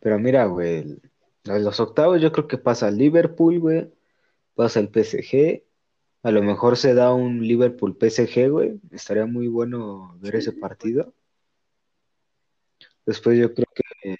Pero 0.00 0.18
mira, 0.18 0.46
güey, 0.46 0.78
el- 0.78 1.02
en 1.44 1.64
los 1.64 1.80
octavos 1.80 2.20
yo 2.20 2.30
creo 2.32 2.46
que 2.46 2.58
pasa 2.58 2.88
el 2.88 2.98
Liverpool, 2.98 3.58
güey, 3.58 3.92
pasa 4.54 4.80
el 4.80 4.90
PSG, 4.90 5.64
a 6.22 6.30
lo 6.30 6.42
mejor 6.42 6.76
se 6.76 6.94
da 6.94 7.14
un 7.14 7.40
Liverpool 7.40 7.96
PSG, 7.98 8.50
güey, 8.50 8.80
estaría 8.90 9.26
muy 9.26 9.48
bueno 9.48 10.16
ver 10.20 10.36
ese 10.36 10.52
partido. 10.52 11.14
Después 13.06 13.38
yo 13.38 13.54
creo 13.54 13.66
que 13.74 14.16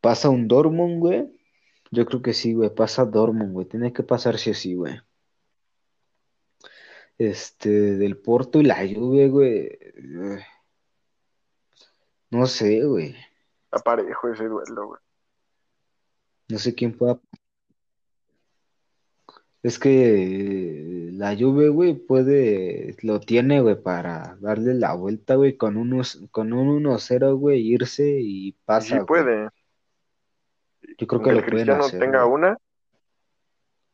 pasa 0.00 0.30
un 0.30 0.46
Dortmund, 0.48 1.00
güey. 1.00 1.32
Yo 1.90 2.06
creo 2.06 2.22
que 2.22 2.32
sí, 2.32 2.54
güey, 2.54 2.70
pasa 2.74 3.04
Dortmund, 3.04 3.52
güey, 3.52 3.66
tiene 3.66 3.92
que 3.92 4.02
pasar 4.02 4.38
sí 4.38 4.50
o 4.50 4.54
sí, 4.54 4.74
güey. 4.74 5.00
Este, 7.18 7.70
del 7.70 8.18
Porto 8.18 8.60
y 8.60 8.64
la 8.64 8.76
Juve, 8.76 9.28
güey. 9.28 9.78
No 12.30 12.46
sé, 12.46 12.84
güey. 12.84 13.16
Está 13.64 13.78
parejo 13.78 14.28
ese 14.28 14.44
duelo, 14.44 14.86
güey. 14.88 15.00
No 16.48 16.58
sé 16.58 16.74
quién 16.74 16.96
pueda. 16.96 17.18
Es 19.66 19.80
que 19.80 21.10
la 21.14 21.36
Juve, 21.36 21.70
güey, 21.70 21.94
puede, 21.94 22.94
lo 23.02 23.18
tiene, 23.18 23.60
güey, 23.60 23.74
para 23.74 24.36
darle 24.38 24.74
la 24.74 24.94
vuelta, 24.94 25.34
güey, 25.34 25.56
con 25.56 25.76
unos, 25.76 26.22
con 26.30 26.52
un 26.52 26.84
1-0, 26.84 27.36
güey, 27.36 27.66
irse 27.66 28.20
y 28.20 28.52
pasa, 28.64 28.86
sí 28.86 28.94
güey. 28.94 29.06
puede. 29.06 29.48
Yo 30.96 31.08
creo 31.08 31.20
que 31.20 31.32
lo 31.32 31.44
pueden 31.48 31.50
Cristiano 31.50 31.84
hacer, 31.84 31.98
tenga 31.98 32.22
güey. 32.22 32.34
una, 32.34 32.58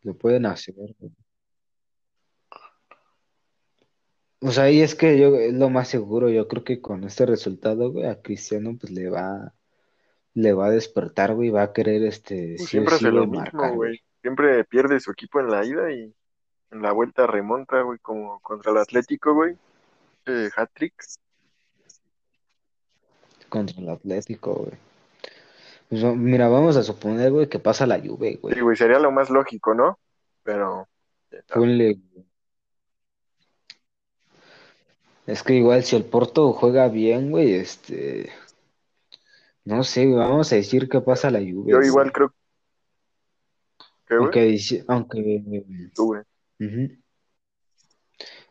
Lo 0.02 0.14
pueden 0.14 0.44
hacer, 0.44 0.74
güey. 0.98 1.12
O 4.42 4.50
sea, 4.50 4.70
y 4.70 4.82
es 4.82 4.94
que 4.94 5.18
yo, 5.18 5.34
es 5.36 5.54
lo 5.54 5.70
más 5.70 5.88
seguro, 5.88 6.28
yo 6.28 6.48
creo 6.48 6.64
que 6.64 6.82
con 6.82 7.04
este 7.04 7.24
resultado, 7.24 7.92
güey, 7.92 8.04
a 8.08 8.20
Cristiano, 8.20 8.76
pues 8.78 8.92
le 8.92 9.08
va, 9.08 9.54
le 10.34 10.52
va 10.52 10.66
a 10.66 10.70
despertar, 10.70 11.32
güey, 11.34 11.48
va 11.48 11.62
a 11.62 11.72
querer, 11.72 12.02
este, 12.02 12.56
pues, 12.58 12.68
sí 12.68 12.76
o 12.76 12.80
siempre 12.82 12.98
sí, 12.98 13.06
hace 13.06 13.14
lo 13.14 13.22
mismo, 13.22 13.40
marcar, 13.40 13.74
güey. 13.74 14.02
Siempre 14.22 14.64
pierde 14.64 15.00
su 15.00 15.10
equipo 15.10 15.40
en 15.40 15.50
la 15.50 15.64
ida 15.64 15.90
y 15.92 16.14
en 16.70 16.82
la 16.82 16.92
vuelta 16.92 17.26
remonta, 17.26 17.82
güey, 17.82 17.98
como 17.98 18.40
contra 18.40 18.72
el 18.72 18.78
Atlético, 18.78 19.34
güey. 19.34 19.56
Eh, 20.26 20.48
hat-trick. 20.56 20.94
Contra 23.48 23.82
el 23.82 23.90
Atlético, 23.90 24.54
güey. 24.54 24.78
Pues, 25.88 26.02
mira, 26.16 26.48
vamos 26.48 26.76
a 26.76 26.82
suponer, 26.82 27.30
güey, 27.32 27.48
que 27.48 27.58
pasa 27.58 27.86
la 27.86 28.00
Juve, 28.00 28.38
güey. 28.40 28.54
Sí, 28.54 28.60
güey, 28.60 28.76
sería 28.76 28.98
lo 28.98 29.10
más 29.10 29.28
lógico, 29.28 29.74
¿no? 29.74 29.98
Pero 30.42 30.88
Ponle. 31.52 31.98
Es 35.26 35.42
que 35.42 35.54
igual 35.54 35.82
si 35.84 35.96
el 35.96 36.04
Porto 36.04 36.52
juega 36.52 36.88
bien, 36.88 37.30
güey, 37.30 37.54
este. 37.54 38.30
No 39.64 39.84
sé, 39.84 40.06
vamos 40.06 40.52
a 40.52 40.56
decir 40.56 40.88
que 40.88 41.00
pasa 41.00 41.30
la 41.30 41.38
Juve, 41.38 41.72
yo 41.72 41.80
igual 41.82 42.10
creo 42.12 42.32
güey, 44.18 44.24
Aunque, 44.24 44.42
dice- 44.44 44.84
aunque, 44.88 45.90
tú, 45.94 46.06
güey. 46.06 46.22
ujú. 46.60 46.96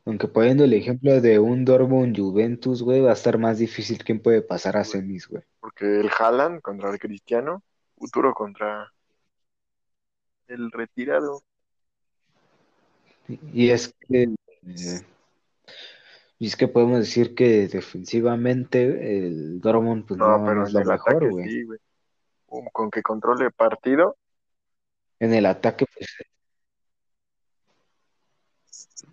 Aunque 0.05 0.27
poniendo 0.27 0.63
el 0.63 0.73
ejemplo 0.73 1.21
de 1.21 1.37
un 1.37 1.63
Dortmund 1.63 2.17
Juventus, 2.17 2.81
güey, 2.81 3.01
va 3.01 3.11
a 3.11 3.13
estar 3.13 3.37
más 3.37 3.59
difícil 3.59 4.03
quién 4.03 4.19
puede 4.19 4.41
pasar 4.41 4.75
a 4.77 4.83
semis, 4.83 5.27
güey. 5.27 5.43
Porque 5.59 5.99
el 5.99 6.09
Haaland 6.17 6.61
contra 6.61 6.89
el 6.91 6.97
Cristiano, 6.99 7.61
futuro 7.97 8.33
contra 8.33 8.91
el 10.47 10.71
retirado. 10.71 11.43
Y 13.53 13.69
es 13.69 13.93
que, 14.09 14.23
eh, 14.23 15.01
y 16.39 16.47
es 16.47 16.55
que 16.55 16.67
podemos 16.67 16.97
decir 16.99 17.35
que 17.35 17.67
defensivamente 17.67 19.27
el 19.27 19.61
Dortmund 19.61 20.05
pues 20.07 20.17
No, 20.17 20.39
no, 20.39 20.45
pero 20.45 20.55
no 20.55 20.63
es 20.63 20.69
en 20.69 20.73
lo 20.73 20.79
el 20.81 20.87
mejor, 20.87 21.11
ataque 21.15 21.29
güey. 21.29 21.47
sí, 21.49 21.63
güey. 21.63 21.79
Um, 22.47 22.65
Con 22.73 22.89
que 22.91 23.01
controle 23.03 23.51
partido, 23.51 24.17
En 25.21 25.33
el 25.35 25.45
ataque 25.45 25.85
pues 25.93 26.07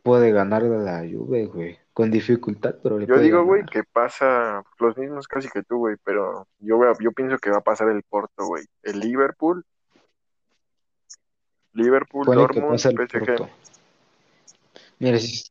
puede 0.03 0.33
ganar 0.33 0.63
la 0.63 1.01
Juve, 1.01 1.45
güey, 1.45 1.79
con 1.93 2.11
dificultad, 2.11 2.77
pero 2.83 2.99
le 2.99 3.07
yo 3.07 3.15
puede 3.15 3.27
digo, 3.27 3.45
güey, 3.45 3.61
ganar. 3.61 3.73
que 3.73 3.85
pasa 3.85 4.65
los 4.79 4.97
mismos 4.97 5.29
casi 5.29 5.51
que 5.51 5.63
tú, 5.63 5.77
güey, 5.77 5.97
pero 6.03 6.49
yo, 6.61 6.79
veo- 6.79 6.97
yo 6.99 7.13
pienso 7.13 7.37
que 7.37 7.51
va 7.51 7.59
a 7.59 7.63
pasar 7.63 7.91
el 7.91 8.03
Porto, 8.05 8.47
güey. 8.47 8.65
El 8.83 9.01
Liverpool, 9.01 9.67
Liverpool, 11.75 12.25
Dortmund, 12.25 12.79
PSG. 12.79 13.19
Porto. 13.27 13.51
Mira, 14.99 15.19
si, 15.19 15.43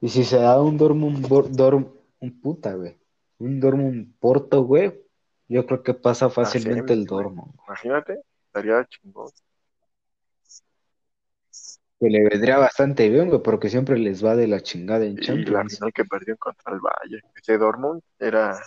y 0.00 0.08
si 0.08 0.24
se 0.24 0.38
da 0.38 0.58
un 0.62 0.78
Dortmund, 0.78 1.30
un 2.20 2.40
puta, 2.40 2.72
güey, 2.72 2.96
un 3.38 3.60
Dortmund 3.60 4.14
Porto, 4.18 4.62
güey, 4.62 4.98
yo 5.48 5.66
creo 5.66 5.82
que 5.82 5.92
pasa 5.92 6.30
fácilmente 6.30 6.94
el. 6.94 7.04
Dortmund. 7.04 7.52
Imagínate, 7.66 8.22
estaría 8.48 8.84
chingón. 8.86 9.30
Que 12.00 12.08
le 12.08 12.28
vendría 12.28 12.58
bastante 12.58 13.08
bien, 13.08 13.28
güey, 13.28 13.42
porque 13.42 13.68
siempre 13.68 13.98
les 13.98 14.24
va 14.24 14.36
de 14.36 14.46
la 14.46 14.60
chingada 14.60 15.04
en 15.04 15.12
Y 15.12 15.16
la 15.16 15.22
Champions. 15.22 15.74
final 15.74 15.92
que 15.92 16.04
perdió 16.04 16.36
contra 16.36 16.72
el 16.72 16.80
Valle, 16.80 17.20
ese 17.34 17.58
Dortmund 17.58 18.02
era 18.18 18.60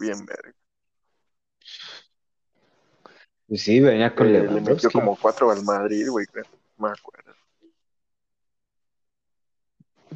bien 0.00 0.24
verga. 0.24 0.54
Pues 3.48 3.62
sí, 3.62 3.80
venía 3.80 4.14
con 4.14 4.26
Eh, 4.28 4.42
le 4.42 4.60
metió 4.60 4.90
como 4.90 5.16
cuatro 5.16 5.50
al 5.50 5.64
Madrid, 5.64 6.08
güey, 6.10 6.26
creo. 6.26 6.44
Me 6.76 6.90
acuerdo. 6.90 7.32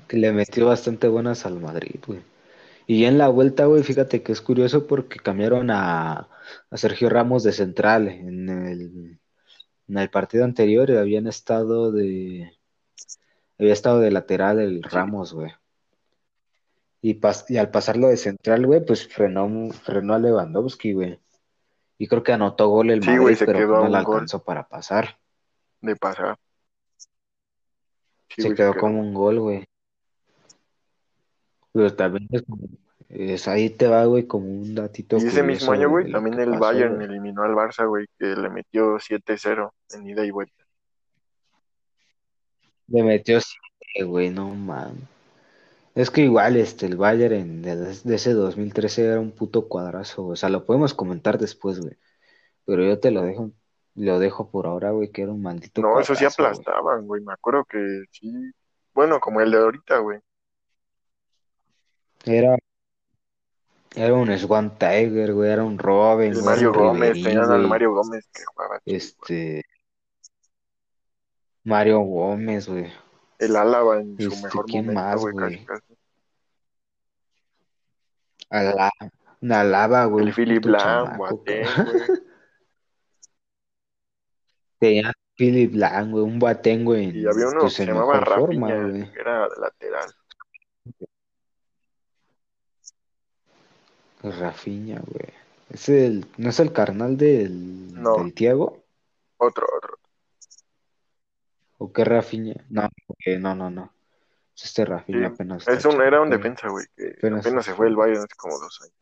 que 0.09 0.18
le 0.18 0.33
metió 0.33 0.66
bastante 0.66 1.09
buenas 1.09 1.47
al 1.47 1.59
Madrid, 1.59 1.99
güey. 2.07 2.20
Y 2.87 3.05
en 3.05 3.16
la 3.16 3.29
vuelta, 3.29 3.64
güey, 3.66 3.83
fíjate 3.83 4.23
que 4.23 4.33
es 4.33 4.43
curioso 4.43 4.87
porque 4.87 5.18
cambiaron 5.18 5.70
a, 5.70 6.29
a 6.71 6.77
Sergio 6.77 7.09
Ramos 7.09 7.43
de 7.43 7.53
central. 7.53 8.09
En 8.09 8.49
el, 8.49 9.21
en 9.89 9.99
el 9.99 10.11
partido 10.11 10.45
anterior 10.45 10.91
habían 10.93 11.27
estado 11.27 11.93
de, 11.93 12.57
había 13.59 13.73
estado 13.73 14.01
de 14.01 14.11
lateral 14.11 14.59
el 14.61 14.83
Ramos, 14.83 15.33
güey. 15.33 15.53
Y, 17.01 17.21
pas- 17.21 17.45
y 17.49 17.57
al 17.59 17.71
pasarlo 17.71 18.09
de 18.09 18.17
central, 18.17 18.65
güey, 18.67 18.85
pues 18.85 19.09
frenó, 19.09 19.71
frenó 19.73 20.15
a 20.15 20.19
Lewandowski, 20.21 20.93
güey. 20.93 21.19
Y 21.99 22.07
creo 22.07 22.23
que 22.23 22.33
anotó 22.33 22.69
gol 22.69 22.91
el 22.91 23.03
Sí, 23.03 23.11
Madrid, 23.11 23.37
se 23.37 23.47
pero 23.47 23.59
quedó 23.59 23.83
no 23.85 23.89
le 23.89 23.97
alcanzó 23.97 24.43
para 24.43 24.69
pasar. 24.69 25.19
de 25.81 25.97
pasar. 25.97 26.37
Sí, 28.29 28.43
Se 28.43 28.55
quedó 28.55 28.75
como 28.75 29.01
un 29.01 29.13
gol, 29.13 29.41
güey. 29.41 29.65
Pero 31.73 31.95
también 31.95 32.29
es, 32.31 32.43
como- 32.43 32.69
es 33.13 33.47
ahí 33.47 33.69
te 33.71 33.89
va, 33.89 34.05
güey, 34.07 34.27
como 34.27 34.47
un 34.47 34.75
datito 34.75 35.19
Y 35.19 35.27
ese 35.27 35.43
mismo 35.43 35.73
año, 35.73 35.91
güey, 35.91 36.11
también 36.11 36.41
el 36.41 36.51
pasó, 36.51 36.61
Bayern 36.61 36.95
güey. 36.97 37.07
eliminó 37.07 37.43
al 37.43 37.53
Barça, 37.53 37.87
güey, 37.87 38.07
que 38.19 38.27
le 38.27 38.49
metió 38.49 38.99
7-0 38.99 39.73
en 39.91 40.07
ida 40.09 40.25
y 40.25 40.31
vuelta. 40.31 40.65
Le 42.89 43.03
metió 43.03 43.39
siete, 43.41 44.05
güey, 44.05 44.31
no 44.31 44.49
mames. 44.55 45.05
Es 45.95 46.11
que 46.11 46.23
igual, 46.23 46.57
este, 46.57 46.87
el 46.87 46.97
Bayern 46.97 47.35
en, 47.35 47.63
de, 47.63 47.77
de 47.77 48.15
ese 48.15 48.33
2013 48.33 49.05
era 49.05 49.21
un 49.21 49.31
puto 49.31 49.69
cuadrazo, 49.69 50.23
güey. 50.23 50.33
O 50.33 50.37
sea, 50.37 50.49
lo 50.49 50.65
podemos 50.65 50.95
comentar 50.95 51.39
después, 51.39 51.81
güey. 51.81 51.97
Pero 52.65 52.83
yo 52.85 52.99
te 52.99 53.11
lo 53.11 53.23
dejo, 53.23 53.51
lo 53.95 54.19
dejo 54.19 54.51
por 54.51 54.67
ahora, 54.67 54.91
güey, 54.93 55.11
que 55.11 55.23
era 55.23 55.33
un 55.33 55.43
maldito 55.43 55.83
No, 55.83 56.01
eso 56.01 56.15
sí 56.15 56.25
aplastaban, 56.25 57.07
güey. 57.07 57.23
Me 57.23 57.35
acuerdo 57.35 57.65
que 57.65 58.05
sí. 58.11 58.33
Bueno, 58.95 59.21
como 59.21 59.43
el 59.43 59.51
de 59.51 59.59
ahorita, 59.59 59.99
güey. 59.99 60.19
Era, 62.25 62.57
era 63.95 64.14
un 64.14 64.38
Swan 64.38 64.78
Tiger, 64.78 65.32
güey, 65.34 65.51
era 65.51 65.64
un 65.64 65.78
Robin, 65.78 66.32
El 66.32 66.43
Mario 66.43 66.72
Gómez, 66.72 67.12
tenían 67.12 67.51
al. 67.51 67.66
Mario 67.68 67.93
Gómez 67.93 68.28
que 68.32 68.43
jugaba. 68.45 68.80
Este, 68.84 69.62
Mario 71.64 72.01
Gómez, 72.01 72.68
güey. 72.68 72.93
El 73.38 73.57
Álava 73.57 74.01
en 74.01 74.16
su 74.18 74.28
Este, 74.28 74.43
mejor 74.45 74.66
¿quién 74.66 74.86
momento, 74.86 75.03
más, 75.03 75.20
güey, 75.20 75.64
casi. 75.66 75.82
Alaba, 78.51 78.90
una 79.40 79.61
Alaba, 79.61 80.05
güey, 80.07 80.26
El 80.26 80.34
Philip 80.34 80.64
Lam, 80.64 81.16
güey. 81.16 81.64
Tenía 84.78 85.12
Philip 85.36 85.74
Lang, 85.74 86.11
güey, 86.11 86.24
un 86.24 86.38
Boateng, 86.38 86.84
güey, 86.84 87.16
Y 87.16 87.26
había 87.26 87.45
en, 87.45 87.49
uno 87.49 87.61
pues, 87.61 87.76
que 87.76 87.84
se 87.84 87.86
llamaba 87.86 88.38
güey. 88.38 89.12
que 89.12 89.20
era 89.20 89.49
lateral. 89.49 90.12
Rafinha, 94.23 95.01
güey. 95.07 95.33
Es 95.70 95.89
el, 95.89 96.27
¿no 96.37 96.51
es 96.51 96.61
el 96.61 96.73
carnal 96.73 97.16
del, 97.16 97.93
No. 98.01 98.16
del 98.16 98.35
Thiago? 98.35 98.83
Otro, 99.39 99.66
otro. 99.77 99.99
¿O 101.79 101.93
qué 101.93 102.05
Rafinha? 102.05 102.55
No, 102.68 102.89
porque 103.07 103.39
no, 103.39 103.55
no, 103.55 103.70
no. 103.70 103.93
Es 104.57 104.64
Este 104.64 104.85
Sí, 104.85 105.25
apenas 105.25 105.59
está 105.66 105.73
Es 105.73 105.85
un, 105.87 106.01
era 106.01 106.20
un 106.20 106.29
chamaco. 106.29 106.37
defensa, 106.37 106.68
güey, 106.68 106.87
que 106.97 107.14
Apenas- 107.18 107.45
apenas 107.47 107.64
se 107.64 107.75
fue 107.75 107.89
el 107.89 107.97
Bayern 107.97 108.18
hace 108.18 108.37
como 108.37 108.59
dos 108.59 108.81
años. 108.83 108.95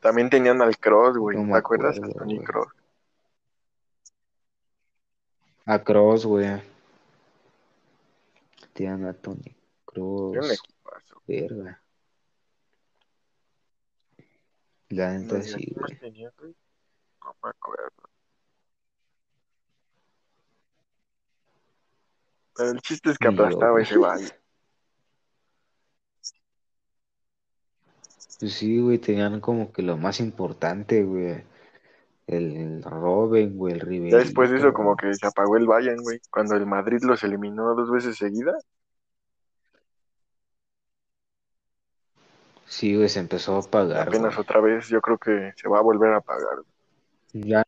También 0.00 0.30
tenían 0.30 0.60
al 0.62 0.76
Cross, 0.78 1.16
güey. 1.18 1.36
No 1.36 1.44
me 1.44 1.52
¿Te 1.52 1.58
acuerdas? 1.58 1.96
acuerdo, 1.96 2.14
A 2.16 2.18
Tony 2.20 2.34
güey. 2.36 2.46
Cross. 2.46 2.68
A 5.66 5.82
Kroos, 5.82 6.26
güey. 6.26 6.62
Tienen 8.72 9.04
a 9.06 9.12
Tony 9.14 9.40
Era 9.46 9.54
un 9.56 9.84
Kroos. 9.84 10.62
Verga. 11.26 11.82
La 14.88 15.18
neta 15.18 15.42
sí, 15.42 15.54
¿quién 15.54 15.80
más 15.80 15.88
güey. 15.88 15.98
tenía, 15.98 16.32
güey? 16.38 16.54
No 17.24 17.36
me 17.42 17.50
acuerdo. 17.50 17.90
Pero 22.56 22.70
el 22.70 22.80
chiste 22.80 23.10
es 23.10 23.18
que 23.18 23.28
aplastaba 23.28 23.82
ese 23.82 23.98
Bayern. 23.98 24.32
Pues 28.38 28.52
sí, 28.52 28.78
güey, 28.80 28.98
tenían 28.98 29.40
como 29.40 29.72
que 29.72 29.82
lo 29.82 29.96
más 29.96 30.20
importante, 30.20 31.02
güey. 31.02 31.44
El, 32.26 32.56
el 32.56 32.82
Robin, 32.82 33.56
güey, 33.56 33.74
el 33.74 33.80
Ribery. 33.80 34.10
Ya 34.10 34.18
después 34.18 34.50
de 34.50 34.58
eso, 34.58 34.72
como 34.72 34.96
que 34.96 35.14
se 35.14 35.26
apagó 35.26 35.56
el 35.56 35.66
Bayern, 35.66 36.02
güey. 36.02 36.20
Cuando 36.30 36.56
el 36.56 36.66
Madrid 36.66 36.98
los 37.02 37.22
eliminó 37.24 37.74
dos 37.74 37.90
veces 37.90 38.16
seguidas. 38.16 38.64
Sí, 42.66 42.96
güey, 42.96 43.08
se 43.08 43.20
empezó 43.20 43.56
a 43.56 43.60
apagar, 43.60 44.08
Apenas 44.08 44.34
güey. 44.34 44.40
otra 44.44 44.60
vez, 44.60 44.88
yo 44.88 45.00
creo 45.00 45.18
que 45.18 45.52
se 45.56 45.68
va 45.68 45.78
a 45.78 45.82
volver 45.82 46.12
a 46.12 46.18
apagar. 46.18 46.58
Ya, 47.32 47.62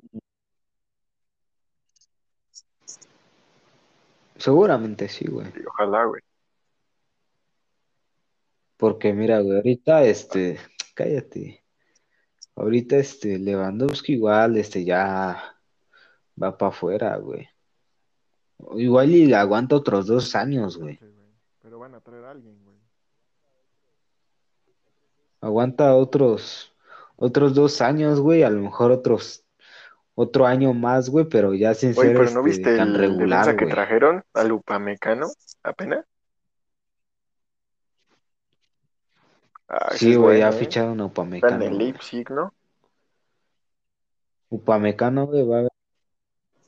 seguramente 4.38 5.09
sí, 5.09 5.26
güey. 5.28 5.49
Y 5.49 5.66
ojalá, 5.66 6.05
güey. 6.05 6.22
Porque 8.76 9.12
mira, 9.12 9.40
güey, 9.40 9.57
ahorita, 9.57 10.05
este, 10.05 10.59
cállate. 10.94 11.64
Ahorita, 12.55 12.96
este, 12.96 13.38
Lewandowski 13.38 14.14
igual, 14.14 14.57
este, 14.57 14.84
ya 14.84 15.57
va 16.40 16.57
para 16.57 16.70
afuera, 16.70 17.16
güey. 17.16 17.49
Igual 18.76 19.11
y 19.11 19.32
aguanta 19.32 19.76
otros 19.76 20.07
dos 20.07 20.34
años, 20.34 20.76
güey. 20.78 20.99
Pero 21.61 21.78
van 21.78 21.94
a 21.94 22.01
traer 22.01 22.24
a 22.24 22.30
alguien, 22.30 22.59
güey. 22.64 22.68
Aguanta 25.41 25.95
otros, 25.95 26.74
otros 27.16 27.55
dos 27.55 27.80
años, 27.80 28.20
güey, 28.20 28.43
a 28.43 28.51
lo 28.51 28.61
mejor 28.61 28.91
otros, 28.91 29.45
otro 30.14 30.47
año 30.47 30.74
más, 30.74 31.11
güey, 31.11 31.26
pero 31.26 31.55
ya 31.55 31.74
sin 31.74 31.91
Oye, 31.91 32.11
ser 32.11 32.16
pero 32.16 32.30
¿no 32.30 32.43
este, 32.43 32.61
viste 32.61 32.76
tan 32.76 32.89
el 32.95 32.99
regular, 32.99 33.45
defensa 33.45 33.57
que 33.57 33.74
trajeron? 33.74 34.24
Al 34.34 34.53
Upamecano, 34.53 35.28
apenas. 35.62 36.05
Ah, 39.68 39.91
Sí, 39.95 40.16
güey, 40.16 40.41
ya 40.41 40.47
bueno, 40.47 40.57
¿eh? 40.57 40.64
ficharon 40.64 41.01
a 41.01 41.05
Está 41.05 41.07
en 41.07 41.12
Upamecano, 41.12 41.64
el. 41.64 41.78
Leipzig, 41.78 42.30
¿no? 42.30 42.53
Upamecano, 44.51 45.26
güey, 45.26 45.47
va 45.47 45.61
a- 45.61 45.68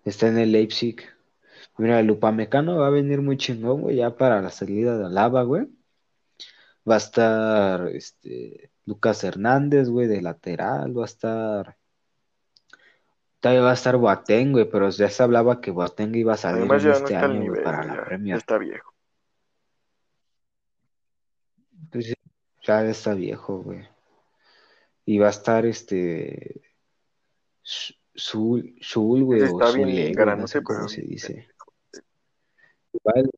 está 0.04 0.28
en 0.28 0.38
el 0.38 0.52
Leipzig. 0.52 0.96
Mira, 1.78 2.00
el 2.00 2.10
Upamecano 2.10 2.78
va 2.78 2.88
a 2.88 2.90
venir 2.90 3.22
muy 3.22 3.36
chingón, 3.38 3.82
güey, 3.82 3.96
ya 3.96 4.16
para 4.16 4.40
la 4.42 4.50
salida 4.50 4.98
de 4.98 5.06
Alaba, 5.06 5.42
güey. 5.44 5.68
Va 6.88 6.94
a 6.94 6.98
estar, 6.98 7.88
este, 7.88 8.70
Lucas 8.86 9.22
Hernández, 9.24 9.88
güey, 9.88 10.06
de 10.06 10.22
lateral, 10.22 10.96
va 10.96 11.02
a 11.02 11.06
estar, 11.06 11.76
todavía 13.38 13.62
va 13.62 13.70
a 13.70 13.74
estar 13.74 13.96
Boateng, 13.96 14.52
güey, 14.52 14.68
pero 14.68 14.88
ya 14.90 15.10
se 15.10 15.22
hablaba 15.22 15.60
que 15.60 15.70
Boateng 15.70 16.14
iba 16.14 16.34
a 16.34 16.36
salir 16.36 16.60
Además 16.60 16.82
en 16.82 16.90
no 16.90 16.96
este 16.96 17.16
año, 17.16 17.40
nivel, 17.40 17.62
para 17.62 17.78
güey, 17.78 17.88
la 17.88 17.94
ya, 17.94 18.00
ya 18.00 18.06
Premier. 18.06 18.36
está 18.36 18.58
viejo. 18.58 18.94
Pues 21.90 22.14
ya 22.62 22.84
está 22.84 23.14
viejo, 23.14 23.62
güey. 23.62 23.88
Y 25.04 25.18
va 25.18 25.26
a 25.26 25.30
estar, 25.30 25.66
este, 25.66 26.62
Shul, 28.14 28.74
Shul, 28.80 29.24
güey, 29.24 29.42
o 29.42 29.72
bien 29.74 30.14
no 30.38 30.46
sé 30.46 30.62
cómo 30.62 30.88
se 30.88 31.02
dice. 31.02 31.48
Igual, 32.92 33.30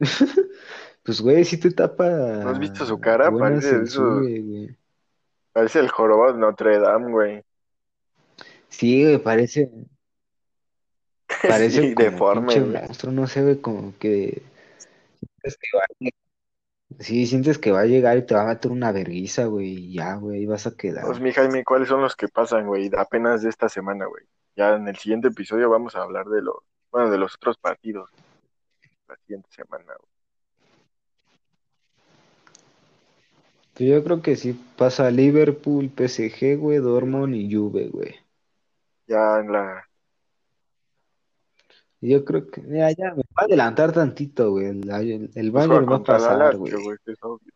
pues, 1.08 1.22
güey, 1.22 1.42
si 1.42 1.56
te 1.56 1.70
tapa 1.70 2.04
¿No 2.44 2.50
has 2.50 2.58
visto 2.58 2.84
su 2.84 3.00
cara? 3.00 3.30
Parece 3.32 3.76
el 3.76 3.88
parece 5.54 5.88
jorobado 5.88 6.34
de 6.34 6.38
Notre 6.38 6.78
Dame, 6.78 7.10
güey. 7.10 7.42
Sí, 8.68 9.04
güey, 9.04 9.16
parece, 9.16 9.70
parece 11.48 11.80
Sí, 11.80 11.94
como 11.94 12.10
deforme, 12.10 12.60
güey. 12.60 12.82
monstruo, 12.82 13.10
no 13.10 13.26
sé, 13.26 13.42
güey, 13.42 13.58
como 13.62 13.94
que 13.98 14.42
sientes 15.18 15.56
que 15.58 15.78
va 15.78 15.82
a 15.82 17.02
sí, 17.02 17.26
sientes 17.26 17.58
que 17.58 17.70
va 17.70 17.80
a 17.80 17.86
llegar 17.86 18.18
y 18.18 18.26
te 18.26 18.34
va 18.34 18.42
a 18.42 18.46
meter 18.46 18.70
una 18.70 18.92
verguiza, 18.92 19.46
güey, 19.46 19.68
y 19.68 19.94
ya, 19.94 20.16
güey, 20.16 20.40
ahí 20.40 20.46
vas 20.46 20.66
a 20.66 20.70
Pues 20.70 20.76
quedar. 20.76 21.20
mi 21.20 21.32
Jaime, 21.32 21.64
¿cuáles 21.64 21.88
son 21.88 22.02
los 22.02 22.16
que 22.16 22.28
pasan, 22.28 22.66
güey? 22.66 22.90
Apenas 22.96 23.42
de 23.42 23.48
esta 23.48 23.68
semana, 23.70 24.06
güey. 24.06 24.24
Ya 24.56 24.74
en 24.74 24.86
el 24.88 24.96
siguiente 24.96 25.28
episodio 25.28 25.70
vamos 25.70 25.94
a 25.96 26.02
hablar 26.02 26.26
de 26.26 26.42
los, 26.42 26.56
bueno, 26.90 27.10
de 27.10 27.18
los 27.18 27.34
otros 27.36 27.56
partidos. 27.56 28.10
La 29.08 29.16
siguiente 29.16 29.48
semana, 29.50 29.94
güey. 29.98 30.17
Pues 33.78 33.88
yo 33.90 34.02
creo 34.02 34.20
que 34.20 34.34
sí 34.34 34.60
pasa 34.76 35.08
Liverpool, 35.10 35.88
PSG, 35.88 36.56
güey, 36.58 36.78
Dortmund 36.78 37.34
y 37.36 37.54
Juve, 37.54 37.88
güey. 37.88 38.16
Ya 39.06 39.38
en 39.38 39.52
la, 39.52 39.84
Yo 42.00 42.24
creo 42.24 42.48
que, 42.50 42.60
ya, 42.62 42.90
ya, 42.90 43.14
me 43.14 43.22
va 43.22 43.42
a 43.42 43.44
adelantar 43.44 43.92
tantito, 43.92 44.50
güey. 44.50 44.66
El, 44.66 44.90
el, 44.90 45.30
el 45.34 45.52
pues 45.52 45.68
Bayern 45.68 45.90
va 45.90 45.96
a 45.96 46.02
pasar, 46.04 46.38
Lazio, 46.38 46.58
güey. 46.58 46.72
güey, 46.84 46.98
que 47.04 47.12
es 47.12 47.18
obvio. 47.22 47.52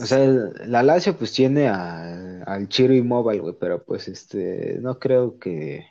O 0.00 0.04
sea, 0.06 0.18
la 0.66 0.82
Lazio 0.82 1.16
pues 1.16 1.32
tiene 1.32 1.68
a- 1.68 2.42
al 2.44 2.68
Chiro 2.68 2.94
Immobile, 2.94 3.40
güey, 3.40 3.54
pero 3.58 3.82
pues 3.82 4.08
este, 4.08 4.78
no 4.80 4.98
creo 4.98 5.38
que... 5.38 5.86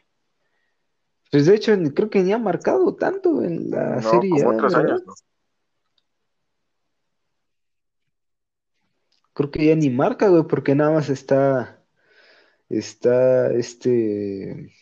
Pues 1.32 1.46
de 1.46 1.56
hecho, 1.56 1.76
ni- 1.76 1.92
creo 1.92 2.10
que 2.10 2.24
ni 2.24 2.32
ha 2.32 2.38
marcado 2.38 2.96
tanto 2.96 3.44
en 3.44 3.70
la 3.70 4.02
No, 4.02 4.12
Serie 4.12 4.30
como 4.30 4.50
A, 4.50 4.54
otros 4.54 4.74
¿verdad? 4.76 4.90
años, 4.92 5.04
no. 5.06 5.14
Creo 9.38 9.52
que 9.52 9.68
ya 9.68 9.76
ni 9.76 9.92
marca, 9.92 10.30
güey, 10.30 10.48
porque 10.48 10.74
nada 10.74 10.90
más 10.90 11.10
está, 11.10 11.80
está, 12.70 13.54
este, 13.54 14.74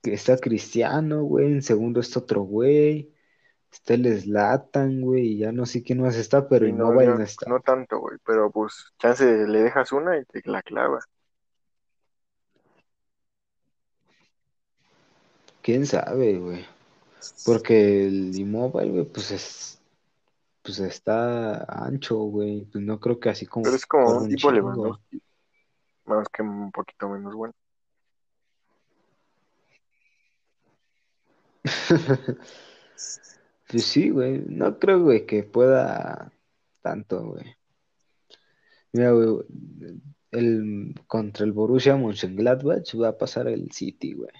que 0.00 0.12
está 0.12 0.36
Cristiano, 0.38 1.24
güey, 1.24 1.46
en 1.46 1.62
segundo 1.62 1.98
está 1.98 2.20
otro 2.20 2.42
güey, 2.42 3.12
está 3.72 3.94
el 3.94 4.20
Zlatan, 4.20 5.00
güey, 5.00 5.32
y 5.32 5.38
ya 5.38 5.50
no 5.50 5.66
sé 5.66 5.82
quién 5.82 6.00
más 6.00 6.14
está, 6.14 6.48
pero 6.48 6.66
Sí, 6.66 6.70
no, 6.70 6.92
no 6.92 7.20
está. 7.20 7.50
no 7.50 7.58
tanto, 7.58 7.98
güey, 7.98 8.18
pero 8.24 8.52
pues 8.52 8.92
chance 9.00 9.24
le 9.24 9.60
dejas 9.60 9.90
una 9.90 10.16
y 10.16 10.24
te 10.24 10.40
la 10.44 10.62
clava. 10.62 11.00
¿Quién 15.60 15.86
sabe, 15.86 16.38
güey? 16.38 16.64
Porque 17.44 18.06
el 18.06 18.38
Immobile, 18.38 18.92
güey, 18.92 19.04
pues 19.06 19.32
es, 19.32 19.77
pues 20.62 20.78
está 20.80 21.64
ancho, 21.64 22.16
güey, 22.18 22.64
pues 22.66 22.84
no 22.84 23.00
creo 23.00 23.18
que 23.18 23.30
así 23.30 23.46
como 23.46 23.64
Pero 23.64 23.76
es 23.76 23.86
como 23.86 24.18
un 24.18 24.28
tipo. 24.28 24.50
Lewandowski, 24.50 25.22
más 26.04 26.28
que 26.28 26.42
un 26.42 26.70
poquito 26.70 27.08
menos 27.08 27.34
bueno. 27.34 27.54
Pues 33.68 33.84
sí, 33.84 34.08
güey, 34.08 34.42
no 34.46 34.78
creo, 34.78 35.02
güey, 35.02 35.26
que 35.26 35.42
pueda 35.42 36.32
tanto, 36.80 37.22
güey. 37.22 37.44
Mira, 38.92 39.10
güey, 39.10 39.44
el, 40.30 40.94
contra 41.06 41.44
el 41.44 41.52
Borussia 41.52 41.94
Mönchengladbach 41.96 42.98
va 42.98 43.08
a 43.08 43.18
pasar 43.18 43.46
el 43.46 43.70
City, 43.70 44.14
güey. 44.14 44.30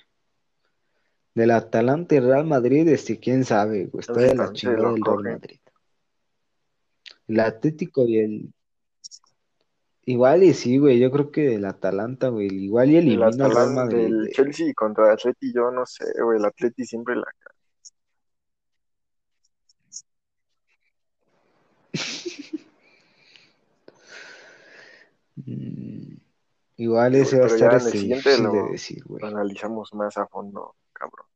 Del 1.35 1.51
Atalanta 1.51 2.15
y 2.15 2.21
Real 2.21 2.47
Madrid, 2.47 2.89
este, 2.89 3.21
quién 3.21 3.45
sabe, 3.45 3.85
güey, 3.85 4.01
está 4.01 4.15
de 4.15 4.35
la 4.35 4.51
chingada 4.51 4.83
lo 4.85 4.97
el 4.97 5.03
Real. 5.05 5.35
Madrid. 5.35 5.61
El 7.29 7.41
Atlético 7.41 8.07
y 8.07 8.19
el... 8.19 8.53
Igual 10.07 10.43
y 10.43 10.55
sí, 10.55 10.79
güey, 10.79 10.99
yo 10.99 11.11
creo 11.11 11.31
que 11.31 11.55
el 11.55 11.67
Atalanta, 11.67 12.29
güey, 12.29 12.49
igual 12.49 12.91
y 12.91 12.97
El 12.97 13.03
elimina 13.03 13.27
al 13.27 13.39
Real 13.39 13.51
Atalanta, 13.51 13.85
Madrid, 13.85 13.99
del 13.99 14.17
güey. 14.21 14.33
Chelsea 14.33 14.73
contra 14.75 15.05
el 15.07 15.13
Atleti, 15.13 15.53
yo 15.53 15.71
no 15.71 15.85
sé, 15.85 16.05
güey, 16.23 16.39
el 16.39 16.45
Atleti 16.47 16.87
siempre 16.87 17.15
la 17.15 17.25
igual 26.77 27.15
ese 27.15 27.39
va 27.39 27.45
a 27.45 27.49
estar 27.49 27.75
en 27.75 27.81
el 27.81 27.93
siguiente 27.93 28.31
difícil 28.31 28.51
de 28.51 28.59
lo 28.59 28.69
decir, 28.71 29.05
güey. 29.05 29.25
analizamos 29.25 29.95
más 29.95 30.17
a 30.17 30.27
fondo, 30.27 30.75
cabrón. 30.93 31.27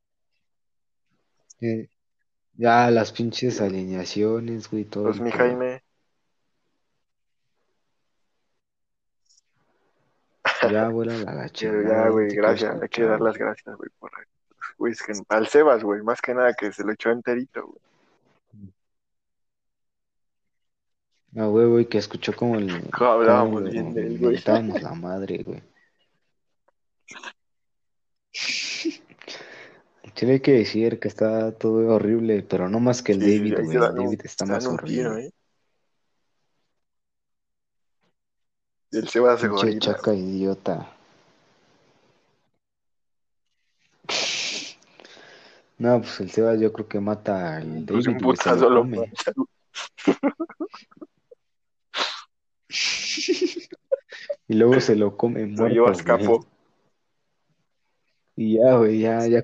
Eh, 1.61 1.88
ya 2.55 2.90
las 2.90 3.12
pinches 3.12 3.61
alineaciones, 3.61 4.70
güey, 4.70 4.84
todo 4.84 5.05
Pues 5.05 5.18
el 5.18 5.22
mi. 5.24 5.30
Jaime, 5.30 5.82
Ya, 10.73 10.89
vuela 10.91 11.16
la, 11.18 11.49
chingada, 11.51 12.05
ya, 12.05 12.09
güey, 12.11 12.35
gracias, 12.35 12.81
hay 12.81 12.89
que 12.89 13.03
dar 13.05 13.20
las 13.20 13.37
gracias, 13.37 13.77
güey, 13.77 13.91
por 13.99 14.11
güey, 14.79 14.93
es 14.93 15.03
que 15.03 15.12
al 15.29 15.47
Sebas, 15.47 15.83
güey, 15.83 16.03
más 16.03 16.20
que 16.20 16.35
nada 16.35 16.55
que 16.55 16.73
se 16.73 16.85
lo 16.85 16.93
echó 16.93 17.11
enterito, 17.11 17.66
güey. 17.66 18.73
No, 21.33 21.51
güey, 21.51 21.66
güey, 21.66 21.87
que 21.87 21.99
escuchó 21.99 22.35
como 22.35 22.57
el, 22.57 22.68
hablábamos 22.93 23.70
bien 23.70 23.95
de 23.95 24.07
él, 24.07 24.18
güey. 24.18 24.35
mentábamos 24.35 24.83
la 24.83 24.95
madre, 24.95 25.43
güey. 25.43 25.62
Hay 30.05 30.41
que 30.41 30.53
decir 30.53 31.01
que 31.01 31.09
está 31.09 31.53
todo 31.53 31.95
horrible, 31.95 32.43
pero 32.43 32.68
no 32.68 32.81
más 32.81 33.03
que 33.03 33.12
el 33.12 33.23
Sí, 33.23 33.39
David, 33.39 33.64
güey. 33.64 33.77
El 33.77 33.95
David 33.95 34.20
está 34.25 34.47
más 34.47 34.66
un 34.66 34.79
tiro, 34.79 35.12
horrible. 35.12 35.29
¿eh? 35.29 35.33
Y 38.93 38.99
el 38.99 39.05
de 39.07 39.49
Pinche 39.49 39.78
chaca 39.78 40.12
idiota. 40.12 40.86
No, 45.78 46.01
pues 46.01 46.20
el 46.20 46.30
Sebas 46.30 46.61
yo 46.61 46.72
creo 46.72 46.86
que 46.86 47.01
mata 47.01 47.57
al 47.57 47.84
Pues 47.86 48.07
un 48.07 48.18
David, 48.18 48.24
güey, 48.24 48.36
se 48.36 48.43
putazo 48.45 48.70
lo 48.70 48.80
come. 48.82 48.99
mata. 48.99 49.32
Y 54.49 54.55
luego 54.55 54.80
se 54.80 54.97
lo 54.97 55.16
come 55.16 55.47
Lo 55.47 55.68
lleva 55.68 55.90
a 55.90 55.93
muerto, 55.93 56.16
güey. 56.16 56.24
escapo. 56.24 56.47
Y 58.36 58.59
ya, 58.59 58.76
güey, 58.76 59.01
ya, 59.01 59.26
ya. 59.26 59.43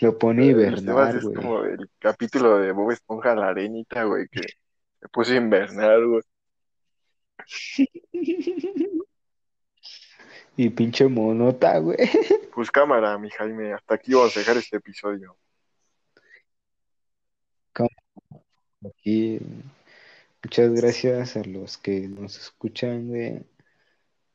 Lo 0.00 0.16
pone 0.18 0.44
a 0.44 0.46
El 0.46 0.78
Sebas 0.78 1.14
hibernar, 1.14 1.16
es 1.16 1.22
güey. 1.24 1.34
como 1.34 1.64
el 1.64 1.90
capítulo 1.98 2.58
de 2.58 2.72
Bob 2.72 2.90
Esponja 2.92 3.34
la 3.34 3.48
arenita, 3.48 4.04
güey, 4.04 4.28
que 4.28 4.40
Me 5.02 5.08
puse 5.08 5.34
a 5.34 5.36
invernar, 5.36 6.04
güey. 6.06 6.22
Y 10.56 10.68
pinche 10.70 11.08
monota, 11.08 11.78
güey. 11.78 11.96
Pues 12.54 12.70
cámara, 12.70 13.16
mi 13.16 13.30
Jaime. 13.30 13.72
Hasta 13.72 13.94
aquí 13.94 14.12
vamos 14.12 14.36
a 14.36 14.40
dejar 14.40 14.58
este 14.58 14.76
episodio. 14.76 15.36
Aquí, 18.84 19.38
muchas 20.42 20.72
gracias 20.72 21.36
a 21.36 21.44
los 21.44 21.78
que 21.78 22.08
nos 22.08 22.38
escuchan, 22.38 23.08
güey. 23.08 23.42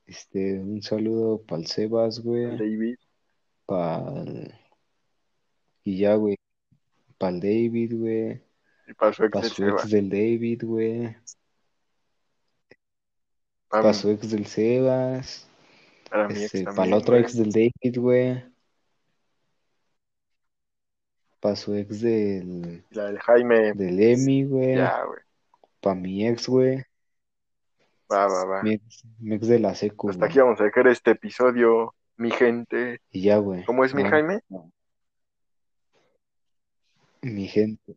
Este, 0.06 0.60
un 0.60 0.82
saludo 0.82 1.42
para 1.42 1.62
el 1.62 1.68
Sebas, 1.68 2.20
güey. 2.20 2.58
David. 2.58 2.96
Para 3.66 4.24
Y 5.84 5.98
ya, 5.98 6.16
güey. 6.16 6.38
Para 7.18 7.34
el 7.34 7.40
David, 7.40 7.94
güey. 7.96 8.42
Y 8.88 8.94
para 8.94 9.14
su 9.14 9.24
ex 9.26 9.50
su 9.50 9.90
del 9.90 10.10
David, 10.10 10.64
güey. 10.64 11.16
Para 13.82 13.94
su 13.94 14.10
ex 14.12 14.32
del 14.32 14.46
Sebas. 14.46 15.48
para 16.10 16.28
mi 16.28 16.34
ex 16.36 16.44
Este, 16.46 16.64
también, 16.64 16.76
para 16.76 16.90
la 16.90 16.98
otra 16.98 17.14
güey. 17.16 17.24
ex 17.24 17.36
del 17.38 17.52
David, 17.52 18.00
güey. 18.00 18.46
Para 21.40 21.56
su 21.56 21.76
ex 21.76 22.02
del, 22.02 22.84
La 22.92 23.06
del 23.06 23.20
Jaime. 23.20 23.74
del 23.74 24.00
Emi, 24.02 24.44
güey. 24.46 24.76
Ya, 24.78 25.04
güey. 25.04 25.20
Para 25.82 25.96
mi 25.96 26.28
ex, 26.28 26.48
güey. 26.48 26.84
Va, 28.12 28.28
va, 28.28 28.46
va. 28.46 28.64
Mi 28.64 28.74
ex, 28.74 29.04
mi 29.20 29.36
ex 29.36 29.48
de 29.48 29.60
la 29.60 29.76
secu, 29.76 30.10
Hasta 30.10 30.20
güey. 30.20 30.30
aquí 30.30 30.40
vamos 30.40 30.60
a 30.62 30.64
dejar 30.64 30.88
este 30.88 31.12
episodio, 31.12 31.94
mi 32.18 32.32
gente. 32.32 33.00
Y 33.12 33.22
ya, 33.24 33.38
güey. 33.38 33.64
¿Cómo 33.66 33.84
es 33.86 33.94
mi 33.94 34.04
Jaime? 34.04 34.42
Mi 37.22 37.48
gente. 37.48 37.96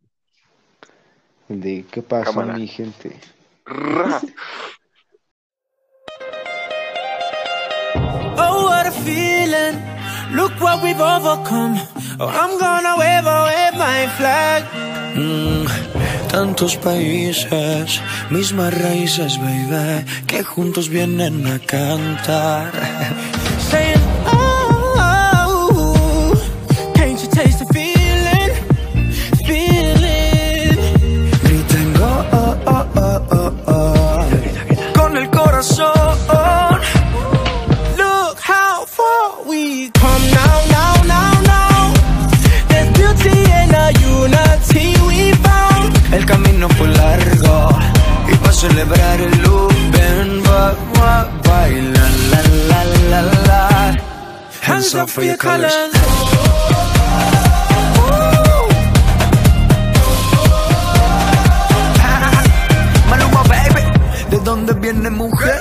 El 1.48 1.60
de 1.62 1.84
¿qué 1.90 2.02
pasó, 2.02 2.32
Cámara. 2.32 2.54
mi 2.58 2.66
gente? 2.66 3.12
feeling. 9.08 9.76
Look 10.38 10.54
what 10.64 10.82
we've 10.84 11.04
overcome. 11.16 11.74
Oh, 12.20 12.30
I'm 12.42 12.52
gonna 12.64 12.94
wave, 13.02 13.28
wave 13.48 13.76
my 13.86 14.00
flag. 14.18 14.60
Mm, 15.16 15.64
tantos 16.32 16.76
países, 16.76 17.88
mismas 18.30 18.72
raíces, 18.84 19.32
baby, 19.38 20.04
que 20.28 20.40
juntos 20.44 20.86
vienen 20.88 21.46
a 21.46 21.58
cantar. 21.72 22.72
Celebrar 48.58 49.20
el 49.20 49.42
loop, 49.42 49.72
ven, 49.92 50.42
baila, 51.44 52.06
la, 52.30 52.40
la, 52.70 52.80
la, 53.10 53.20
la. 53.46 53.62
Hands 54.62 54.94
up 54.96 55.08
for 55.08 55.22
your 55.22 55.36
colors. 55.36 55.72
Maluma, 63.08 63.42
baby. 63.44 63.84
¿De 64.30 64.38
dónde 64.38 64.72
viene 64.74 65.08
mujer? 65.10 65.60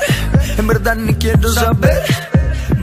En 0.58 0.66
verdad 0.66 0.96
ni 0.96 1.14
quiero 1.14 1.54
saber. 1.54 2.27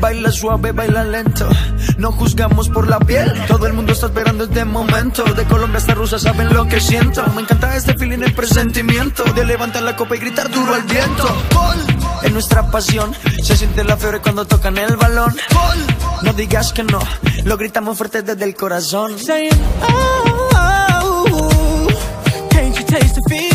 Baila 0.04 0.30
suave, 0.30 0.72
baila 0.72 1.02
lento. 1.02 1.48
No 1.96 2.12
juzgamos 2.12 2.68
por 2.68 2.86
la 2.90 2.98
piel. 2.98 3.32
Todo 3.48 3.66
el 3.66 3.72
mundo 3.72 3.94
está 3.94 4.08
esperando 4.08 4.44
este 4.44 4.62
momento. 4.66 5.24
De 5.24 5.44
Colombia 5.44 5.78
hasta 5.78 5.94
Rusia 5.94 6.18
saben 6.18 6.52
lo 6.52 6.68
que 6.68 6.78
siento. 6.78 7.24
Me 7.34 7.40
encanta 7.40 7.74
este 7.74 7.94
feeling, 7.96 8.18
el 8.18 8.34
presentimiento. 8.34 9.24
De 9.32 9.46
levantar 9.46 9.82
la 9.82 9.96
copa 9.96 10.14
y 10.16 10.18
gritar 10.18 10.50
duro 10.50 10.74
al 10.74 10.82
viento. 10.82 11.24
Gol. 11.54 11.78
En 12.22 12.34
nuestra 12.34 12.70
pasión 12.70 13.14
se 13.42 13.56
siente 13.56 13.82
la 13.82 13.96
fiebre 13.96 14.20
cuando 14.20 14.44
tocan 14.44 14.76
el 14.76 14.94
balón. 14.96 15.34
Gol. 15.54 15.78
No 16.20 16.34
digas 16.34 16.74
que 16.74 16.82
no, 16.82 16.98
lo 17.44 17.56
gritamos 17.56 17.96
fuerte 17.96 18.20
desde 18.20 18.44
el 18.44 18.54
corazón. 18.54 19.18
Saying, 19.18 19.58
oh, 21.00 21.88
can't 22.50 22.76
you 22.76 22.84
taste 22.84 23.14
the 23.14 23.22
feeling? 23.26 23.53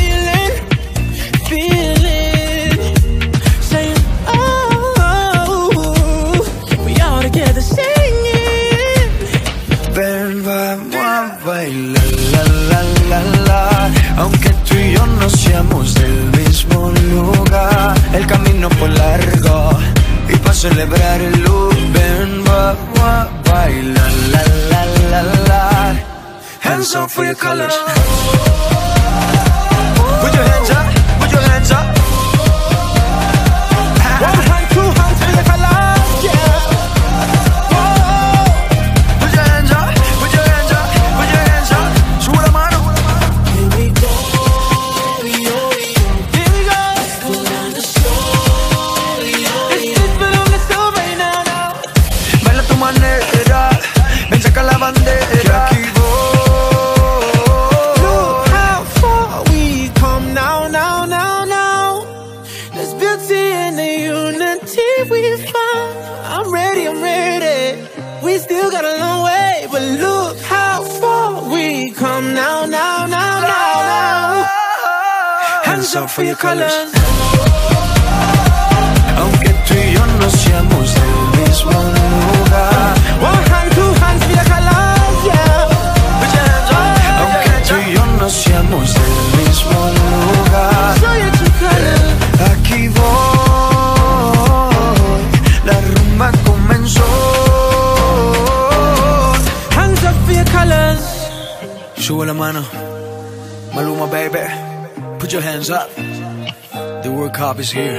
Is 107.59 107.71
here. 107.71 107.98